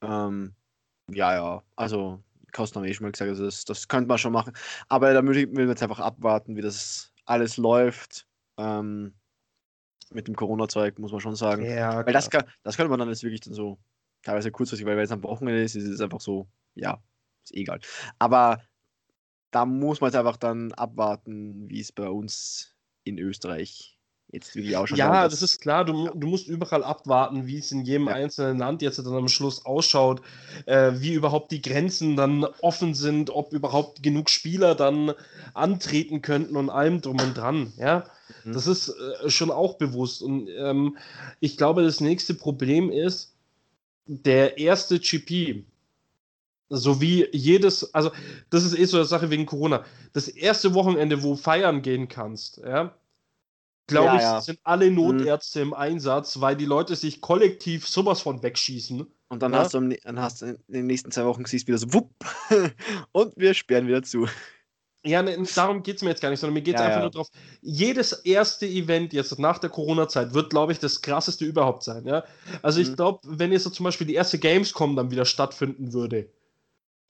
Ähm, 0.01 0.53
ja, 1.11 1.33
ja, 1.33 1.63
also 1.75 2.19
Kosten 2.53 2.77
haben 2.77 2.83
wir 2.83 2.91
eh 2.91 2.93
schon 2.93 3.05
mal 3.05 3.11
gesagt, 3.11 3.29
also 3.29 3.45
das, 3.45 3.65
das 3.65 3.87
könnte 3.87 4.07
man 4.07 4.17
schon 4.17 4.33
machen. 4.33 4.53
Aber 4.87 5.13
da 5.13 5.23
will 5.25 5.51
wir 5.51 5.67
jetzt 5.67 5.83
einfach 5.83 5.99
abwarten, 5.99 6.55
wie 6.55 6.61
das 6.61 7.11
alles 7.25 7.57
läuft. 7.57 8.27
Ähm, 8.57 9.13
mit 10.11 10.27
dem 10.27 10.35
Corona-Zeug, 10.35 10.99
muss 10.99 11.11
man 11.11 11.21
schon 11.21 11.35
sagen. 11.35 11.65
Ja, 11.65 12.05
Weil 12.05 12.13
das, 12.13 12.29
das 12.29 12.77
könnte 12.77 12.89
man 12.89 12.99
dann 12.99 13.09
jetzt 13.09 13.23
wirklich 13.23 13.41
dann 13.41 13.53
so 13.53 13.79
teilweise 14.23 14.51
kurzfristig, 14.51 14.87
weil 14.87 14.99
es 14.99 15.11
am 15.11 15.23
Wochenende 15.23 15.61
ist, 15.61 15.75
ist 15.75 15.87
es 15.87 16.01
einfach 16.01 16.21
so, 16.21 16.47
ja, 16.75 17.01
ist 17.43 17.53
egal. 17.53 17.79
Aber 18.19 18.61
da 19.51 19.65
muss 19.65 20.01
man 20.01 20.09
jetzt 20.09 20.17
einfach 20.17 20.37
dann 20.37 20.71
abwarten, 20.73 21.69
wie 21.69 21.79
es 21.79 21.91
bei 21.91 22.09
uns 22.09 22.73
in 23.03 23.19
Österreich 23.19 23.93
jetzt 24.33 24.55
wirklich 24.55 24.75
schon. 24.87 24.97
Ja, 24.97 25.27
das 25.27 25.41
ist 25.41 25.61
klar. 25.61 25.85
Du, 25.85 26.09
du, 26.15 26.27
musst 26.27 26.47
überall 26.47 26.83
abwarten, 26.83 27.45
wie 27.45 27.59
es 27.59 27.71
in 27.71 27.85
jedem 27.85 28.07
ja. 28.07 28.15
einzelnen 28.15 28.57
Land 28.57 28.81
jetzt 28.81 28.97
dann 28.97 29.13
am 29.13 29.27
Schluss 29.27 29.65
ausschaut, 29.65 30.21
äh, 30.65 30.93
wie 30.95 31.13
überhaupt 31.13 31.51
die 31.51 31.61
Grenzen 31.61 32.15
dann 32.15 32.43
offen 32.61 32.95
sind, 32.95 33.29
ob 33.29 33.53
überhaupt 33.53 34.01
genug 34.01 34.29
Spieler 34.29 34.73
dann 34.73 35.13
antreten 35.53 36.21
könnten 36.21 36.57
und 36.57 36.69
allem 36.69 37.01
drum 37.01 37.19
und 37.21 37.37
dran. 37.37 37.73
Ja, 37.77 38.05
mhm. 38.43 38.53
das 38.53 38.65
ist 38.65 38.89
äh, 38.89 39.29
schon 39.29 39.51
auch 39.51 39.75
bewusst. 39.75 40.23
Und 40.23 40.49
ähm, 40.57 40.97
ich 41.39 41.57
glaube, 41.57 41.83
das 41.83 42.01
nächste 42.01 42.33
Problem 42.33 42.89
ist, 42.89 43.32
der 44.05 44.57
erste 44.57 44.99
GP, 44.99 45.65
so 46.69 47.01
wie 47.01 47.27
jedes, 47.31 47.93
also 47.93 48.11
das 48.49 48.63
ist 48.63 48.77
eh 48.77 48.85
so 48.85 48.97
eine 48.97 49.05
Sache 49.05 49.29
wegen 49.29 49.45
Corona. 49.45 49.85
Das 50.13 50.27
erste 50.27 50.73
Wochenende, 50.73 51.23
wo 51.23 51.35
feiern 51.35 51.81
gehen 51.81 52.07
kannst, 52.07 52.57
ja, 52.57 52.95
glaube 53.87 54.07
ja, 54.07 54.15
ich, 54.15 54.21
ja. 54.21 54.41
sind 54.41 54.59
alle. 54.63 54.91
Notärzte 54.91 55.59
mhm. 55.59 55.71
im 55.71 55.73
Einsatz, 55.73 56.39
weil 56.41 56.55
die 56.55 56.65
Leute 56.65 56.95
sich 56.95 57.21
kollektiv 57.21 57.87
sowas 57.87 58.21
von 58.21 58.43
wegschießen. 58.43 59.05
Und 59.29 59.41
dann, 59.41 59.53
ja? 59.53 59.59
hast, 59.59 59.73
du, 59.73 59.97
dann 60.03 60.19
hast 60.19 60.41
du 60.41 60.45
in 60.45 60.57
den 60.67 60.87
nächsten 60.87 61.11
zwei 61.11 61.25
Wochen 61.25 61.45
siehst 61.45 61.67
wieder 61.67 61.77
so, 61.77 61.93
wupp, 61.93 62.11
und 63.11 63.35
wir 63.37 63.53
sperren 63.53 63.87
wieder 63.87 64.03
zu. 64.03 64.27
Ja, 65.05 65.21
ne, 65.21 65.37
darum 65.55 65.83
geht 65.83 65.97
es 65.97 66.01
mir 66.01 66.09
jetzt 66.09 66.21
gar 66.21 66.29
nicht, 66.29 66.39
sondern 66.39 66.53
mir 66.53 66.61
geht 66.61 66.75
es 66.75 66.81
ja, 66.81 66.85
einfach 66.85 66.99
ja. 66.99 67.03
nur 67.03 67.11
drauf. 67.11 67.27
Jedes 67.61 68.13
erste 68.13 68.65
Event 68.65 69.11
jetzt 69.11 69.37
nach 69.37 69.59
der 69.59 69.69
Corona-Zeit 69.69 70.33
wird, 70.33 70.49
glaube 70.49 70.71
ich, 70.71 70.79
das 70.79 71.01
krasseste 71.01 71.43
überhaupt 71.43 71.83
sein. 71.83 72.05
Ja? 72.05 72.23
Also 72.61 72.79
mhm. 72.79 72.87
ich 72.87 72.95
glaube, 72.95 73.19
wenn 73.25 73.51
jetzt 73.51 73.63
so 73.63 73.69
zum 73.69 73.83
Beispiel 73.83 74.07
die 74.07 74.13
erste 74.13 74.39
Gamescom 74.39 74.95
dann 74.95 75.11
wieder 75.11 75.25
stattfinden 75.25 75.91
würde, 75.91 76.29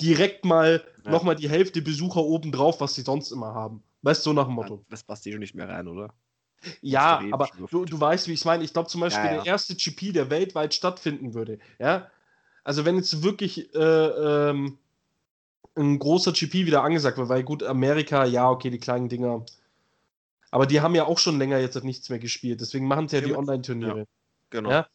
direkt 0.01 0.43
mal 0.43 0.83
ja. 1.05 1.11
nochmal 1.11 1.35
die 1.35 1.49
Hälfte 1.49 1.83
Besucher 1.83 2.23
oben 2.23 2.51
drauf, 2.51 2.81
was 2.81 2.95
sie 2.95 3.03
sonst 3.03 3.31
immer 3.31 3.53
haben. 3.53 3.83
Weißt 4.01 4.25
du, 4.25 4.31
so 4.31 4.33
nach 4.33 4.45
dem 4.45 4.55
Motto. 4.55 4.83
Das 4.89 5.03
passt 5.03 5.25
eh 5.27 5.31
schon 5.31 5.39
nicht 5.39 5.55
mehr 5.55 5.69
rein, 5.69 5.87
oder? 5.87 6.13
Ja, 6.81 7.21
aber 7.31 7.49
du, 7.71 7.85
du 7.85 7.99
weißt, 7.99 8.27
wie 8.27 8.33
ich 8.33 8.39
es 8.39 8.45
meine. 8.45 8.63
Ich 8.63 8.73
glaube 8.73 8.89
zum 8.89 9.01
Beispiel, 9.01 9.23
der 9.23 9.45
erste 9.45 9.75
GP, 9.75 10.13
der 10.13 10.29
weltweit 10.29 10.73
stattfinden 10.73 11.33
würde. 11.33 11.59
Ja, 11.79 12.09
also 12.63 12.85
wenn 12.85 12.95
jetzt 12.95 13.23
wirklich 13.23 13.73
äh, 13.75 13.79
ähm, 13.79 14.77
ein 15.75 15.99
großer 15.99 16.31
GP 16.31 16.65
wieder 16.65 16.83
angesagt 16.83 17.17
wird, 17.17 17.29
weil 17.29 17.43
gut, 17.43 17.63
Amerika, 17.63 18.25
ja, 18.25 18.49
okay, 18.49 18.69
die 18.69 18.79
kleinen 18.79 19.09
Dinger. 19.09 19.45
Aber 20.51 20.67
die 20.67 20.81
haben 20.81 20.95
ja 20.95 21.05
auch 21.05 21.17
schon 21.17 21.39
länger 21.39 21.57
jetzt 21.57 21.81
nichts 21.83 22.09
mehr 22.09 22.19
gespielt, 22.19 22.61
deswegen 22.61 22.87
machen 22.87 23.07
sie 23.07 23.17
ja, 23.17 23.21
die 23.23 23.35
Online-Turniere. 23.35 23.99
Ja, 23.99 24.05
genau. 24.49 24.69
Ja? 24.69 24.87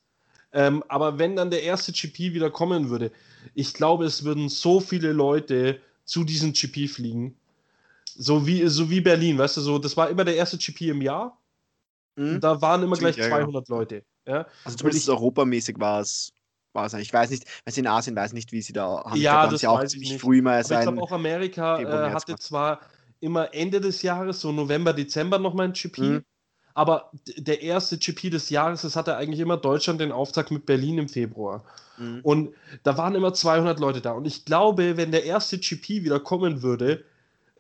Ähm, 0.53 0.83
aber 0.89 1.19
wenn 1.19 1.37
dann 1.37 1.51
der 1.51 1.63
erste 1.63 1.93
GP 1.93 2.33
wieder 2.33 2.51
kommen 2.51 2.91
würde, 2.91 3.11
ich 3.55 3.75
glaube, 3.75 4.05
es 4.05 4.25
würden 4.25 4.49
so 4.49 4.81
viele 4.81 5.13
Leute 5.13 5.81
zu 6.05 6.25
diesem 6.25 6.53
GP 6.53 6.89
fliegen. 6.89 7.37
So 8.05 8.47
wie, 8.47 8.67
so 8.69 8.89
wie 8.89 9.01
Berlin, 9.01 9.39
weißt 9.39 9.59
du, 9.59 9.61
so, 9.61 9.79
das 9.79 9.97
war 9.97 10.09
immer 10.09 10.25
der 10.25 10.37
erste 10.37 10.57
GP 10.57 10.91
im 10.91 11.03
Jahr. 11.03 11.37
Mhm. 12.17 12.41
Da 12.41 12.61
waren 12.61 12.83
immer 12.83 12.97
gleich 12.97 13.17
200 13.17 13.69
ja. 13.69 13.75
Leute. 13.75 14.05
Ja? 14.27 14.47
Also 14.65 14.79
zumindest 14.79 15.09
europamäßig 15.09 15.79
war 15.79 16.01
es 16.01 16.33
sein. 16.75 17.01
Ich 17.01 17.13
weiß 17.13 17.31
nicht, 17.31 17.45
weil 17.65 17.75
sie 17.75 17.81
in 17.81 17.87
Asien 17.87 18.17
weiß 18.17 18.33
nicht, 18.33 18.53
wie 18.53 18.63
sie 18.63 18.73
da 18.73 19.05
haben. 19.05 19.21
Ja, 19.21 19.47
das 19.47 19.63
ja 19.63 19.71
auch 19.71 19.81
weiß 19.81 19.95
ich 19.95 20.11
nicht. 20.11 20.21
früh 20.21 20.43
mal 20.43 20.65
sein. 20.65 20.81
Ich 20.81 20.85
glaube 20.85 21.03
auch 21.03 21.13
Amerika 21.13 21.81
äh, 21.81 22.13
hatte 22.13 22.37
zwar 22.37 22.81
immer 23.21 23.53
Ende 23.55 23.81
des 23.81 24.03
Jahres, 24.03 24.41
so 24.41 24.53
November, 24.53 24.93
Dezember 24.93 25.39
nochmal 25.39 25.67
ein 25.67 25.73
GP. 25.73 25.99
Mhm. 25.99 26.25
Aber 26.75 27.11
der 27.37 27.63
erste 27.63 27.99
GP 27.99 28.31
des 28.31 28.51
Jahres, 28.51 28.83
das 28.83 28.95
hatte 28.95 29.17
eigentlich 29.17 29.41
immer 29.41 29.57
Deutschland 29.57 30.01
den 30.01 30.13
Auftakt 30.13 30.53
mit 30.53 30.65
Berlin 30.65 30.99
im 30.99 31.09
Februar. 31.09 31.65
Mhm. 31.97 32.21
Und 32.23 32.55
da 32.85 32.97
waren 32.97 33.17
immer 33.17 33.35
200 33.35 33.81
Leute 33.81 34.01
da. 34.01 34.13
Und 34.13 34.27
ich 34.27 34.45
glaube, 34.45 34.97
wenn 34.97 35.11
der 35.11 35.25
erste 35.25 35.59
GP 35.59 36.05
wieder 36.05 36.21
kommen 36.21 36.63
würde, 36.63 37.05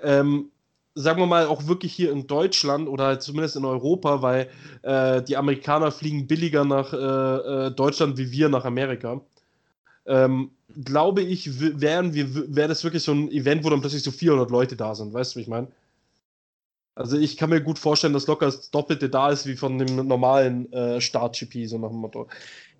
ähm, 0.00 0.52
sagen 0.99 1.20
wir 1.20 1.26
mal, 1.26 1.46
auch 1.46 1.66
wirklich 1.66 1.92
hier 1.92 2.11
in 2.11 2.26
Deutschland 2.26 2.88
oder 2.88 3.20
zumindest 3.20 3.57
in 3.57 3.64
Europa, 3.64 4.20
weil 4.22 4.51
äh, 4.82 5.22
die 5.22 5.36
Amerikaner 5.36 5.92
fliegen 5.92 6.26
billiger 6.26 6.64
nach 6.64 6.92
äh, 6.92 7.66
äh 7.66 7.70
Deutschland 7.70 8.18
wie 8.18 8.32
wir 8.32 8.49
nach 8.49 8.64
Amerika. 8.64 9.20
Ähm, 10.07 10.51
glaube 10.84 11.22
ich, 11.22 11.61
wären 11.80 12.14
wir, 12.14 12.55
wäre 12.55 12.68
das 12.68 12.82
wirklich 12.82 13.03
so 13.03 13.12
ein 13.12 13.30
Event, 13.30 13.64
wo 13.64 13.70
dann 13.70 13.80
plötzlich 13.80 14.03
so 14.03 14.11
400 14.11 14.51
Leute 14.51 14.76
da 14.76 14.94
sind. 14.94 15.12
Weißt 15.12 15.34
du, 15.34 15.38
wie 15.38 15.42
ich 15.42 15.49
meine? 15.49 15.68
Also 16.94 17.16
ich 17.16 17.36
kann 17.36 17.51
mir 17.51 17.61
gut 17.61 17.78
vorstellen, 17.78 18.12
dass 18.12 18.26
locker 18.26 18.46
das 18.46 18.70
Doppelte 18.70 19.09
da 19.09 19.30
ist 19.30 19.46
wie 19.46 19.57
von 19.57 19.78
dem 19.78 20.09
normalen 20.09 20.72
äh, 20.72 21.01
Start-GP, 21.01 21.66
so 21.68 21.78
nach 21.78 21.90
dem 21.90 21.99
Motto. 21.99 22.26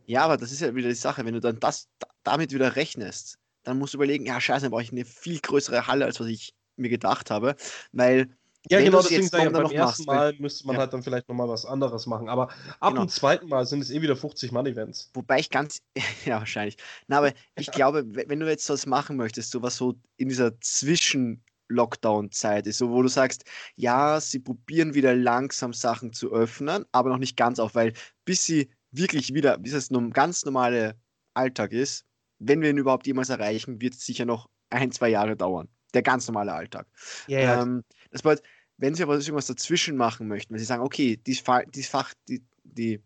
Ja, 0.07 0.25
aber 0.25 0.37
das 0.37 0.51
ist 0.51 0.61
ja 0.61 0.75
wieder 0.75 0.89
die 0.89 0.95
Sache, 0.95 1.25
wenn 1.25 1.35
du 1.35 1.41
dann 1.41 1.61
das 1.61 1.89
damit 2.25 2.53
wieder 2.53 2.75
rechnest, 2.75 3.39
dann 3.63 3.79
musst 3.79 3.95
du 3.95 3.99
überlegen, 3.99 4.27
ja 4.27 4.41
scheiße, 4.41 4.63
dann 4.63 4.71
brauche 4.73 4.83
ich 4.83 4.91
eine 4.91 5.05
viel 5.05 5.39
größere 5.39 5.87
Halle, 5.87 6.05
als 6.05 6.19
was 6.19 6.27
ich 6.27 6.55
mir 6.79 6.89
gedacht 6.89 7.31
habe, 7.31 7.57
weil 7.93 8.29
ja, 8.71 8.81
genau, 8.81 9.01
deswegen 9.01 9.23
jetzt 9.23 9.33
ja, 9.33 9.49
beim 9.49 9.71
ersten 9.71 10.05
Mal 10.05 10.35
müsste 10.39 10.67
man 10.67 10.75
ja. 10.75 10.81
halt 10.81 10.93
dann 10.93 11.03
vielleicht 11.03 11.27
nochmal 11.29 11.49
was 11.49 11.65
anderes 11.65 12.07
machen. 12.07 12.29
Aber 12.29 12.49
ab 12.81 12.91
genau. 12.91 13.05
dem 13.05 13.09
zweiten 13.09 13.49
Mal 13.49 13.65
sind 13.67 13.81
es 13.81 13.91
eh 13.91 14.03
wieder 14.03 14.15
50-Mann-Events. 14.15 15.11
Wobei 15.15 15.39
ich 15.39 15.51
ganz, 15.51 15.81
ja, 16.25 16.39
wahrscheinlich. 16.39 16.77
Na, 17.07 17.19
aber 17.19 17.33
ich 17.57 17.71
glaube, 17.71 18.05
wenn 18.07 18.41
du 18.41 18.49
jetzt 18.49 18.69
was 18.69 18.87
machen 18.87 19.17
möchtest, 19.17 19.53
so 19.53 19.63
was 19.63 19.77
so 19.77 19.95
in 20.17 20.29
dieser 20.29 20.61
Zwischen-Lockdown-Zeit 20.61 22.67
ist, 22.67 22.79
so 22.79 22.91
wo 22.91 23.03
du 23.03 23.09
sagst, 23.09 23.45
ja, 23.77 24.21
sie 24.21 24.41
probieren 24.41 24.95
wieder 24.95 25.15
langsam 25.15 25.73
Sachen 25.73 26.13
zu 26.13 26.33
öffnen, 26.33 26.85
aber 26.93 27.11
noch 27.11 27.19
nicht 27.19 27.37
ganz 27.37 27.61
auf, 27.61 27.75
weil 27.75 27.95
bis 28.25 28.45
sie 28.45 28.71
wirklich 28.91 29.33
wieder, 29.33 29.57
bis 29.59 29.73
es 29.73 29.91
ein 29.91 30.11
ganz 30.11 30.45
normale 30.45 30.97
Alltag 31.33 31.73
ist, 31.73 32.05
wenn 32.39 32.61
wir 32.61 32.69
ihn 32.71 32.79
überhaupt 32.79 33.07
jemals 33.07 33.31
erreichen, 33.31 33.81
wird 33.81 33.95
es 33.95 34.05
sicher 34.05 34.27
noch 34.27 34.51
ein, 34.71 34.93
zwei 34.93 35.09
Jahre 35.09 35.37
dauern 35.37 35.69
der 35.95 36.03
ganz 36.03 36.27
normale 36.29 36.53
Alltag. 36.53 36.87
Ja. 37.27 37.63
Ähm, 37.63 37.85
das 38.11 38.23
bedeutet, 38.23 38.45
wenn 38.77 38.95
Sie 38.95 39.03
aber 39.03 39.15
irgendwas 39.15 39.47
dazwischen 39.47 39.97
machen 39.97 40.29
möchten, 40.29 40.53
wenn 40.53 40.61
Sie 40.61 40.65
sagen, 40.65 40.83
okay, 40.83 41.17
die, 41.17 41.43
die, 41.75 41.83
Fach, 41.83 42.15
die, 42.29 42.43
die, 42.63 43.03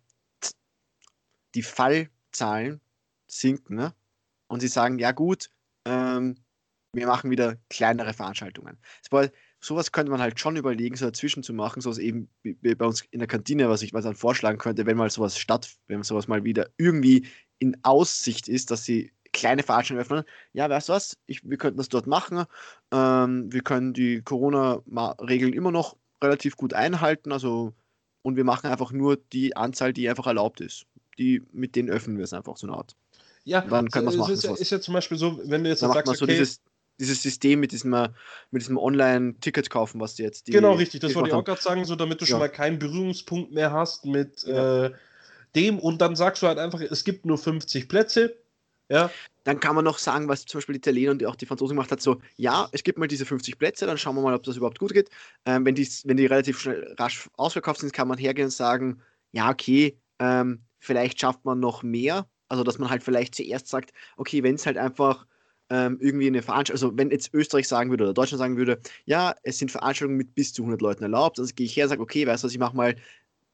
die 1.55 1.63
Fallzahlen 1.63 2.81
sinken, 3.27 3.77
ne? 3.77 3.95
und 4.49 4.61
Sie 4.61 4.69
sagen, 4.69 4.99
ja 4.99 5.13
gut, 5.13 5.49
ähm, 5.87 6.37
wir 6.93 7.07
machen 7.07 7.31
wieder 7.31 7.57
kleinere 7.71 8.13
Veranstaltungen. 8.13 8.79
Das 9.01 9.09
bedeutet, 9.09 9.35
sowas 9.61 9.93
könnte 9.93 10.11
man 10.11 10.21
halt 10.21 10.39
schon 10.39 10.57
überlegen, 10.57 10.97
so 10.97 11.07
dazwischen 11.07 11.43
zu 11.43 11.55
machen, 11.55 11.81
sowas 11.81 11.99
eben 11.99 12.29
bei 12.43 12.85
uns 12.85 13.03
in 13.11 13.21
der 13.21 13.29
Kantine, 13.29 13.69
was 13.69 13.83
ich 13.83 13.95
was 13.95 14.05
dann 14.05 14.15
vorschlagen 14.15 14.59
könnte, 14.59 14.85
wenn 14.85 14.97
mal 14.97 15.09
sowas 15.09 15.39
statt, 15.39 15.75
wenn 15.87 16.03
sowas 16.03 16.29
mal 16.29 16.45
wieder 16.45 16.69
irgendwie 16.77 17.27
in 17.59 17.77
Aussicht 17.83 18.49
ist, 18.49 18.71
dass 18.71 18.85
sie 18.85 19.13
kleine 19.33 19.63
Veranstaltungen 19.63 20.03
öffnen. 20.03 20.25
Ja, 20.53 20.69
weißt 20.69 20.89
du 20.89 20.93
was? 20.93 21.17
Ich, 21.27 21.49
wir 21.49 21.57
könnten 21.57 21.79
das 21.79 21.89
dort 21.89 22.07
machen. 22.07 22.45
Ähm, 22.93 23.53
wir 23.53 23.63
können 23.63 23.93
die 23.93 24.23
Corona-Regeln 24.23 25.53
immer 25.53 25.71
noch 25.71 25.97
relativ 26.23 26.57
gut 26.57 26.75
einhalten. 26.75 27.33
Also, 27.33 27.73
und 28.23 28.37
wir 28.37 28.45
machen 28.45 28.69
einfach 28.71 28.93
nur 28.93 29.17
die 29.17 29.57
Anzahl, 29.57 29.93
die 29.93 30.09
einfach 30.09 30.27
erlaubt 30.27 30.61
ist. 30.61 30.87
Die, 31.19 31.43
mit 31.53 31.77
denen 31.77 31.91
öffnen 31.91 32.17
wir 32.17 32.25
es 32.25 32.33
einfach 32.33 32.57
so 32.57 32.67
eine 32.67 32.77
Art. 32.77 32.95
Ja, 33.45 33.63
dann 33.63 33.91
können 33.91 34.07
wir 34.07 34.11
es 34.11 34.17
machen. 34.17 34.35
Ist 34.35 34.45
ja, 34.45 34.55
ist 34.55 34.71
ja 34.71 34.81
zum 34.81 34.95
Beispiel 34.95 35.19
so, 35.19 35.41
wenn 35.45 35.65
du 35.65 35.71
jetzt 35.71 35.83
dann 35.83 35.93
sagst, 35.93 36.17
so 36.17 36.25
okay, 36.25 36.33
dieses, 36.33 36.61
dieses 37.01 37.23
System 37.23 37.61
mit 37.61 37.73
diesem, 37.73 37.91
mit 38.51 38.63
diesem 38.63 38.79
Online-Ticket 38.79 39.69
kaufen, 39.69 40.01
was 40.01 40.15
du 40.15 40.23
jetzt. 40.23 40.47
Die, 40.47 40.53
genau, 40.53 40.75
richtig. 40.75 41.01
Das 41.01 41.15
wollte 41.15 41.31
ich 41.31 41.35
auch 41.35 41.45
gerade 41.45 41.61
sagen, 41.61 41.85
so 41.85 41.97
damit 41.97 42.21
du 42.21 42.25
ja. 42.25 42.31
schon 42.31 42.39
mal 42.39 42.49
keinen 42.49 42.79
Berührungspunkt 42.79 43.53
mehr 43.53 43.73
hast 43.73 44.05
mit 44.05 44.45
ja. 44.45 44.87
äh, 44.87 44.93
dem 45.55 45.79
und 45.79 46.01
dann 46.01 46.17
sagst 46.17 46.43
du 46.43 46.47
halt 46.47 46.59
einfach, 46.59 46.81
es 46.81 47.05
gibt 47.05 47.27
nur 47.27 47.37
50 47.37 47.89
Plätze 47.89 48.37
ja. 48.93 49.11
Dann 49.45 49.59
kann 49.59 49.75
man 49.75 49.85
noch 49.85 49.99
sagen, 49.99 50.29
was 50.29 50.45
zum 50.45 50.59
Beispiel 50.59 50.75
die 50.75 50.79
Italiener 50.79 51.13
und 51.13 51.25
auch 51.25 51.35
die 51.35 51.47
Franzosen 51.47 51.75
gemacht 51.75 51.91
hat, 51.91 52.01
so, 52.01 52.21
ja, 52.37 52.69
es 52.73 52.85
gibt 52.85 52.99
mal 52.99 53.09
diese 53.09 53.25
50 53.27 53.59
Plätze, 53.59 53.87
dann 53.87 53.99
schauen 53.99 54.15
wir 54.15 54.23
mal, 54.23 54.35
ob 54.35 54.43
das 54.45 54.57
überhaupt 54.57 54.79
gut 54.79 54.93
geht. 54.93 55.11
Ähm, 55.47 55.65
wenn, 55.65 55.75
die, 55.75 55.89
wenn 56.05 56.17
die 56.17 56.27
relativ 56.27 56.61
schnell 56.61 56.95
rasch 56.99 57.29
ausverkauft 57.37 57.81
sind, 57.81 57.93
kann 57.93 58.07
man 58.07 58.19
hergehen 58.19 58.47
und 58.47 58.53
sagen, 58.53 59.01
ja, 59.33 59.51
okay, 59.51 59.99
ähm, 60.21 60.63
vielleicht 60.79 61.21
schafft 61.21 61.45
man 61.45 61.59
noch 61.59 61.83
mehr. 61.83 62.29
Also, 62.49 62.65
dass 62.65 62.79
man 62.79 62.91
halt 62.91 63.03
vielleicht 63.03 63.35
zuerst 63.35 63.69
sagt, 63.69 63.93
okay, 64.17 64.43
wenn 64.43 64.57
es 64.57 64.67
halt 64.67 64.77
einfach 64.77 65.27
ähm, 65.71 65.97
irgendwie 66.01 66.27
eine 66.27 66.43
Veranstaltung, 66.43 66.91
also 66.91 66.99
wenn 66.99 67.11
jetzt 67.11 67.33
Österreich 67.33 67.67
sagen 67.67 67.89
würde 67.91 68.05
oder 68.05 68.15
Deutschland 68.15 68.41
sagen 68.41 68.59
würde, 68.59 68.79
ja, 69.07 69.35
es 69.43 69.59
sind 69.59 69.71
Veranstaltungen 69.71 70.19
mit 70.19 70.35
bis 70.35 70.53
zu 70.53 70.63
100 70.63 70.83
Leuten 70.83 71.03
erlaubt, 71.03 71.39
dann 71.39 71.47
gehe 71.57 71.65
ich 71.67 71.75
her 71.77 71.87
und 71.87 71.91
sage, 71.91 72.03
okay, 72.03 72.27
weißt 72.27 72.45
du 72.45 72.47
was, 72.47 72.53
ich 72.53 72.59
mache 72.59 72.77
mal 72.77 72.95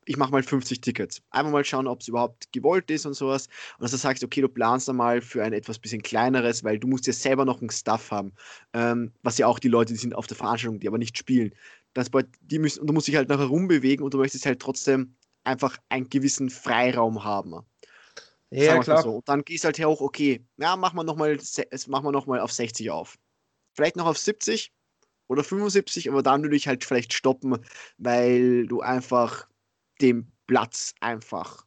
ich 0.09 0.17
mache 0.17 0.33
mal 0.33 0.43
50 0.43 0.81
Tickets. 0.81 1.21
Einfach 1.31 1.53
mal 1.53 1.65
schauen, 1.65 1.87
ob 1.87 2.01
es 2.01 2.09
überhaupt 2.09 2.51
gewollt 2.51 2.91
ist 2.91 3.05
und 3.05 3.13
sowas. 3.13 3.47
Und 3.77 3.83
dass 3.83 3.91
du 3.91 3.99
sagst, 3.99 4.25
okay, 4.25 4.41
du 4.41 4.49
planst 4.49 4.89
dann 4.89 4.97
mal 4.97 5.21
für 5.21 5.45
ein 5.45 5.53
etwas 5.53 5.79
bisschen 5.79 6.01
kleineres, 6.01 6.65
weil 6.65 6.79
du 6.79 6.89
musst 6.89 7.07
ja 7.07 7.13
selber 7.13 7.45
noch 7.45 7.61
einen 7.61 7.69
Stuff 7.69 8.11
haben. 8.11 8.33
Ähm, 8.73 9.13
was 9.23 9.37
ja 9.37 9.47
auch 9.47 9.59
die 9.59 9.69
Leute, 9.69 9.93
die 9.93 9.99
sind 9.99 10.15
auf 10.15 10.27
der 10.27 10.39
Veranstaltung, 10.39 10.81
die 10.81 10.89
aber 10.89 10.97
nicht 10.97 11.19
spielen. 11.19 11.55
Das, 11.93 12.11
die 12.41 12.59
müssen, 12.59 12.81
und 12.81 12.87
du 12.87 12.95
musst 12.95 13.07
dich 13.07 13.17
halt 13.17 13.29
nachher 13.29 13.45
rumbewegen 13.45 14.03
und 14.03 14.15
du 14.15 14.19
möchtest 14.19 14.47
halt 14.47 14.61
trotzdem 14.61 15.15
einfach 15.45 15.77
einen 15.91 16.09
gewissen 16.09 16.49
Freiraum 16.49 17.23
haben. 17.25 17.61
Ja, 18.51 18.79
klar. 18.79 19.03
So. 19.03 19.17
Und 19.17 19.29
dann 19.29 19.43
gehst 19.43 19.65
halt 19.65 19.79
hoch, 19.85 20.01
okay, 20.01 20.43
ja, 20.57 20.77
machen 20.77 20.97
wir 20.97 21.05
nochmal 21.05 21.37
noch 21.37 22.43
auf 22.43 22.53
60 22.53 22.91
auf. 22.91 23.19
Vielleicht 23.75 23.97
noch 23.97 24.07
auf 24.07 24.17
70 24.17 24.73
oder 25.29 25.45
75, 25.45 26.09
aber 26.09 26.23
dann 26.23 26.43
würde 26.43 26.57
ich 26.57 26.67
halt 26.67 26.83
vielleicht 26.83 27.13
stoppen, 27.13 27.59
weil 27.99 28.67
du 28.67 28.81
einfach 28.81 29.47
den 30.01 30.31
Platz 30.47 30.95
einfach 31.01 31.65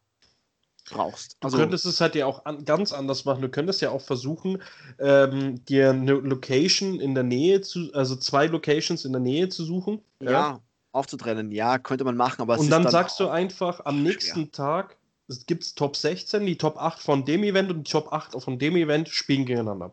brauchst. 0.91 1.37
Du 1.39 1.47
also, 1.47 1.57
könntest 1.57 1.85
es 1.85 2.01
halt 2.01 2.15
ja 2.15 2.25
auch 2.25 2.45
an, 2.45 2.65
ganz 2.65 2.91
anders 2.91 3.25
machen. 3.25 3.41
Du 3.41 3.49
könntest 3.49 3.81
ja 3.81 3.89
auch 3.91 4.01
versuchen, 4.01 4.61
ähm, 4.99 5.63
dir 5.65 5.91
eine 5.91 6.13
Location 6.13 6.99
in 6.99 7.15
der 7.15 7.23
Nähe 7.23 7.61
zu, 7.61 7.91
also 7.93 8.15
zwei 8.15 8.47
Locations 8.47 9.05
in 9.05 9.13
der 9.13 9.21
Nähe 9.21 9.49
zu 9.49 9.63
suchen. 9.63 10.01
Ja. 10.21 10.31
ja. 10.31 10.59
aufzutrennen, 10.91 11.51
ja, 11.51 11.79
könnte 11.79 12.03
man 12.03 12.17
machen, 12.17 12.41
aber 12.41 12.59
Und 12.59 12.69
dann, 12.69 12.83
dann, 12.83 12.91
sagst 12.91 13.19
du 13.19 13.29
einfach 13.29 13.85
am 13.85 14.03
nächsten 14.03 14.41
schwer. 14.41 14.51
Tag, 14.51 14.97
es 15.27 15.45
gibt 15.45 15.75
Top 15.75 15.95
16, 15.95 16.45
die 16.45 16.57
Top 16.57 16.77
8 16.77 17.01
von 17.01 17.25
dem 17.25 17.43
Event 17.43 17.71
und 17.71 17.87
die 17.87 17.91
Top 17.91 18.11
8 18.11 18.41
von 18.41 18.59
dem 18.59 18.75
Event 18.75 19.07
spielen 19.09 19.45
gegeneinander. 19.45 19.91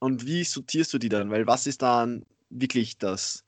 Und 0.00 0.26
wie 0.26 0.44
sortierst 0.44 0.92
du 0.92 0.98
die 0.98 1.08
dann? 1.08 1.30
Weil 1.30 1.46
was 1.46 1.66
ist 1.66 1.80
dann 1.80 2.26
wirklich 2.50 2.98
das? 2.98 3.44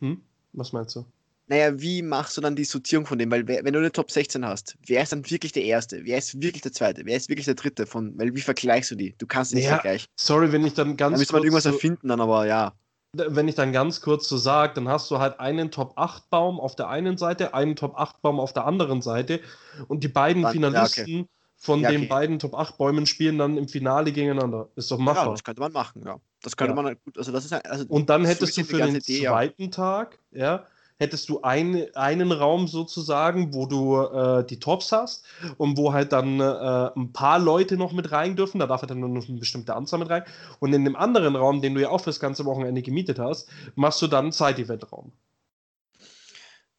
Hm? 0.00 0.22
Was 0.52 0.72
meinst 0.72 0.96
du? 0.96 1.04
Naja, 1.50 1.80
wie 1.80 2.00
machst 2.00 2.36
du 2.36 2.40
dann 2.40 2.54
die 2.54 2.62
Sortierung 2.62 3.06
von 3.06 3.18
dem? 3.18 3.28
Weil 3.32 3.48
wenn 3.48 3.72
du 3.72 3.80
eine 3.80 3.90
Top 3.90 4.08
16 4.12 4.46
hast, 4.46 4.76
wer 4.86 5.02
ist 5.02 5.10
dann 5.10 5.28
wirklich 5.28 5.50
der 5.50 5.64
Erste? 5.64 6.04
Wer 6.04 6.16
ist 6.16 6.40
wirklich 6.40 6.62
der 6.62 6.72
Zweite? 6.72 7.02
Wer 7.04 7.16
ist 7.16 7.28
wirklich 7.28 7.46
der 7.46 7.56
Dritte? 7.56 7.86
Von, 7.86 8.16
weil 8.16 8.36
wie 8.36 8.40
vergleichst 8.40 8.92
du 8.92 8.94
die? 8.94 9.16
Du 9.18 9.26
kannst 9.26 9.52
nicht 9.52 9.64
naja, 9.64 9.78
vergleichen. 9.78 10.06
Sorry, 10.14 10.52
wenn 10.52 10.64
ich 10.64 10.74
dann 10.74 10.96
ganz. 10.96 11.14
Da 11.14 11.18
müsste 11.18 11.34
man 11.34 11.42
irgendwas 11.42 11.64
so, 11.64 11.70
erfinden, 11.70 12.06
dann 12.06 12.20
aber 12.20 12.46
ja. 12.46 12.72
Wenn 13.14 13.48
ich 13.48 13.56
dann 13.56 13.72
ganz 13.72 14.00
kurz 14.00 14.28
so 14.28 14.36
sage, 14.36 14.74
dann 14.74 14.86
hast 14.86 15.10
du 15.10 15.18
halt 15.18 15.40
einen 15.40 15.72
Top 15.72 15.94
8 15.96 16.30
Baum 16.30 16.60
auf 16.60 16.76
der 16.76 16.88
einen 16.88 17.18
Seite, 17.18 17.52
einen 17.52 17.74
Top 17.74 17.98
8 17.98 18.22
Baum 18.22 18.38
auf 18.38 18.52
der 18.52 18.64
anderen 18.64 19.02
Seite 19.02 19.40
und 19.88 20.04
die 20.04 20.08
beiden 20.08 20.44
dann, 20.44 20.52
Finalisten 20.52 21.08
ja, 21.08 21.20
okay. 21.22 21.28
von 21.56 21.80
ja, 21.80 21.90
den 21.90 22.06
beiden 22.06 22.38
Top 22.38 22.54
8 22.54 22.78
Bäumen 22.78 23.06
spielen 23.06 23.38
dann 23.38 23.58
im 23.58 23.66
Finale 23.66 24.12
gegeneinander. 24.12 24.68
Ist 24.76 24.92
doch 24.92 24.98
machbar. 24.98 25.26
Ja, 25.26 25.30
das 25.32 25.42
könnte 25.42 25.60
man 25.62 25.72
machen, 25.72 26.04
ja. 26.06 26.20
Das 26.42 26.56
könnte 26.56 26.74
man 26.74 26.96
gut, 27.04 27.18
also 27.18 27.32
das 27.32 27.44
ist 27.44 27.52
also 27.52 27.84
Und 27.88 28.08
dann 28.08 28.24
hättest 28.24 28.56
du 28.56 28.62
für 28.62 28.78
den 28.78 28.94
Idee, 28.94 29.24
zweiten 29.24 29.72
Tag, 29.72 30.20
ja, 30.30 30.64
hättest 31.00 31.30
du 31.30 31.40
ein, 31.40 31.86
einen 31.94 32.30
Raum 32.30 32.68
sozusagen, 32.68 33.54
wo 33.54 33.66
du 33.66 33.96
äh, 34.00 34.44
die 34.46 34.60
Tops 34.60 34.92
hast 34.92 35.24
und 35.56 35.78
wo 35.78 35.94
halt 35.94 36.12
dann 36.12 36.38
äh, 36.40 36.90
ein 36.94 37.12
paar 37.12 37.38
Leute 37.38 37.78
noch 37.78 37.92
mit 37.92 38.12
rein 38.12 38.36
dürfen. 38.36 38.58
Da 38.58 38.66
darf 38.66 38.82
halt 38.82 38.90
dann 38.90 39.00
nur 39.00 39.08
eine 39.08 39.38
bestimmte 39.38 39.74
Anzahl 39.74 39.98
mit 39.98 40.10
rein. 40.10 40.24
Und 40.60 40.74
in 40.74 40.84
dem 40.84 40.96
anderen 40.96 41.36
Raum, 41.36 41.62
den 41.62 41.74
du 41.74 41.80
ja 41.80 41.88
auch 41.88 42.02
fürs 42.02 42.20
ganze 42.20 42.44
Wochenende 42.44 42.82
gemietet 42.82 43.18
hast, 43.18 43.48
machst 43.74 44.02
du 44.02 44.06
dann 44.06 44.26
einen 44.26 44.32
Side-Event-Raum. 44.32 45.10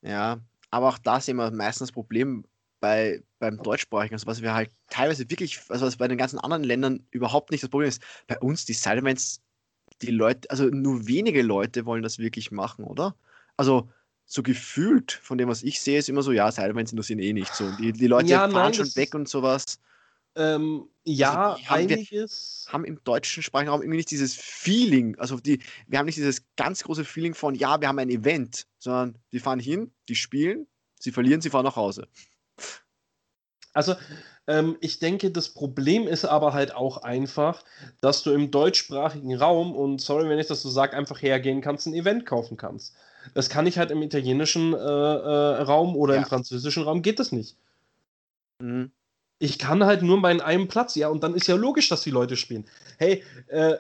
Ja, 0.03 0.39
aber 0.69 0.89
auch 0.89 0.99
da 0.99 1.19
sehen 1.19 1.37
wir 1.37 1.49
meistens 1.49 1.87
das 1.87 1.91
Problem 1.91 2.45
bei, 2.79 3.23
beim 3.39 3.57
Deutschsprachigen, 3.57 4.15
also 4.15 4.27
was 4.27 4.41
wir 4.41 4.53
halt 4.53 4.71
teilweise 4.89 5.29
wirklich, 5.29 5.59
also 5.69 5.85
was 5.85 5.97
bei 5.97 6.07
den 6.07 6.17
ganzen 6.17 6.39
anderen 6.39 6.63
Ländern 6.63 7.05
überhaupt 7.11 7.51
nicht 7.51 7.63
das 7.63 7.69
Problem 7.69 7.89
ist, 7.89 8.03
bei 8.27 8.39
uns 8.39 8.65
die 8.65 8.73
Side-Events, 8.73 9.41
die 10.01 10.11
Leute, 10.11 10.49
also 10.49 10.65
nur 10.65 11.07
wenige 11.07 11.41
Leute 11.41 11.85
wollen 11.85 12.03
das 12.03 12.19
wirklich 12.19 12.51
machen, 12.51 12.85
oder? 12.85 13.15
Also 13.57 13.89
so 14.31 14.43
gefühlt, 14.43 15.11
von 15.11 15.37
dem, 15.37 15.49
was 15.49 15.61
ich 15.61 15.81
sehe, 15.81 15.99
ist 15.99 16.07
immer 16.07 16.23
so, 16.23 16.31
ja, 16.31 16.49
Sideways 16.49 16.91
interessieren 16.91 17.19
eh 17.19 17.33
nicht 17.33 17.53
so. 17.53 17.69
Die, 17.71 17.91
die 17.91 18.07
Leute 18.07 18.29
ja, 18.29 18.39
fahren 18.39 18.53
nein, 18.53 18.73
schon 18.73 18.95
weg 18.95 19.13
und 19.13 19.27
sowas. 19.27 19.77
Ähm, 20.35 20.87
ja, 21.03 21.51
also 21.51 21.65
haben 21.65 21.79
einiges. 21.81 22.63
Wir, 22.65 22.73
haben 22.73 22.85
im 22.85 23.03
deutschen 23.03 23.43
Sprachraum 23.43 23.81
irgendwie 23.81 23.97
nicht 23.97 24.09
dieses 24.09 24.33
Feeling, 24.33 25.19
also 25.19 25.35
die, 25.35 25.59
wir 25.85 25.99
haben 25.99 26.05
nicht 26.05 26.17
dieses 26.17 26.45
ganz 26.55 26.81
große 26.83 27.03
Feeling 27.03 27.33
von, 27.33 27.55
ja, 27.55 27.81
wir 27.81 27.89
haben 27.89 27.99
ein 27.99 28.09
Event, 28.09 28.67
sondern 28.79 29.17
die 29.33 29.39
fahren 29.39 29.59
hin, 29.59 29.91
die 30.07 30.15
spielen, 30.15 30.65
sie 30.97 31.11
verlieren, 31.11 31.41
sie 31.41 31.49
fahren 31.49 31.65
nach 31.65 31.75
Hause. 31.75 32.07
Also, 33.73 33.95
ähm, 34.47 34.77
ich 34.79 34.99
denke, 34.99 35.31
das 35.31 35.49
Problem 35.49 36.07
ist 36.07 36.23
aber 36.23 36.53
halt 36.53 36.73
auch 36.73 37.03
einfach, 37.03 37.65
dass 37.99 38.23
du 38.23 38.31
im 38.31 38.49
deutschsprachigen 38.49 39.35
Raum, 39.35 39.75
und 39.75 39.99
sorry, 39.99 40.29
wenn 40.29 40.39
ich 40.39 40.47
das 40.47 40.61
so 40.61 40.69
sage, 40.69 40.95
einfach 40.95 41.21
hergehen 41.21 41.59
kannst, 41.59 41.85
ein 41.85 41.93
Event 41.93 42.25
kaufen 42.25 42.55
kannst. 42.55 42.95
Das 43.33 43.49
kann 43.49 43.67
ich 43.67 43.77
halt 43.77 43.91
im 43.91 44.01
italienischen 44.01 44.73
äh, 44.73 44.77
äh, 44.77 45.61
Raum 45.61 45.95
oder 45.95 46.15
ja. 46.15 46.21
im 46.21 46.25
französischen 46.25 46.83
Raum 46.83 47.01
geht 47.01 47.19
das 47.19 47.31
nicht. 47.31 47.57
Mhm. 48.59 48.91
Ich 49.39 49.57
kann 49.57 49.83
halt 49.83 50.03
nur 50.03 50.19
meinen 50.19 50.41
einen 50.41 50.67
Platz, 50.67 50.95
ja, 50.95 51.09
und 51.09 51.23
dann 51.23 51.33
ist 51.33 51.47
ja 51.47 51.55
logisch, 51.55 51.89
dass 51.89 52.03
die 52.03 52.11
Leute 52.11 52.35
spielen. 52.35 52.65
Hey, 52.97 53.23
äh, 53.47 53.77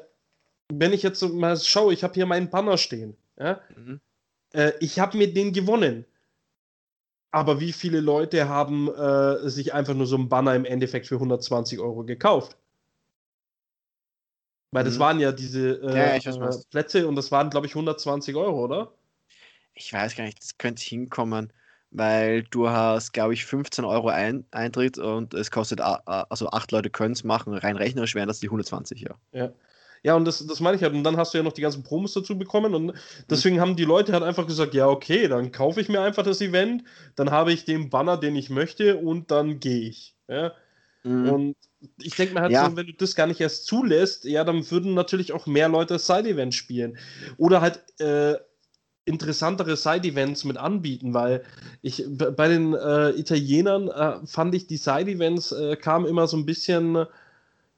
wenn 0.73 0.93
ich 0.93 1.03
jetzt 1.03 1.21
mal 1.21 1.57
schaue, 1.57 1.93
ich 1.93 2.03
habe 2.03 2.13
hier 2.13 2.25
meinen 2.25 2.49
Banner 2.49 2.77
stehen, 2.77 3.15
ja, 3.37 3.61
mhm. 3.75 3.99
äh, 4.53 4.71
ich 4.79 4.99
habe 4.99 5.17
mit 5.17 5.35
denen 5.35 5.53
gewonnen. 5.53 6.05
Aber 7.33 7.61
wie 7.61 7.71
viele 7.71 8.01
Leute 8.01 8.49
haben 8.49 8.93
äh, 8.93 9.47
sich 9.49 9.73
einfach 9.73 9.93
nur 9.93 10.05
so 10.05 10.17
einen 10.17 10.27
Banner 10.27 10.53
im 10.53 10.65
Endeffekt 10.65 11.07
für 11.07 11.15
120 11.15 11.79
Euro 11.79 12.03
gekauft? 12.03 12.57
Weil 14.71 14.83
das 14.83 14.95
mhm. 14.95 14.99
waren 14.99 15.19
ja 15.19 15.31
diese 15.31 15.81
äh, 15.81 16.19
ja, 16.19 16.51
Plätze 16.69 17.07
und 17.07 17.15
das 17.15 17.31
waren, 17.31 17.49
glaube 17.49 17.67
ich, 17.67 17.73
120 17.73 18.35
Euro, 18.35 18.63
oder? 18.63 18.91
Ich 19.73 19.93
weiß 19.93 20.15
gar 20.15 20.23
nicht, 20.23 20.39
das 20.39 20.57
könnte 20.57 20.83
hinkommen, 20.83 21.51
weil 21.91 22.43
du 22.43 22.69
hast, 22.69 23.13
glaube 23.13 23.33
ich, 23.33 23.45
15 23.45 23.85
Euro 23.85 24.09
ein 24.09 24.45
Eintritt 24.51 24.97
und 24.97 25.33
es 25.33 25.51
kostet, 25.51 25.81
also 25.81 26.49
acht 26.49 26.71
Leute 26.71 26.89
können 26.89 27.13
es 27.13 27.23
machen, 27.23 27.53
rein 27.53 27.77
rechnerisch 27.77 28.15
wären 28.15 28.27
das 28.27 28.39
die 28.39 28.47
120, 28.47 29.01
ja. 29.01 29.15
Ja. 29.33 29.51
Ja, 30.03 30.15
und 30.15 30.25
das, 30.25 30.45
das 30.47 30.59
meine 30.59 30.77
ich 30.77 30.83
halt. 30.83 30.93
Und 30.93 31.03
dann 31.03 31.17
hast 31.17 31.33
du 31.33 31.37
ja 31.37 31.43
noch 31.43 31.53
die 31.53 31.61
ganzen 31.61 31.83
Promos 31.83 32.13
dazu 32.13 32.37
bekommen. 32.37 32.73
Und 32.73 32.93
deswegen 33.29 33.57
mhm. 33.57 33.61
haben 33.61 33.75
die 33.75 33.85
Leute 33.85 34.13
halt 34.13 34.23
einfach 34.23 34.47
gesagt: 34.47 34.73
Ja, 34.73 34.87
okay, 34.87 35.27
dann 35.27 35.51
kaufe 35.51 35.79
ich 35.79 35.89
mir 35.89 36.01
einfach 36.01 36.23
das 36.23 36.41
Event, 36.41 36.83
dann 37.15 37.29
habe 37.29 37.53
ich 37.53 37.65
den 37.65 37.89
Banner, 37.89 38.17
den 38.17 38.35
ich 38.35 38.49
möchte, 38.49 38.97
und 38.97 39.29
dann 39.29 39.59
gehe 39.59 39.89
ich. 39.89 40.15
Ja? 40.27 40.53
Mhm. 41.03 41.29
Und 41.29 41.55
ich 41.99 42.15
denke 42.15 42.33
mir 42.33 42.41
halt 42.41 42.51
ja. 42.51 42.69
so, 42.69 42.75
wenn 42.75 42.87
du 42.87 42.93
das 42.93 43.15
gar 43.15 43.27
nicht 43.27 43.41
erst 43.41 43.65
zulässt, 43.65 44.25
ja, 44.25 44.43
dann 44.43 44.69
würden 44.71 44.93
natürlich 44.93 45.33
auch 45.33 45.45
mehr 45.45 45.69
Leute 45.69 45.99
Side-Event 45.99 46.53
spielen. 46.53 46.97
Oder 47.37 47.61
halt 47.61 47.83
äh, 47.99 48.35
interessantere 49.11 49.75
Side-Events 49.75 50.43
mit 50.45 50.57
anbieten, 50.57 51.13
weil 51.13 51.43
ich 51.81 52.05
bei 52.09 52.47
den 52.47 52.73
äh, 52.73 53.11
Italienern 53.11 53.89
äh, 53.89 54.25
fand 54.25 54.55
ich 54.55 54.67
die 54.67 54.77
Side-Events 54.77 55.51
äh, 55.51 55.75
kamen 55.75 56.05
immer 56.05 56.27
so 56.27 56.37
ein 56.37 56.45
bisschen 56.45 57.05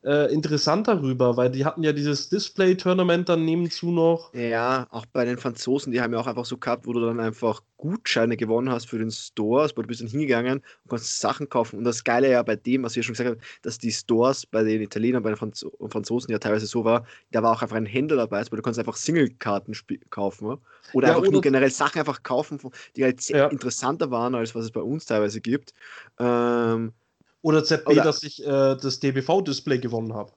äh, 0.04 0.34
interessanter 0.34 1.02
rüber, 1.02 1.38
weil 1.38 1.50
die 1.50 1.66
hatten 1.66 1.84
ja 1.84 1.94
dieses 1.94 2.30
Display-Tournament 2.30 3.30
dann 3.30 3.46
nebenzu 3.46 3.92
noch. 3.92 4.34
Ja, 4.34 4.88
auch 4.92 5.06
bei 5.06 5.26
den 5.26 5.38
Franzosen, 5.38 5.92
die 5.92 6.02
haben 6.02 6.14
ja 6.14 6.20
auch 6.20 6.28
einfach 6.28 6.46
so 6.46 6.58
gehabt, 6.58 6.86
wo 6.86 6.94
du 6.94 7.00
dann 7.00 7.20
einfach 7.20 7.62
Gutscheine 7.78 8.38
gewonnen 8.38 8.70
hast 8.70 8.90
für 8.90 8.98
den 8.98 9.12
Store, 9.12 9.64
also 9.64 9.76
du 9.76 9.84
bist 9.84 10.02
dann 10.02 10.08
hingegangen 10.08 10.60
und 10.60 10.90
konntest 10.90 11.20
Sachen 11.20 11.50
kaufen. 11.50 11.78
Und 11.78 11.84
das 11.84 12.04
Geile 12.04 12.32
ja 12.32 12.42
bei 12.44 12.56
dem, 12.56 12.84
was 12.84 12.96
ich 12.96 13.06
schon 13.06 13.14
gesagt 13.14 13.30
habe, 13.30 13.40
dass 13.62 13.78
die 13.78 13.92
Stores 13.92 14.46
bei 14.46 14.64
den 14.64 14.82
Italienern, 14.82 15.24
bei 15.24 15.32
den 15.32 15.38
Franz 15.38 15.66
Franzosen 15.88 16.32
ja 16.32 16.40
teilweise 16.40 16.66
so 16.66 16.84
war, 16.86 17.06
da 17.32 17.44
war 17.44 17.52
auch 17.52 17.62
einfach 17.62 17.76
ein 17.76 17.86
Händler 17.86 18.18
dabei, 18.18 18.38
also 18.38 18.56
du 18.56 18.62
konntest 18.62 18.80
einfach 18.80 18.96
Single-Karten 18.96 19.74
kaufen 20.10 20.58
oder 20.94 21.08
ja, 21.08 21.14
einfach 21.14 21.22
oder 21.24 21.32
nur 21.32 21.42
generell 21.42 21.72
Sachen 21.72 22.00
einfach 22.00 22.24
kaufen, 22.24 22.60
die 22.96 23.04
halt 23.04 23.22
sehr 23.22 23.38
ja. 23.38 23.48
interessanter 23.48 24.12
waren, 24.12 24.36
als 24.36 24.56
was 24.56 24.66
es 24.66 24.72
bei 24.72 24.82
uns 24.82 25.06
teilweise 25.06 25.42
gibt. 25.42 25.74
Ähm, 26.20 26.94
oder 27.44 27.64
ZB, 27.64 27.88
Oder 27.88 28.04
dass 28.04 28.24
ich 28.24 28.44
äh, 28.44 28.48
das 28.76 29.00
DBV-Display 29.00 29.78
gewonnen 29.78 30.14
habe. 30.14 30.32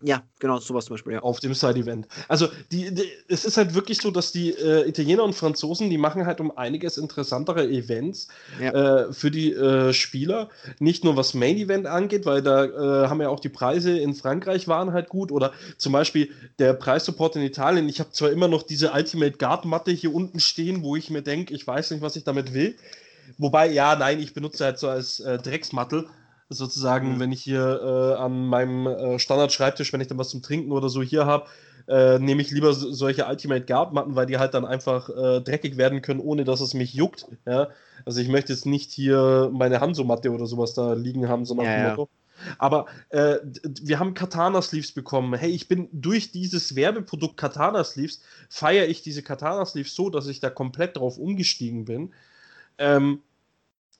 Ja, 0.00 0.22
genau, 0.38 0.58
sowas 0.58 0.84
zum 0.84 0.94
Beispiel, 0.94 1.14
ja. 1.14 1.20
Auf 1.20 1.40
dem 1.40 1.54
Side-Event. 1.54 2.06
Also, 2.28 2.46
die, 2.70 2.94
die, 2.94 3.10
es 3.26 3.44
ist 3.44 3.56
halt 3.56 3.74
wirklich 3.74 3.98
so, 4.00 4.12
dass 4.12 4.30
die 4.30 4.50
äh, 4.50 4.88
Italiener 4.88 5.24
und 5.24 5.34
Franzosen, 5.34 5.90
die 5.90 5.98
machen 5.98 6.24
halt 6.24 6.40
um 6.40 6.56
einiges 6.56 6.98
interessantere 6.98 7.68
Events 7.68 8.28
ja. 8.60 9.06
äh, 9.06 9.12
für 9.12 9.32
die 9.32 9.52
äh, 9.52 9.92
Spieler. 9.92 10.50
Nicht 10.78 11.02
nur 11.02 11.16
was 11.16 11.34
Main-Event 11.34 11.86
angeht, 11.86 12.26
weil 12.26 12.42
da 12.42 12.64
äh, 12.64 13.08
haben 13.08 13.20
ja 13.20 13.28
auch 13.28 13.40
die 13.40 13.48
Preise 13.48 13.98
in 13.98 14.14
Frankreich 14.14 14.68
waren 14.68 14.92
halt 14.92 15.08
gut. 15.08 15.32
Oder 15.32 15.52
zum 15.78 15.92
Beispiel 15.92 16.30
der 16.60 16.74
Preissupport 16.74 17.34
in 17.34 17.42
Italien. 17.42 17.88
Ich 17.88 17.98
habe 17.98 18.12
zwar 18.12 18.30
immer 18.30 18.46
noch 18.46 18.62
diese 18.62 18.92
Ultimate 18.92 19.36
Guard-Matte 19.36 19.90
hier 19.90 20.14
unten 20.14 20.38
stehen, 20.38 20.84
wo 20.84 20.94
ich 20.94 21.10
mir 21.10 21.22
denke, 21.22 21.54
ich 21.54 21.66
weiß 21.66 21.90
nicht, 21.90 22.02
was 22.02 22.14
ich 22.14 22.22
damit 22.22 22.54
will. 22.54 22.76
Wobei, 23.36 23.70
ja, 23.70 23.96
nein, 23.96 24.20
ich 24.20 24.34
benutze 24.34 24.64
halt 24.64 24.78
so 24.78 24.88
als 24.88 25.20
äh, 25.20 25.38
Drecksmattel. 25.38 26.06
Sozusagen, 26.50 27.16
mhm. 27.16 27.20
wenn 27.20 27.32
ich 27.32 27.42
hier 27.42 27.60
äh, 27.82 28.18
an 28.18 28.46
meinem 28.46 28.86
äh, 28.86 29.18
Standard-Schreibtisch, 29.18 29.92
wenn 29.92 30.00
ich 30.00 30.06
dann 30.06 30.16
was 30.16 30.30
zum 30.30 30.40
Trinken 30.40 30.72
oder 30.72 30.88
so 30.88 31.02
hier 31.02 31.26
habe, 31.26 31.46
äh, 31.88 32.18
nehme 32.18 32.40
ich 32.40 32.50
lieber 32.50 32.72
so, 32.72 32.90
solche 32.90 33.26
Ultimate 33.26 33.66
Guard-Matten, 33.66 34.16
weil 34.16 34.24
die 34.24 34.38
halt 34.38 34.54
dann 34.54 34.64
einfach 34.64 35.10
äh, 35.10 35.40
dreckig 35.42 35.76
werden 35.76 36.00
können, 36.00 36.20
ohne 36.20 36.44
dass 36.44 36.62
es 36.62 36.72
mich 36.72 36.94
juckt. 36.94 37.26
Ja? 37.46 37.68
Also 38.06 38.20
ich 38.20 38.28
möchte 38.28 38.52
jetzt 38.52 38.64
nicht 38.64 38.90
hier 38.92 39.50
meine 39.52 39.80
Hanso-Matte 39.80 40.30
oder 40.30 40.46
sowas 40.46 40.72
da 40.72 40.94
liegen 40.94 41.28
haben, 41.28 41.44
sondern 41.44 41.66
ja, 41.66 41.96
ja. 41.96 42.06
Aber 42.58 42.86
äh, 43.08 43.36
wir 43.82 43.98
haben 43.98 44.14
Katana 44.14 44.62
Sleeves 44.62 44.92
bekommen. 44.92 45.34
Hey, 45.34 45.50
ich 45.50 45.68
bin 45.68 45.88
durch 45.92 46.30
dieses 46.30 46.76
Werbeprodukt 46.76 47.36
Katana 47.36 47.82
Sleeves, 47.84 48.20
feiere 48.48 48.86
ich 48.86 49.02
diese 49.02 49.22
Katana 49.22 49.66
Sleeves 49.66 49.94
so, 49.94 50.08
dass 50.08 50.28
ich 50.28 50.40
da 50.40 50.48
komplett 50.48 50.96
drauf 50.96 51.18
umgestiegen 51.18 51.84
bin. 51.84 52.12
Ähm, 52.78 53.22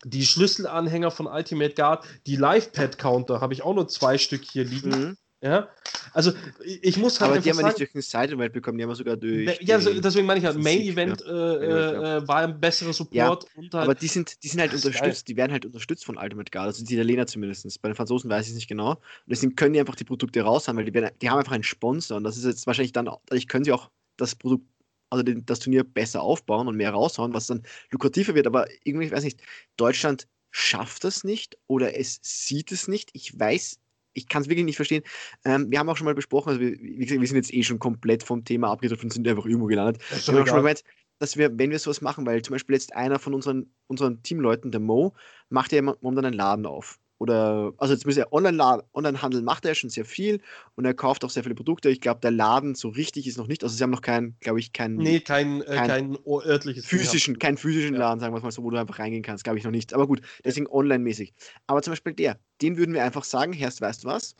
die 0.04 0.24
Schlüsselanhänger 0.24 1.10
von 1.10 1.26
Ultimate 1.26 1.74
Guard, 1.74 2.04
die 2.26 2.36
Live-Pad-Counter 2.36 3.40
habe 3.40 3.52
ich 3.52 3.62
auch 3.62 3.74
nur 3.74 3.88
zwei 3.88 4.16
Stück 4.16 4.44
hier 4.44 4.64
liegen. 4.64 4.90
Mhm. 4.90 5.16
Ja, 5.40 5.68
also 6.12 6.32
ich 6.64 6.96
muss 6.96 7.20
halt. 7.20 7.30
Aber 7.30 7.40
die 7.40 7.50
haben 7.50 7.58
wir 7.58 7.66
nicht 7.66 7.78
durch 7.78 7.92
den 7.92 8.02
Side-Event 8.02 8.52
bekommen, 8.52 8.76
die 8.76 8.82
haben 8.82 8.90
wir 8.90 8.96
sogar 8.96 9.16
durch. 9.16 9.60
Ja, 9.60 9.78
so, 9.78 9.92
deswegen 10.00 10.26
meine 10.26 10.40
ich 10.40 10.46
halt, 10.46 10.58
Main-Event 10.58 11.20
ja. 11.20 11.54
äh, 11.54 12.16
äh, 12.16 12.28
war 12.28 12.38
ein 12.38 12.58
besserer 12.58 12.92
Support. 12.92 13.14
Ja, 13.14 13.38
halt, 13.56 13.74
aber 13.74 13.94
die 13.94 14.08
sind, 14.08 14.42
die 14.42 14.48
sind 14.48 14.60
halt 14.60 14.74
unterstützt, 14.74 15.26
geil. 15.26 15.28
die 15.28 15.36
werden 15.36 15.52
halt 15.52 15.64
unterstützt 15.64 16.04
von 16.04 16.16
Ultimate 16.16 16.50
Guard, 16.50 16.66
also 16.66 16.84
die 16.84 16.94
Italiener 16.94 17.28
zumindest. 17.28 17.80
Bei 17.80 17.88
den 17.88 17.94
Franzosen 17.94 18.28
weiß 18.28 18.46
ich 18.46 18.50
es 18.50 18.56
nicht 18.56 18.68
genau. 18.68 18.92
Und 18.92 19.00
deswegen 19.28 19.54
können 19.54 19.74
die 19.74 19.80
einfach 19.80 19.94
die 19.94 20.04
Produkte 20.04 20.40
raushauen, 20.42 20.76
weil 20.76 20.86
die, 20.86 20.94
werden, 20.94 21.10
die 21.22 21.30
haben 21.30 21.38
einfach 21.38 21.52
einen 21.52 21.62
Sponsor 21.62 22.16
und 22.16 22.24
das 22.24 22.36
ist 22.36 22.44
jetzt 22.44 22.66
wahrscheinlich 22.66 22.92
dann, 22.92 23.04
dadurch 23.04 23.46
können 23.46 23.64
sie 23.64 23.72
auch 23.72 23.90
das 24.16 24.34
Produkt 24.34 24.66
also 25.10 25.22
den, 25.22 25.44
das 25.46 25.60
Turnier 25.60 25.84
besser 25.84 26.22
aufbauen 26.22 26.68
und 26.68 26.76
mehr 26.76 26.90
raushauen, 26.90 27.34
was 27.34 27.46
dann 27.46 27.62
lukrativer 27.90 28.34
wird. 28.34 28.46
Aber 28.46 28.66
irgendwie, 28.84 29.06
ich 29.06 29.12
weiß 29.12 29.24
nicht, 29.24 29.40
Deutschland 29.76 30.28
schafft 30.50 31.04
das 31.04 31.24
nicht 31.24 31.58
oder 31.66 31.96
es 31.96 32.20
sieht 32.22 32.72
es 32.72 32.88
nicht. 32.88 33.10
Ich 33.12 33.38
weiß, 33.38 33.78
ich 34.14 34.28
kann 34.28 34.42
es 34.42 34.48
wirklich 34.48 34.64
nicht 34.64 34.76
verstehen. 34.76 35.04
Ähm, 35.44 35.70
wir 35.70 35.78
haben 35.78 35.88
auch 35.88 35.96
schon 35.96 36.06
mal 36.06 36.14
besprochen, 36.14 36.50
also 36.50 36.60
wir, 36.60 36.78
wir, 36.78 37.26
sind 37.26 37.36
jetzt 37.36 37.52
eh 37.52 37.62
schon 37.62 37.78
komplett 37.78 38.22
vom 38.22 38.44
Thema 38.44 38.70
abgedrückt 38.70 39.04
und 39.04 39.12
sind 39.12 39.26
einfach 39.28 39.46
irgendwo 39.46 39.66
gelandet. 39.66 40.02
Wir 40.10 40.16
haben 40.16 40.22
schon 40.22 40.34
mal 40.34 40.44
gemeint, 40.44 40.84
dass 41.18 41.36
wir, 41.36 41.56
wenn 41.58 41.70
wir 41.70 41.78
sowas 41.78 42.00
machen, 42.00 42.26
weil 42.26 42.42
zum 42.42 42.54
Beispiel 42.54 42.74
jetzt 42.74 42.94
einer 42.94 43.18
von 43.18 43.34
unseren, 43.34 43.72
unseren 43.86 44.22
Teamleuten, 44.22 44.70
der 44.70 44.80
Mo, 44.80 45.14
macht 45.48 45.72
ja 45.72 45.82
momentan 45.82 46.26
einen 46.26 46.36
Laden 46.36 46.66
auf. 46.66 46.98
Oder, 47.18 47.72
also 47.78 47.92
jetzt 47.92 48.06
muss 48.06 48.16
er 48.16 48.32
Online-Handel 48.32 48.84
Online 48.92 49.42
macht 49.42 49.64
er 49.64 49.74
schon 49.74 49.90
sehr 49.90 50.04
viel 50.04 50.40
und 50.76 50.84
er 50.84 50.94
kauft 50.94 51.24
auch 51.24 51.30
sehr 51.30 51.42
viele 51.42 51.56
Produkte. 51.56 51.90
Ich 51.90 52.00
glaube, 52.00 52.20
der 52.20 52.30
Laden 52.30 52.76
so 52.76 52.88
richtig 52.88 53.26
ist 53.26 53.36
noch 53.38 53.48
nicht. 53.48 53.64
Also 53.64 53.74
sie 53.74 53.82
haben 53.82 53.90
noch 53.90 54.02
kein, 54.02 54.36
glaube 54.38 54.60
ich, 54.60 54.72
kein. 54.72 54.94
Nee, 54.94 55.18
kein, 55.20 55.62
äh, 55.62 55.74
kein, 55.74 55.88
kein 55.88 56.18
örtliches. 56.26 56.86
Physischen, 56.86 57.38
keinen 57.40 57.56
physischen 57.56 57.94
ja. 57.94 58.00
Laden, 58.00 58.20
sagen 58.20 58.34
wir 58.34 58.40
mal 58.40 58.52
so, 58.52 58.62
wo 58.62 58.70
du 58.70 58.78
einfach 58.78 59.00
reingehen 59.00 59.24
kannst, 59.24 59.42
glaube 59.42 59.58
ich 59.58 59.64
noch 59.64 59.72
nicht. 59.72 59.94
Aber 59.94 60.06
gut, 60.06 60.20
deswegen 60.44 60.68
online-mäßig. 60.68 61.34
Aber 61.66 61.82
zum 61.82 61.92
Beispiel 61.92 62.12
der, 62.12 62.38
den 62.62 62.76
würden 62.76 62.94
wir 62.94 63.02
einfach 63.02 63.24
sagen, 63.24 63.52
Herst, 63.52 63.80
weißt 63.80 64.04
du 64.04 64.08
was? 64.08 64.36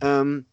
Ähm, 0.00 0.46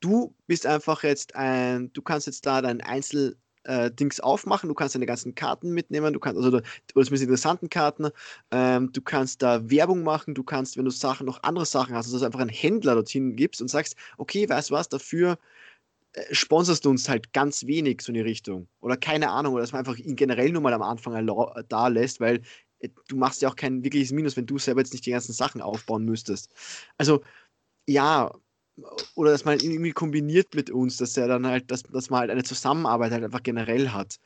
du 0.00 0.34
bist 0.46 0.66
einfach 0.66 1.02
jetzt 1.02 1.36
ein, 1.36 1.92
du 1.92 2.00
kannst 2.00 2.26
jetzt 2.26 2.46
da 2.46 2.62
dein 2.62 2.80
Einzel, 2.80 3.36
äh, 3.64 3.90
Dings 3.90 4.20
aufmachen, 4.20 4.68
du 4.68 4.74
kannst 4.74 4.94
deine 4.94 5.06
ganzen 5.06 5.34
Karten 5.34 5.72
mitnehmen, 5.72 6.12
du 6.12 6.20
kannst, 6.20 6.36
also 6.36 6.48
oder 6.48 6.62
zumindest 6.94 7.22
interessanten 7.22 7.70
Karten, 7.70 8.08
ähm, 8.50 8.92
du 8.92 9.00
kannst 9.02 9.42
da 9.42 9.68
Werbung 9.70 10.02
machen, 10.02 10.34
du 10.34 10.42
kannst, 10.42 10.76
wenn 10.76 10.84
du 10.84 10.90
Sachen, 10.90 11.26
noch 11.26 11.42
andere 11.42 11.66
Sachen 11.66 11.94
hast, 11.94 12.06
also 12.06 12.16
dass 12.16 12.20
du 12.20 12.26
einfach 12.26 12.40
einen 12.40 12.50
Händler 12.50 12.94
dorthin 12.94 13.36
gibst 13.36 13.60
und 13.60 13.68
sagst, 13.68 13.96
okay, 14.18 14.48
weißt 14.48 14.70
du 14.70 14.74
was, 14.74 14.88
dafür 14.88 15.38
äh, 16.14 16.34
sponsorst 16.34 16.84
du 16.84 16.90
uns 16.90 17.08
halt 17.08 17.32
ganz 17.32 17.66
wenig 17.66 18.02
so 18.02 18.10
in 18.10 18.14
die 18.14 18.20
Richtung. 18.20 18.68
Oder 18.80 18.96
keine 18.96 19.30
Ahnung, 19.30 19.54
oder 19.54 19.62
dass 19.62 19.72
man 19.72 19.80
einfach 19.80 19.96
ihn 19.98 20.16
generell 20.16 20.50
nur 20.52 20.62
mal 20.62 20.72
am 20.74 20.82
Anfang 20.82 21.26
da 21.68 21.88
lässt, 21.88 22.20
weil 22.20 22.42
äh, 22.80 22.88
du 23.08 23.16
machst 23.16 23.42
ja 23.42 23.48
auch 23.48 23.56
kein 23.56 23.84
wirkliches 23.84 24.12
Minus, 24.12 24.36
wenn 24.36 24.46
du 24.46 24.58
selber 24.58 24.80
jetzt 24.80 24.92
nicht 24.92 25.06
die 25.06 25.12
ganzen 25.12 25.32
Sachen 25.32 25.62
aufbauen 25.62 26.04
müsstest. 26.04 26.52
Also, 26.98 27.22
ja, 27.88 28.32
oder 29.14 29.30
dass 29.30 29.44
man 29.44 29.58
ihn 29.58 29.70
irgendwie 29.70 29.92
kombiniert 29.92 30.54
mit 30.54 30.70
uns, 30.70 30.96
dass 30.96 31.16
er 31.16 31.28
dann 31.28 31.46
halt, 31.46 31.70
dass, 31.70 31.82
dass 31.82 32.10
man 32.10 32.20
halt 32.20 32.30
eine 32.30 32.42
Zusammenarbeit 32.42 33.12
halt 33.12 33.24
einfach 33.24 33.42
generell 33.42 33.90
hat. 33.90 34.18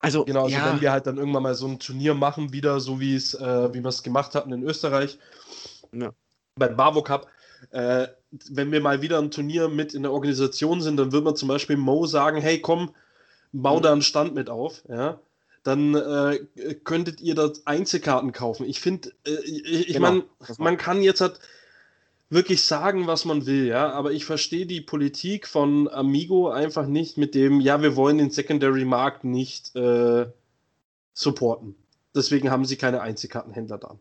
Also, 0.00 0.24
genau, 0.24 0.44
also 0.44 0.56
ja. 0.56 0.70
wenn 0.70 0.80
wir 0.82 0.92
halt 0.92 1.06
dann 1.06 1.16
irgendwann 1.16 1.42
mal 1.42 1.54
so 1.54 1.66
ein 1.66 1.78
Turnier 1.78 2.12
machen, 2.12 2.52
wieder 2.52 2.78
so 2.80 3.00
wie 3.00 3.14
es, 3.14 3.32
äh, 3.32 3.72
wie 3.72 3.82
wir 3.82 3.88
es 3.88 4.02
gemacht 4.02 4.34
hatten 4.34 4.52
in 4.52 4.62
Österreich, 4.62 5.18
ja. 5.92 6.12
beim 6.56 6.76
Bavo 6.76 7.02
Cup, 7.02 7.26
äh, 7.70 8.08
wenn 8.50 8.70
wir 8.70 8.82
mal 8.82 9.00
wieder 9.00 9.18
ein 9.18 9.30
Turnier 9.30 9.68
mit 9.68 9.94
in 9.94 10.02
der 10.02 10.12
Organisation 10.12 10.82
sind, 10.82 10.98
dann 10.98 11.12
wird 11.12 11.24
man 11.24 11.36
zum 11.36 11.48
Beispiel 11.48 11.78
Mo 11.78 12.04
sagen, 12.04 12.38
hey 12.40 12.60
komm, 12.60 12.94
bau 13.52 13.78
mhm. 13.78 13.82
da 13.82 13.92
einen 13.92 14.02
Stand 14.02 14.34
mit 14.34 14.50
auf, 14.50 14.82
ja. 14.88 15.20
Dann 15.62 15.94
äh, 15.94 16.40
könntet 16.84 17.22
ihr 17.22 17.34
da 17.34 17.50
Einzelkarten 17.64 18.32
kaufen. 18.32 18.66
Ich 18.66 18.80
finde, 18.80 19.12
äh, 19.26 19.40
ich, 19.44 19.88
ich 19.88 19.94
genau. 19.94 20.10
meine, 20.10 20.24
man 20.58 20.76
kann 20.76 21.00
jetzt 21.00 21.22
halt, 21.22 21.40
wirklich 22.30 22.62
sagen, 22.62 23.06
was 23.06 23.24
man 23.24 23.46
will, 23.46 23.66
ja, 23.66 23.90
aber 23.90 24.12
ich 24.12 24.24
verstehe 24.24 24.66
die 24.66 24.80
Politik 24.80 25.46
von 25.46 25.88
Amigo 25.88 26.50
einfach 26.50 26.86
nicht 26.86 27.16
mit 27.18 27.34
dem, 27.34 27.60
ja, 27.60 27.82
wir 27.82 27.96
wollen 27.96 28.18
den 28.18 28.30
Secondary-Markt 28.30 29.24
nicht 29.24 29.74
äh, 29.76 30.26
supporten. 31.12 31.76
Deswegen 32.14 32.50
haben 32.50 32.64
sie 32.64 32.76
keine 32.76 33.00
Einzelkartenhändler 33.00 33.78
da. 33.78 33.98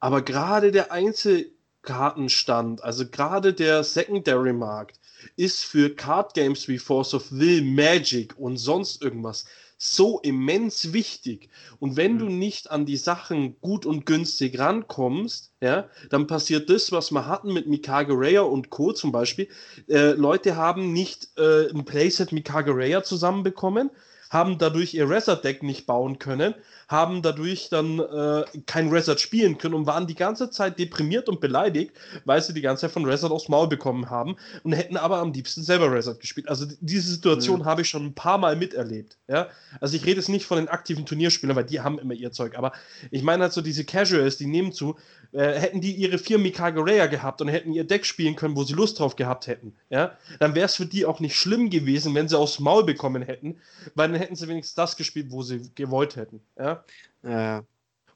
Aber 0.00 0.22
gerade 0.22 0.72
der 0.72 0.92
Einzelkartenstand, 0.92 2.82
also 2.82 3.08
gerade 3.08 3.54
der 3.54 3.84
Secondary-Markt, 3.84 4.98
ist 5.36 5.64
für 5.64 5.94
Card 5.94 6.34
Games 6.34 6.66
wie 6.68 6.78
Force 6.78 7.14
of 7.14 7.30
Will, 7.30 7.62
Magic 7.62 8.36
und 8.38 8.56
sonst 8.56 9.02
irgendwas 9.02 9.44
so 9.84 10.20
immens 10.20 10.92
wichtig. 10.92 11.48
Und 11.80 11.96
wenn 11.96 12.14
mhm. 12.14 12.18
du 12.18 12.26
nicht 12.26 12.70
an 12.70 12.86
die 12.86 12.96
Sachen 12.96 13.60
gut 13.60 13.84
und 13.84 14.06
günstig 14.06 14.56
rankommst, 14.56 15.50
ja, 15.60 15.88
dann 16.08 16.28
passiert 16.28 16.70
das, 16.70 16.92
was 16.92 17.10
wir 17.10 17.26
hatten 17.26 17.52
mit 17.52 17.66
Mikage 17.66 18.12
Raya 18.14 18.42
und 18.42 18.70
Co. 18.70 18.92
zum 18.92 19.10
Beispiel. 19.10 19.48
Äh, 19.88 20.12
Leute 20.12 20.54
haben 20.54 20.92
nicht 20.92 21.30
äh, 21.36 21.68
ein 21.70 21.84
Playset 21.84 22.30
Mikage 22.30 22.72
Raya 22.72 23.02
zusammenbekommen, 23.02 23.90
haben 24.32 24.56
dadurch 24.56 24.94
ihr 24.94 25.08
Reset-Deck 25.08 25.62
nicht 25.62 25.86
bauen 25.86 26.18
können, 26.18 26.54
haben 26.88 27.20
dadurch 27.20 27.68
dann 27.68 27.98
äh, 27.98 28.44
kein 28.64 28.88
Reset 28.88 29.18
spielen 29.18 29.58
können 29.58 29.74
und 29.74 29.86
waren 29.86 30.06
die 30.06 30.14
ganze 30.14 30.50
Zeit 30.50 30.78
deprimiert 30.78 31.28
und 31.28 31.40
beleidigt, 31.40 31.92
weil 32.24 32.40
sie 32.40 32.54
die 32.54 32.62
ganze 32.62 32.82
Zeit 32.82 32.92
von 32.92 33.04
Reset 33.04 33.30
aufs 33.30 33.50
Maul 33.50 33.68
bekommen 33.68 34.08
haben 34.08 34.36
und 34.62 34.72
hätten 34.72 34.96
aber 34.96 35.18
am 35.18 35.32
liebsten 35.32 35.62
selber 35.62 35.92
Reset 35.92 36.16
gespielt. 36.18 36.48
Also 36.48 36.66
diese 36.80 37.10
Situation 37.10 37.60
mhm. 37.60 37.64
habe 37.66 37.82
ich 37.82 37.88
schon 37.88 38.06
ein 38.06 38.14
paar 38.14 38.38
Mal 38.38 38.56
miterlebt. 38.56 39.18
Ja? 39.28 39.48
Also 39.80 39.96
ich 39.96 40.06
rede 40.06 40.16
jetzt 40.16 40.30
nicht 40.30 40.46
von 40.46 40.56
den 40.56 40.68
aktiven 40.68 41.04
Turnierspielern, 41.04 41.56
weil 41.56 41.64
die 41.64 41.80
haben 41.80 41.98
immer 41.98 42.14
ihr 42.14 42.32
Zeug, 42.32 42.56
aber 42.56 42.72
ich 43.10 43.22
meine 43.22 43.42
halt 43.42 43.52
so 43.52 43.60
diese 43.60 43.84
Casuals, 43.84 44.38
die 44.38 44.46
nehmen 44.46 44.72
zu, 44.72 44.96
äh, 45.32 45.58
hätten 45.58 45.80
die 45.80 45.92
ihre 45.92 46.18
vier 46.18 46.38
Mikage 46.38 46.80
Raya 46.80 47.06
gehabt 47.06 47.40
und 47.40 47.48
hätten 47.48 47.72
ihr 47.72 47.84
Deck 47.84 48.06
spielen 48.06 48.36
können, 48.36 48.56
wo 48.56 48.64
sie 48.64 48.74
Lust 48.74 48.98
drauf 48.98 49.16
gehabt 49.16 49.46
hätten, 49.46 49.74
ja, 49.90 50.16
dann 50.40 50.54
wäre 50.54 50.66
es 50.66 50.74
für 50.74 50.86
die 50.86 51.06
auch 51.06 51.20
nicht 51.20 51.36
schlimm 51.36 51.70
gewesen, 51.70 52.14
wenn 52.14 52.28
sie 52.28 52.38
aufs 52.38 52.60
Maul 52.60 52.84
bekommen 52.84 53.22
hätten, 53.22 53.56
weil 53.94 54.12
dann 54.12 54.21
hätten 54.22 54.36
sie 54.36 54.48
wenigstens 54.48 54.74
das 54.74 54.96
gespielt, 54.96 55.30
wo 55.30 55.42
sie 55.42 55.70
gewollt 55.74 56.16
hätten, 56.16 56.40
ja. 56.58 56.84
ja. 57.22 57.64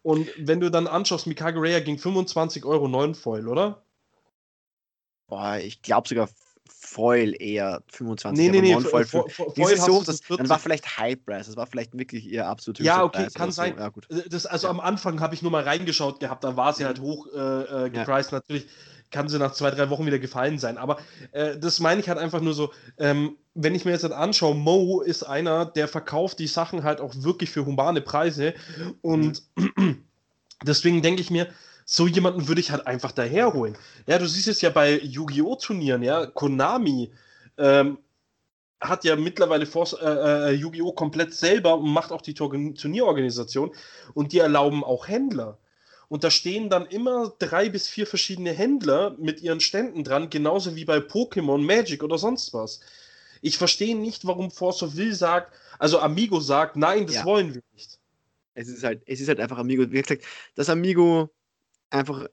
Und 0.03 0.29
wenn 0.39 0.61
du 0.61 0.71
dann 0.71 0.87
anschaust, 0.87 1.27
Mikage 1.27 1.61
Raya 1.61 1.81
ging 1.81 1.99
25 1.99 2.65
Euro 2.65 2.89
9 2.89 3.15
Foil, 3.15 3.49
oder? 3.49 3.83
Boah, 5.27 5.59
ich 5.59 5.83
glaube 5.83 6.09
sogar 6.09 6.29
Foil 6.69 7.35
eher 7.41 7.83
25 7.89 8.39
nee, 8.39 8.51
nee, 8.51 8.61
nee, 8.61 8.81
Foil, 8.81 9.05
Foil, 9.05 9.29
Foil 9.31 9.77
so, 9.77 10.03
das, 10.03 10.21
dann 10.21 10.49
war 10.49 10.59
vielleicht 10.59 10.99
High 10.99 11.17
Price, 11.25 11.47
das 11.47 11.57
war 11.57 11.67
vielleicht 11.67 11.97
wirklich 11.99 12.27
ihr 12.27 12.47
absolut 12.47 12.79
Ja, 12.81 13.03
okay, 13.03 13.25
Preis 13.25 13.35
kann 13.35 13.51
sein. 13.51 13.75
So. 13.75 13.81
Ja, 13.81 13.89
gut. 13.89 14.07
Das, 14.29 14.47
also 14.47 14.69
ja. 14.69 14.71
am 14.71 14.81
Anfang 14.81 15.21
habe 15.21 15.35
ich 15.35 15.43
nur 15.43 15.51
mal 15.51 15.65
reingeschaut 15.65 16.21
gehabt, 16.21 16.45
da 16.45 16.57
war 16.57 16.73
sie 16.73 16.85
halt 16.85 17.01
hoch 17.01 17.27
äh, 17.35 17.87
äh, 17.87 17.91
gepriced. 17.91 18.33
Natürlich 18.33 18.69
kann 19.11 19.29
sie 19.29 19.39
nach 19.39 19.53
zwei, 19.53 19.71
drei 19.71 19.91
Wochen 19.91 20.07
wieder 20.07 20.19
gefallen 20.19 20.59
sein. 20.59 20.79
Aber 20.79 20.99
äh, 21.33 21.57
das 21.59 21.81
meine 21.81 22.01
ich 22.01 22.09
halt 22.09 22.19
einfach 22.19 22.41
nur 22.41 22.55
so, 22.55 22.73
ähm, 22.99 23.37
wenn 23.55 23.75
ich 23.75 23.85
mir 23.85 23.93
jetzt 23.93 24.03
halt 24.03 24.13
anschaue, 24.13 24.55
Mo 24.55 25.01
ist 25.01 25.23
einer, 25.23 25.65
der 25.65 25.89
verkauft 25.89 26.39
die 26.39 26.47
Sachen 26.47 26.85
halt 26.85 27.01
auch 27.01 27.15
wirklich 27.17 27.51
für 27.51 27.65
humane 27.65 28.01
Preise. 28.01 28.55
Und 29.03 29.43
mhm. 29.57 30.05
deswegen 30.65 31.03
denke 31.03 31.23
ich 31.23 31.31
mir, 31.31 31.49
so 31.85 32.07
jemanden 32.07 32.49
würde 32.49 32.61
ich 32.61 32.73
halt 32.73 32.87
einfach 32.87 33.13
daherholen. 33.13 33.77
Ja, 34.07 34.19
du 34.19 34.27
siehst 34.27 34.49
es 34.49 34.61
ja 34.61 34.71
bei 34.71 34.99
Yu-Gi-Oh! 34.99 35.55
Turnieren, 35.55 36.03
ja, 36.03 36.27
Konami 36.27 37.13
ähm, 37.57 37.99
hat 38.81 39.05
ja 39.05 39.15
mittlerweile 39.15 39.65
äh, 39.65 40.51
äh, 40.51 40.51
Yu-Gi-Oh! 40.51 40.93
komplett 40.93 41.33
selber 41.33 41.79
und 41.79 41.89
macht 41.91 42.11
auch 42.11 42.23
die 42.23 42.35
Turnierorganisation 42.35 43.71
und 44.15 44.33
die 44.33 44.41
erlauben 44.41 44.83
auch 44.83 45.07
Händler. 45.07 45.59
Und 46.09 46.25
da 46.25 46.31
stehen 46.31 46.71
dann 46.71 46.87
immer 46.87 47.35
drei 47.39 47.69
bis 47.69 47.89
vier 47.89 48.07
verschiedene 48.07 48.53
Händler 48.53 49.17
mit 49.19 49.41
ihren 49.41 49.61
Ständen 49.61 50.05
dran, 50.05 50.31
genauso 50.31 50.77
wie 50.77 50.85
bei 50.85 50.99
Pokémon, 50.99 51.59
Magic 51.59 52.03
oder 52.03 52.19
sonst 52.19 52.55
was. 52.55 52.81
Ich 53.43 53.59
verstehe 53.59 53.97
nicht, 53.97 54.27
warum 54.27 54.51
Force 54.51 54.83
of 54.83 54.97
Will 54.97 55.15
sagt, 55.15 55.53
also 55.79 55.99
Amigo 55.99 56.41
sagt, 56.41 56.77
nein, 56.77 57.07
das 57.07 57.17
ja. 57.17 57.25
wollen 57.25 57.55
wir 57.55 57.63
nicht. 57.75 57.99
Es 58.55 58.69
ist 58.69 58.85
halt, 58.85 59.03
es 59.07 59.21
ist 59.21 59.29
halt 59.29 59.41
einfach 59.41 59.59
Amigo. 59.59 59.91
Wie 59.91 60.01
gesagt, 60.01 60.25
das 60.55 60.71
Amigo 60.71 61.29
einfach 61.91 62.27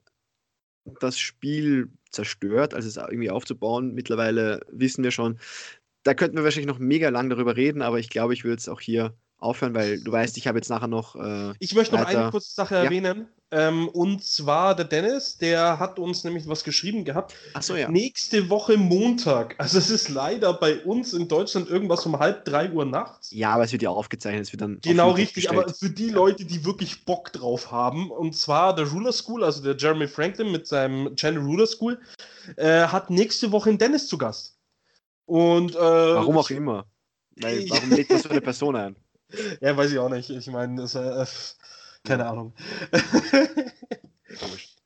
das 0.99 1.17
Spiel 1.17 1.89
zerstört, 2.09 2.73
als 2.73 2.85
es 2.85 2.97
irgendwie 2.97 3.29
aufzubauen. 3.29 3.93
Mittlerweile 3.93 4.65
wissen 4.69 5.03
wir 5.03 5.11
schon, 5.11 5.39
da 6.03 6.13
könnten 6.13 6.37
wir 6.37 6.43
wahrscheinlich 6.43 6.67
noch 6.67 6.79
mega 6.79 7.09
lang 7.09 7.29
darüber 7.29 7.55
reden, 7.55 7.81
aber 7.81 7.99
ich 7.99 8.09
glaube, 8.09 8.33
ich 8.33 8.43
würde 8.43 8.57
es 8.57 8.69
auch 8.69 8.81
hier 8.81 9.15
aufhören, 9.43 9.75
weil 9.75 9.99
du 9.99 10.11
weißt, 10.11 10.37
ich 10.37 10.47
habe 10.47 10.57
jetzt 10.57 10.69
nachher 10.69 10.87
noch. 10.87 11.15
Äh, 11.15 11.53
ich 11.59 11.75
möchte 11.75 11.95
noch 11.95 12.05
eine 12.05 12.31
kurze 12.31 12.53
Sache 12.53 12.75
ja. 12.75 12.83
erwähnen. 12.83 13.27
Ähm, 13.51 13.87
und 13.89 14.23
zwar 14.23 14.75
der 14.75 14.85
Dennis, 14.85 15.37
der 15.37 15.77
hat 15.77 15.99
uns 15.99 16.23
nämlich 16.23 16.47
was 16.47 16.63
geschrieben 16.63 17.05
gehabt. 17.05 17.35
Ach 17.53 17.61
so, 17.61 17.75
ja. 17.75 17.87
Nächste 17.87 18.49
Woche 18.49 18.77
Montag. 18.77 19.53
Also 19.59 19.77
es 19.77 19.91
ist 19.91 20.09
leider 20.09 20.53
bei 20.53 20.79
uns 20.83 21.13
in 21.13 21.27
Deutschland 21.27 21.69
irgendwas 21.69 22.03
um 22.07 22.17
halb 22.17 22.45
drei 22.45 22.71
Uhr 22.71 22.85
nachts. 22.85 23.29
Ja, 23.31 23.53
aber 23.53 23.65
es 23.65 23.71
wird 23.71 23.83
ja 23.83 23.91
aufgezeichnet, 23.91 24.47
es 24.47 24.53
wird 24.53 24.61
dann. 24.61 24.79
Genau, 24.81 25.11
richtig, 25.11 25.43
gestellt. 25.43 25.65
aber 25.65 25.73
für 25.73 25.91
die 25.91 26.09
Leute, 26.09 26.45
die 26.45 26.65
wirklich 26.65 27.05
Bock 27.05 27.31
drauf 27.31 27.69
haben, 27.71 28.09
und 28.09 28.35
zwar 28.35 28.75
der 28.75 28.87
Ruler 28.87 29.11
School, 29.11 29.43
also 29.43 29.61
der 29.61 29.77
Jeremy 29.77 30.07
Franklin 30.07 30.51
mit 30.51 30.65
seinem 30.65 31.15
Channel 31.15 31.43
Ruler 31.43 31.67
School, 31.67 31.99
äh, 32.55 32.87
hat 32.87 33.11
nächste 33.11 33.51
Woche 33.51 33.69
einen 33.69 33.77
Dennis 33.77 34.07
zu 34.07 34.17
Gast. 34.17 34.57
Und 35.25 35.75
äh, 35.75 35.79
warum 35.79 36.37
auch 36.37 36.49
immer. 36.49 36.85
Weil, 37.35 37.65
warum 37.69 37.91
lädt 37.91 38.09
das 38.09 38.23
für 38.23 38.31
eine 38.31 38.41
Person 38.41 38.75
ein? 38.75 38.95
Ja, 39.61 39.75
weiß 39.75 39.91
ich 39.91 39.99
auch 39.99 40.09
nicht. 40.09 40.29
Ich 40.29 40.47
meine, 40.47 40.81
das 40.81 40.95
äh, 40.95 41.25
keine 42.03 42.25
Ahnung. 42.27 42.53
Komisch. 44.39 44.69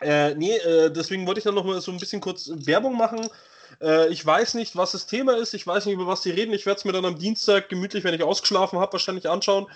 Äh, 0.00 0.34
nee, 0.34 0.56
äh, 0.56 0.90
deswegen 0.90 1.26
wollte 1.28 1.38
ich 1.38 1.44
dann 1.44 1.54
noch 1.54 1.64
mal 1.64 1.80
so 1.80 1.92
ein 1.92 1.98
bisschen 2.00 2.20
kurz 2.20 2.50
Werbung 2.52 2.96
machen. 2.96 3.28
Äh, 3.80 4.08
ich 4.08 4.26
weiß 4.26 4.54
nicht, 4.54 4.76
was 4.76 4.92
das 4.92 5.06
Thema 5.06 5.36
ist. 5.36 5.54
Ich 5.54 5.66
weiß 5.66 5.86
nicht, 5.86 5.94
über 5.94 6.08
was 6.08 6.22
die 6.22 6.30
reden. 6.32 6.52
Ich 6.52 6.66
werde 6.66 6.78
es 6.78 6.84
mir 6.84 6.92
dann 6.92 7.04
am 7.04 7.18
Dienstag 7.18 7.68
gemütlich, 7.68 8.02
wenn 8.04 8.14
ich 8.14 8.22
ausgeschlafen 8.24 8.80
habe, 8.80 8.94
wahrscheinlich 8.94 9.28
anschauen, 9.28 9.68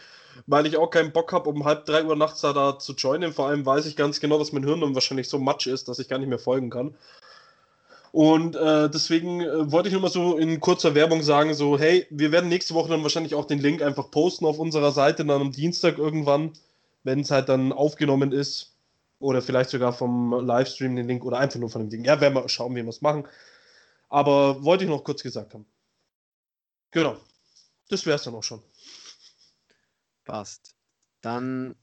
weil 0.47 0.67
ich 0.67 0.77
auch 0.79 0.91
keinen 0.91 1.13
Bock 1.13 1.33
habe, 1.33 1.49
um 1.51 1.65
halb 1.65 1.87
drei 1.87 2.05
Uhr 2.05 2.17
nachts 2.17 2.41
da, 2.41 2.53
da 2.53 2.79
zu 2.79 2.95
joinen. 2.95 3.33
Vor 3.33 3.47
allem 3.49 3.65
weiß 3.65 3.87
ich 3.87 3.97
ganz 3.97 4.19
genau, 4.21 4.39
dass 4.39 4.53
mein 4.53 4.65
Hirn 4.65 4.81
dann 4.81 4.95
wahrscheinlich 4.95 5.29
so 5.29 5.39
matsch 5.39 5.69
ist, 5.69 5.89
dass 5.89 6.01
ich 6.01 6.09
gar 6.09 6.19
nicht 6.19 6.29
mehr 6.29 6.39
folgen 6.41 6.71
kann. 6.71 6.97
Und 8.13 8.57
äh, 8.57 8.89
deswegen 8.89 9.41
äh, 9.41 9.71
wollte 9.71 9.89
ich 9.89 9.93
nur 9.93 10.03
mal 10.03 10.11
so 10.11 10.37
in 10.37 10.61
kurzer 10.61 10.95
Werbung 10.95 11.23
sagen, 11.23 11.55
so, 11.55 11.79
hey, 11.79 12.07
wir 12.11 12.33
werden 12.33 12.49
nächste 12.49 12.75
Woche 12.75 12.89
dann 12.91 13.03
wahrscheinlich 13.03 13.35
auch 13.35 13.45
den 13.45 13.59
Link 13.59 13.83
einfach 13.83 14.11
posten 14.11 14.47
auf 14.47 14.59
unserer 14.59 14.93
Seite, 14.93 15.25
dann 15.25 15.41
am 15.41 15.53
Dienstag 15.53 15.99
irgendwann, 15.99 16.53
wenn 17.05 17.21
es 17.21 17.31
halt 17.31 17.49
dann 17.49 17.73
aufgenommen 17.73 18.33
ist. 18.33 18.73
Oder 19.19 19.41
vielleicht 19.41 19.71
sogar 19.71 19.93
vom 19.93 20.47
Livestream 20.47 20.95
den 20.95 21.09
Link 21.09 21.25
oder 21.25 21.39
einfach 21.39 21.59
nur 21.59 21.71
von 21.71 21.83
dem 21.83 21.91
Ding. 21.91 22.05
Ja, 22.05 22.21
werden 22.21 22.35
wir 22.35 22.49
schauen, 22.49 22.75
wie 22.77 22.83
wir 22.83 22.89
es 22.89 23.01
machen. 23.01 23.27
Aber 24.09 24.63
wollte 24.63 24.85
ich 24.85 24.91
noch 24.91 25.05
kurz 25.05 25.23
gesagt 25.23 25.55
haben. 25.55 25.67
Genau. 26.91 27.17
das 27.89 28.07
wäre 28.07 28.17
es 28.17 28.23
dann 28.23 28.35
auch 28.35 28.43
schon. 28.43 28.63
Passt. 30.25 30.75
Dann 31.21 31.77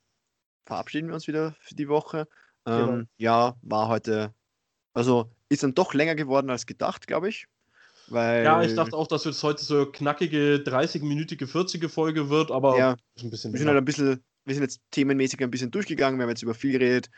verabschieden 0.66 1.08
wir 1.08 1.16
uns 1.16 1.28
wieder 1.28 1.56
für 1.60 1.76
die 1.76 1.88
Woche. 1.88 2.28
Ähm, 2.66 2.88
genau. 2.88 3.04
Ja, 3.18 3.56
war 3.62 3.88
heute, 3.88 4.34
also 4.94 5.30
ist 5.54 5.64
dann 5.64 5.74
doch 5.74 5.94
länger 5.94 6.16
geworden 6.16 6.50
als 6.50 6.66
gedacht, 6.66 7.08
glaube 7.08 7.30
ich. 7.30 7.48
Weil, 8.08 8.44
ja, 8.44 8.62
ich 8.62 8.76
dachte 8.76 8.96
auch, 8.96 9.08
dass 9.08 9.26
es 9.26 9.42
heute 9.44 9.64
so 9.64 9.86
knackige 9.86 10.58
30-minütige, 10.58 11.48
40 11.48 11.90
Folge 11.90 12.30
wird, 12.30 12.52
aber 12.52 12.78
ja, 12.78 12.96
ein 13.22 13.30
bisschen 13.30 13.54
wir 13.54 13.60
sind 13.60 13.68
halt 13.68 13.78
ein 13.78 13.86
bisschen, 13.86 14.24
wir 14.46 14.54
sind 14.54 14.64
jetzt 14.64 14.82
themenmäßig 14.92 15.42
ein 15.42 15.52
bisschen 15.52 15.72
durchgegangen, 15.72 16.20
wir 16.20 16.24
haben 16.24 16.30
jetzt 16.30 16.44
über 16.44 16.54
viel 16.54 16.74
geredet. 16.74 17.10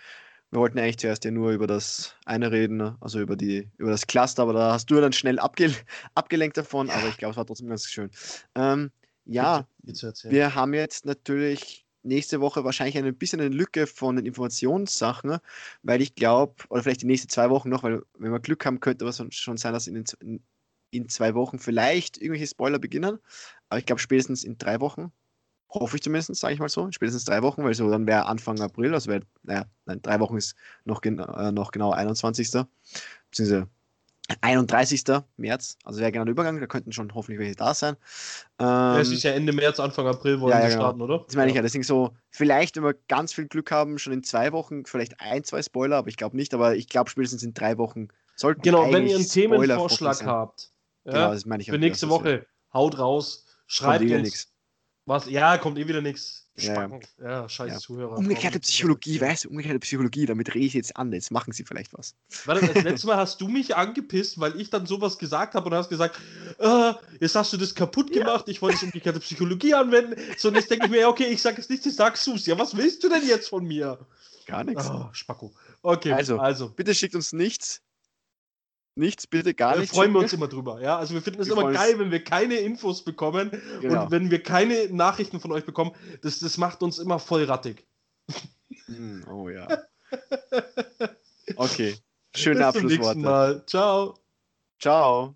Wir 0.52 0.60
wollten 0.60 0.78
eigentlich 0.78 1.00
zuerst 1.00 1.26
ja 1.26 1.32
nur 1.32 1.52
über 1.52 1.66
das 1.66 2.16
eine 2.26 2.52
reden, 2.52 2.96
also 3.02 3.20
über, 3.20 3.36
die, 3.36 3.72
über 3.78 3.90
das 3.90 4.06
Cluster, 4.06 4.44
aber 4.44 4.54
da 4.54 4.74
hast 4.74 4.90
du 4.92 5.02
dann 5.02 5.12
schnell 5.12 5.40
abge 5.40 5.74
abgelenkt 6.14 6.56
davon, 6.56 6.90
aber 6.92 7.08
ich 7.10 7.18
glaube, 7.18 7.32
es 7.32 7.38
war 7.38 7.46
trotzdem 7.48 7.68
ganz 7.68 7.88
schön. 7.88 8.12
Ähm, 8.54 8.92
ja, 9.26 9.68
wir 9.82 10.54
haben 10.54 10.74
jetzt 10.76 11.06
natürlich 11.06 11.85
nächste 12.06 12.42
Woche 12.42 12.64
wahrscheinlich 12.64 12.98
ein 12.98 13.16
bisschen 13.16 13.42
eine 13.42 13.50
Lücke 13.50 13.88
von 13.88 14.16
den 14.16 14.26
Informationssachen, 14.26 15.38
weil 15.84 16.02
ich 16.02 16.16
glaube, 16.16 16.56
oder 16.70 16.84
vielleicht 16.84 17.02
die 17.02 17.08
nächsten 17.08 17.30
zwei 17.30 17.50
Wochen 17.50 17.70
noch, 17.70 17.84
weil 17.84 18.04
wenn 18.18 18.32
wir 18.32 18.40
Glück 18.40 18.66
haben, 18.66 18.80
könnte 18.80 19.06
es 19.06 19.22
schon 19.32 19.58
sein, 19.58 19.74
dass 19.74 19.88
in, 19.88 19.96
den, 19.96 20.44
in 20.92 21.10
zwei 21.10 21.34
Wochen 21.36 21.60
vielleicht 21.60 22.18
irgendwelche 22.18 22.48
Spoiler 22.48 22.80
beginnen. 22.80 23.20
Aber 23.70 23.80
ich 23.80 23.86
glaube, 23.86 24.02
spätestens 24.02 24.44
in 24.44 24.58
drei 24.58 24.80
Wochen, 24.80 25.12
hoffe 25.70 25.98
ich 25.98 26.04
zumindest, 26.04 26.36
sage 26.36 26.54
ich 26.54 26.60
mal 26.60 26.70
so, 26.70 26.90
spätestens 26.92 27.26
drei 27.26 27.42
Wochen, 27.42 27.64
weil 27.64 27.74
so 27.74 27.90
dann 27.90 28.08
wäre 28.08 28.26
Anfang 28.26 28.60
April, 28.62 28.94
also 28.94 29.10
wäre, 29.10 29.22
naja, 29.44 29.66
nein, 29.86 30.02
drei 30.02 30.20
Wochen 30.20 30.38
ist 30.38 30.56
noch, 30.86 31.02
gen 31.02 31.20
äh, 31.20 31.52
noch 31.52 31.72
genau 31.72 31.92
21. 31.92 32.52
Beziehungsweise 33.30 33.68
31. 34.42 35.04
März, 35.38 35.78
also 35.84 36.00
wäre 36.00 36.12
genau 36.12 36.26
der 36.26 36.32
Übergang, 36.32 36.60
da 36.60 36.66
könnten 36.68 36.92
schon 36.92 37.14
hoffentlich 37.14 37.40
welche 37.40 37.56
da 37.56 37.74
sein. 37.74 37.96
Ähm, 38.60 38.66
ja, 38.66 39.00
es 39.00 39.12
ist 39.12 39.24
ja 39.24 39.32
Ende 39.32 39.54
März, 39.54 39.80
Anfang 39.80 40.08
April 40.08 40.40
wollen 40.40 40.52
ja, 40.52 40.60
ja, 40.60 40.68
genau. 40.70 40.82
starten, 40.82 41.02
oder? 41.02 41.24
Das 41.26 41.36
meine 41.36 41.50
ich 41.50 41.56
ja, 41.56 41.62
deswegen 41.62 41.84
so, 41.84 42.12
vielleicht, 42.30 42.76
wenn 42.76 42.84
wir 42.84 42.96
ganz 43.08 43.34
viel 43.34 43.48
Glück 43.48 43.72
haben, 43.72 44.00
schon 44.00 44.14
in 44.14 44.24
zwei 44.24 44.52
Wochen, 44.52 44.86
vielleicht 44.86 45.20
ein, 45.20 45.44
zwei 45.44 45.62
Spoiler, 45.62 45.98
aber 45.98 46.08
ich 46.08 46.18
glaube 46.18 46.36
nicht, 46.36 46.54
aber 46.54 46.76
ich 46.76 46.88
glaube 46.88 47.10
spätestens 47.10 47.44
in 47.44 47.54
drei 47.54 47.78
Wochen 47.78 48.08
sollten 48.36 48.62
Genau, 48.62 48.92
wenn 48.92 49.08
ihr 49.08 49.16
einen 49.16 49.28
Themenvorschlag 49.28 50.26
habt, 50.26 50.72
ja, 51.06 51.12
genau, 51.12 51.32
das 51.32 51.46
meine 51.46 51.62
ich 51.62 51.70
für 51.70 51.78
nächste 51.78 52.10
Woche, 52.10 52.48
haut 52.74 52.98
raus, 52.98 53.46
schreibt 53.68 54.04
uns. 54.04 54.12
Nix. 54.12 54.52
Was, 55.06 55.30
ja, 55.30 55.58
kommt 55.60 55.78
eh 55.78 55.88
wieder 55.88 56.02
nichts. 56.02 56.45
Ja, 56.58 56.90
ja, 57.22 57.50
scheiß 57.50 57.74
ja. 57.74 57.80
Zuhörer. 57.80 58.18
Umgekehrte 58.18 58.60
Psychologie, 58.60 59.20
weißt 59.20 59.46
du, 59.46 59.50
umgekehrte 59.50 59.80
Psychologie, 59.80 60.26
damit 60.26 60.54
rede 60.54 60.66
ich 60.66 60.74
jetzt 60.74 60.96
an, 60.96 61.12
jetzt 61.12 61.30
machen 61.32 61.52
sie 61.52 61.66
vielleicht 61.66 61.94
was. 61.94 62.16
Warte, 62.46 62.66
das 62.66 62.84
letzte 62.84 63.08
Mal 63.08 63.18
hast 63.18 63.42
du 63.42 63.48
mich 63.50 63.76
angepisst, 63.76 64.40
weil 64.40 64.60
ich 64.60 64.70
dann 64.70 64.86
sowas 64.86 65.18
gesagt 65.18 65.54
habe 65.56 65.68
und 65.68 65.76
hast 65.76 65.90
gesagt, 65.90 66.20
äh, 66.60 66.94
jetzt 67.20 67.36
hast 67.36 67.52
du 67.52 67.58
das 67.58 67.76
kaputt 67.76 68.12
gemacht, 68.14 68.48
ja. 68.48 68.52
ich 68.52 68.62
wollte 68.62 68.76
jetzt 68.76 68.84
umgekehrte 68.84 69.20
Psychologie 69.20 69.74
anwenden. 69.74 70.16
So, 70.38 70.48
und 70.48 70.56
jetzt 70.56 70.72
denke 70.72 70.86
ich 70.86 70.92
mir, 70.92 71.10
okay, 71.10 71.26
ich 71.26 71.42
sag 71.42 71.60
es 71.60 71.68
nicht, 71.68 71.86
ich 71.86 71.96
sagst 71.96 72.26
du 72.26 72.36
es. 72.36 72.46
Ja, 72.46 72.58
was 72.58 72.78
willst 72.78 73.04
du 73.04 73.10
denn 73.10 73.28
jetzt 73.28 73.50
von 73.50 73.66
mir? 73.66 74.00
Gar 74.46 74.64
nichts. 74.64 74.90
Oh, 74.90 75.10
Spacko. 75.12 75.54
Okay, 75.82 76.14
also, 76.14 76.38
also. 76.40 76.70
Bitte 76.70 76.96
schickt 76.96 77.16
uns 77.16 77.34
nichts, 77.34 77.82
Nichts, 78.96 79.28
bitte 79.28 79.54
gar 79.54 79.76
nichts. 79.78 79.92
Da 79.92 79.98
freuen 79.98 80.14
wir 80.14 80.20
uns 80.20 80.32
immer 80.32 80.48
drüber. 80.48 80.82
Ja, 80.82 80.98
also 80.98 81.14
wir 81.14 81.22
finden 81.22 81.42
es 81.42 81.50
immer 81.50 81.72
geil, 81.72 82.00
wenn 82.00 82.12
wir 82.12 82.24
keine 82.24 82.56
Infos 82.56 83.04
bekommen 83.04 83.52
genau. 83.82 84.04
und 84.04 84.12
wenn 84.12 84.32
wir 84.32 84.42
keine 84.42 84.88
Nachrichten 84.90 85.42
von 85.42 85.52
euch 85.52 85.66
bekommen. 85.66 85.92
Das, 86.22 86.40
das 86.40 86.58
macht 86.58 86.82
uns 86.82 86.98
immer 86.98 87.20
voll 87.20 87.44
rattig. 87.44 87.86
Hm, 88.86 89.26
oh 89.30 89.50
ja. 89.50 89.68
Okay. 91.58 91.96
Schöne 92.36 92.66
Abschlussworte. 92.66 92.98
Bis 92.98 92.98
zum 92.98 93.06
nächsten 93.06 93.22
Mal. 93.22 93.66
Ciao. 93.66 94.18
Ciao. 94.80 95.36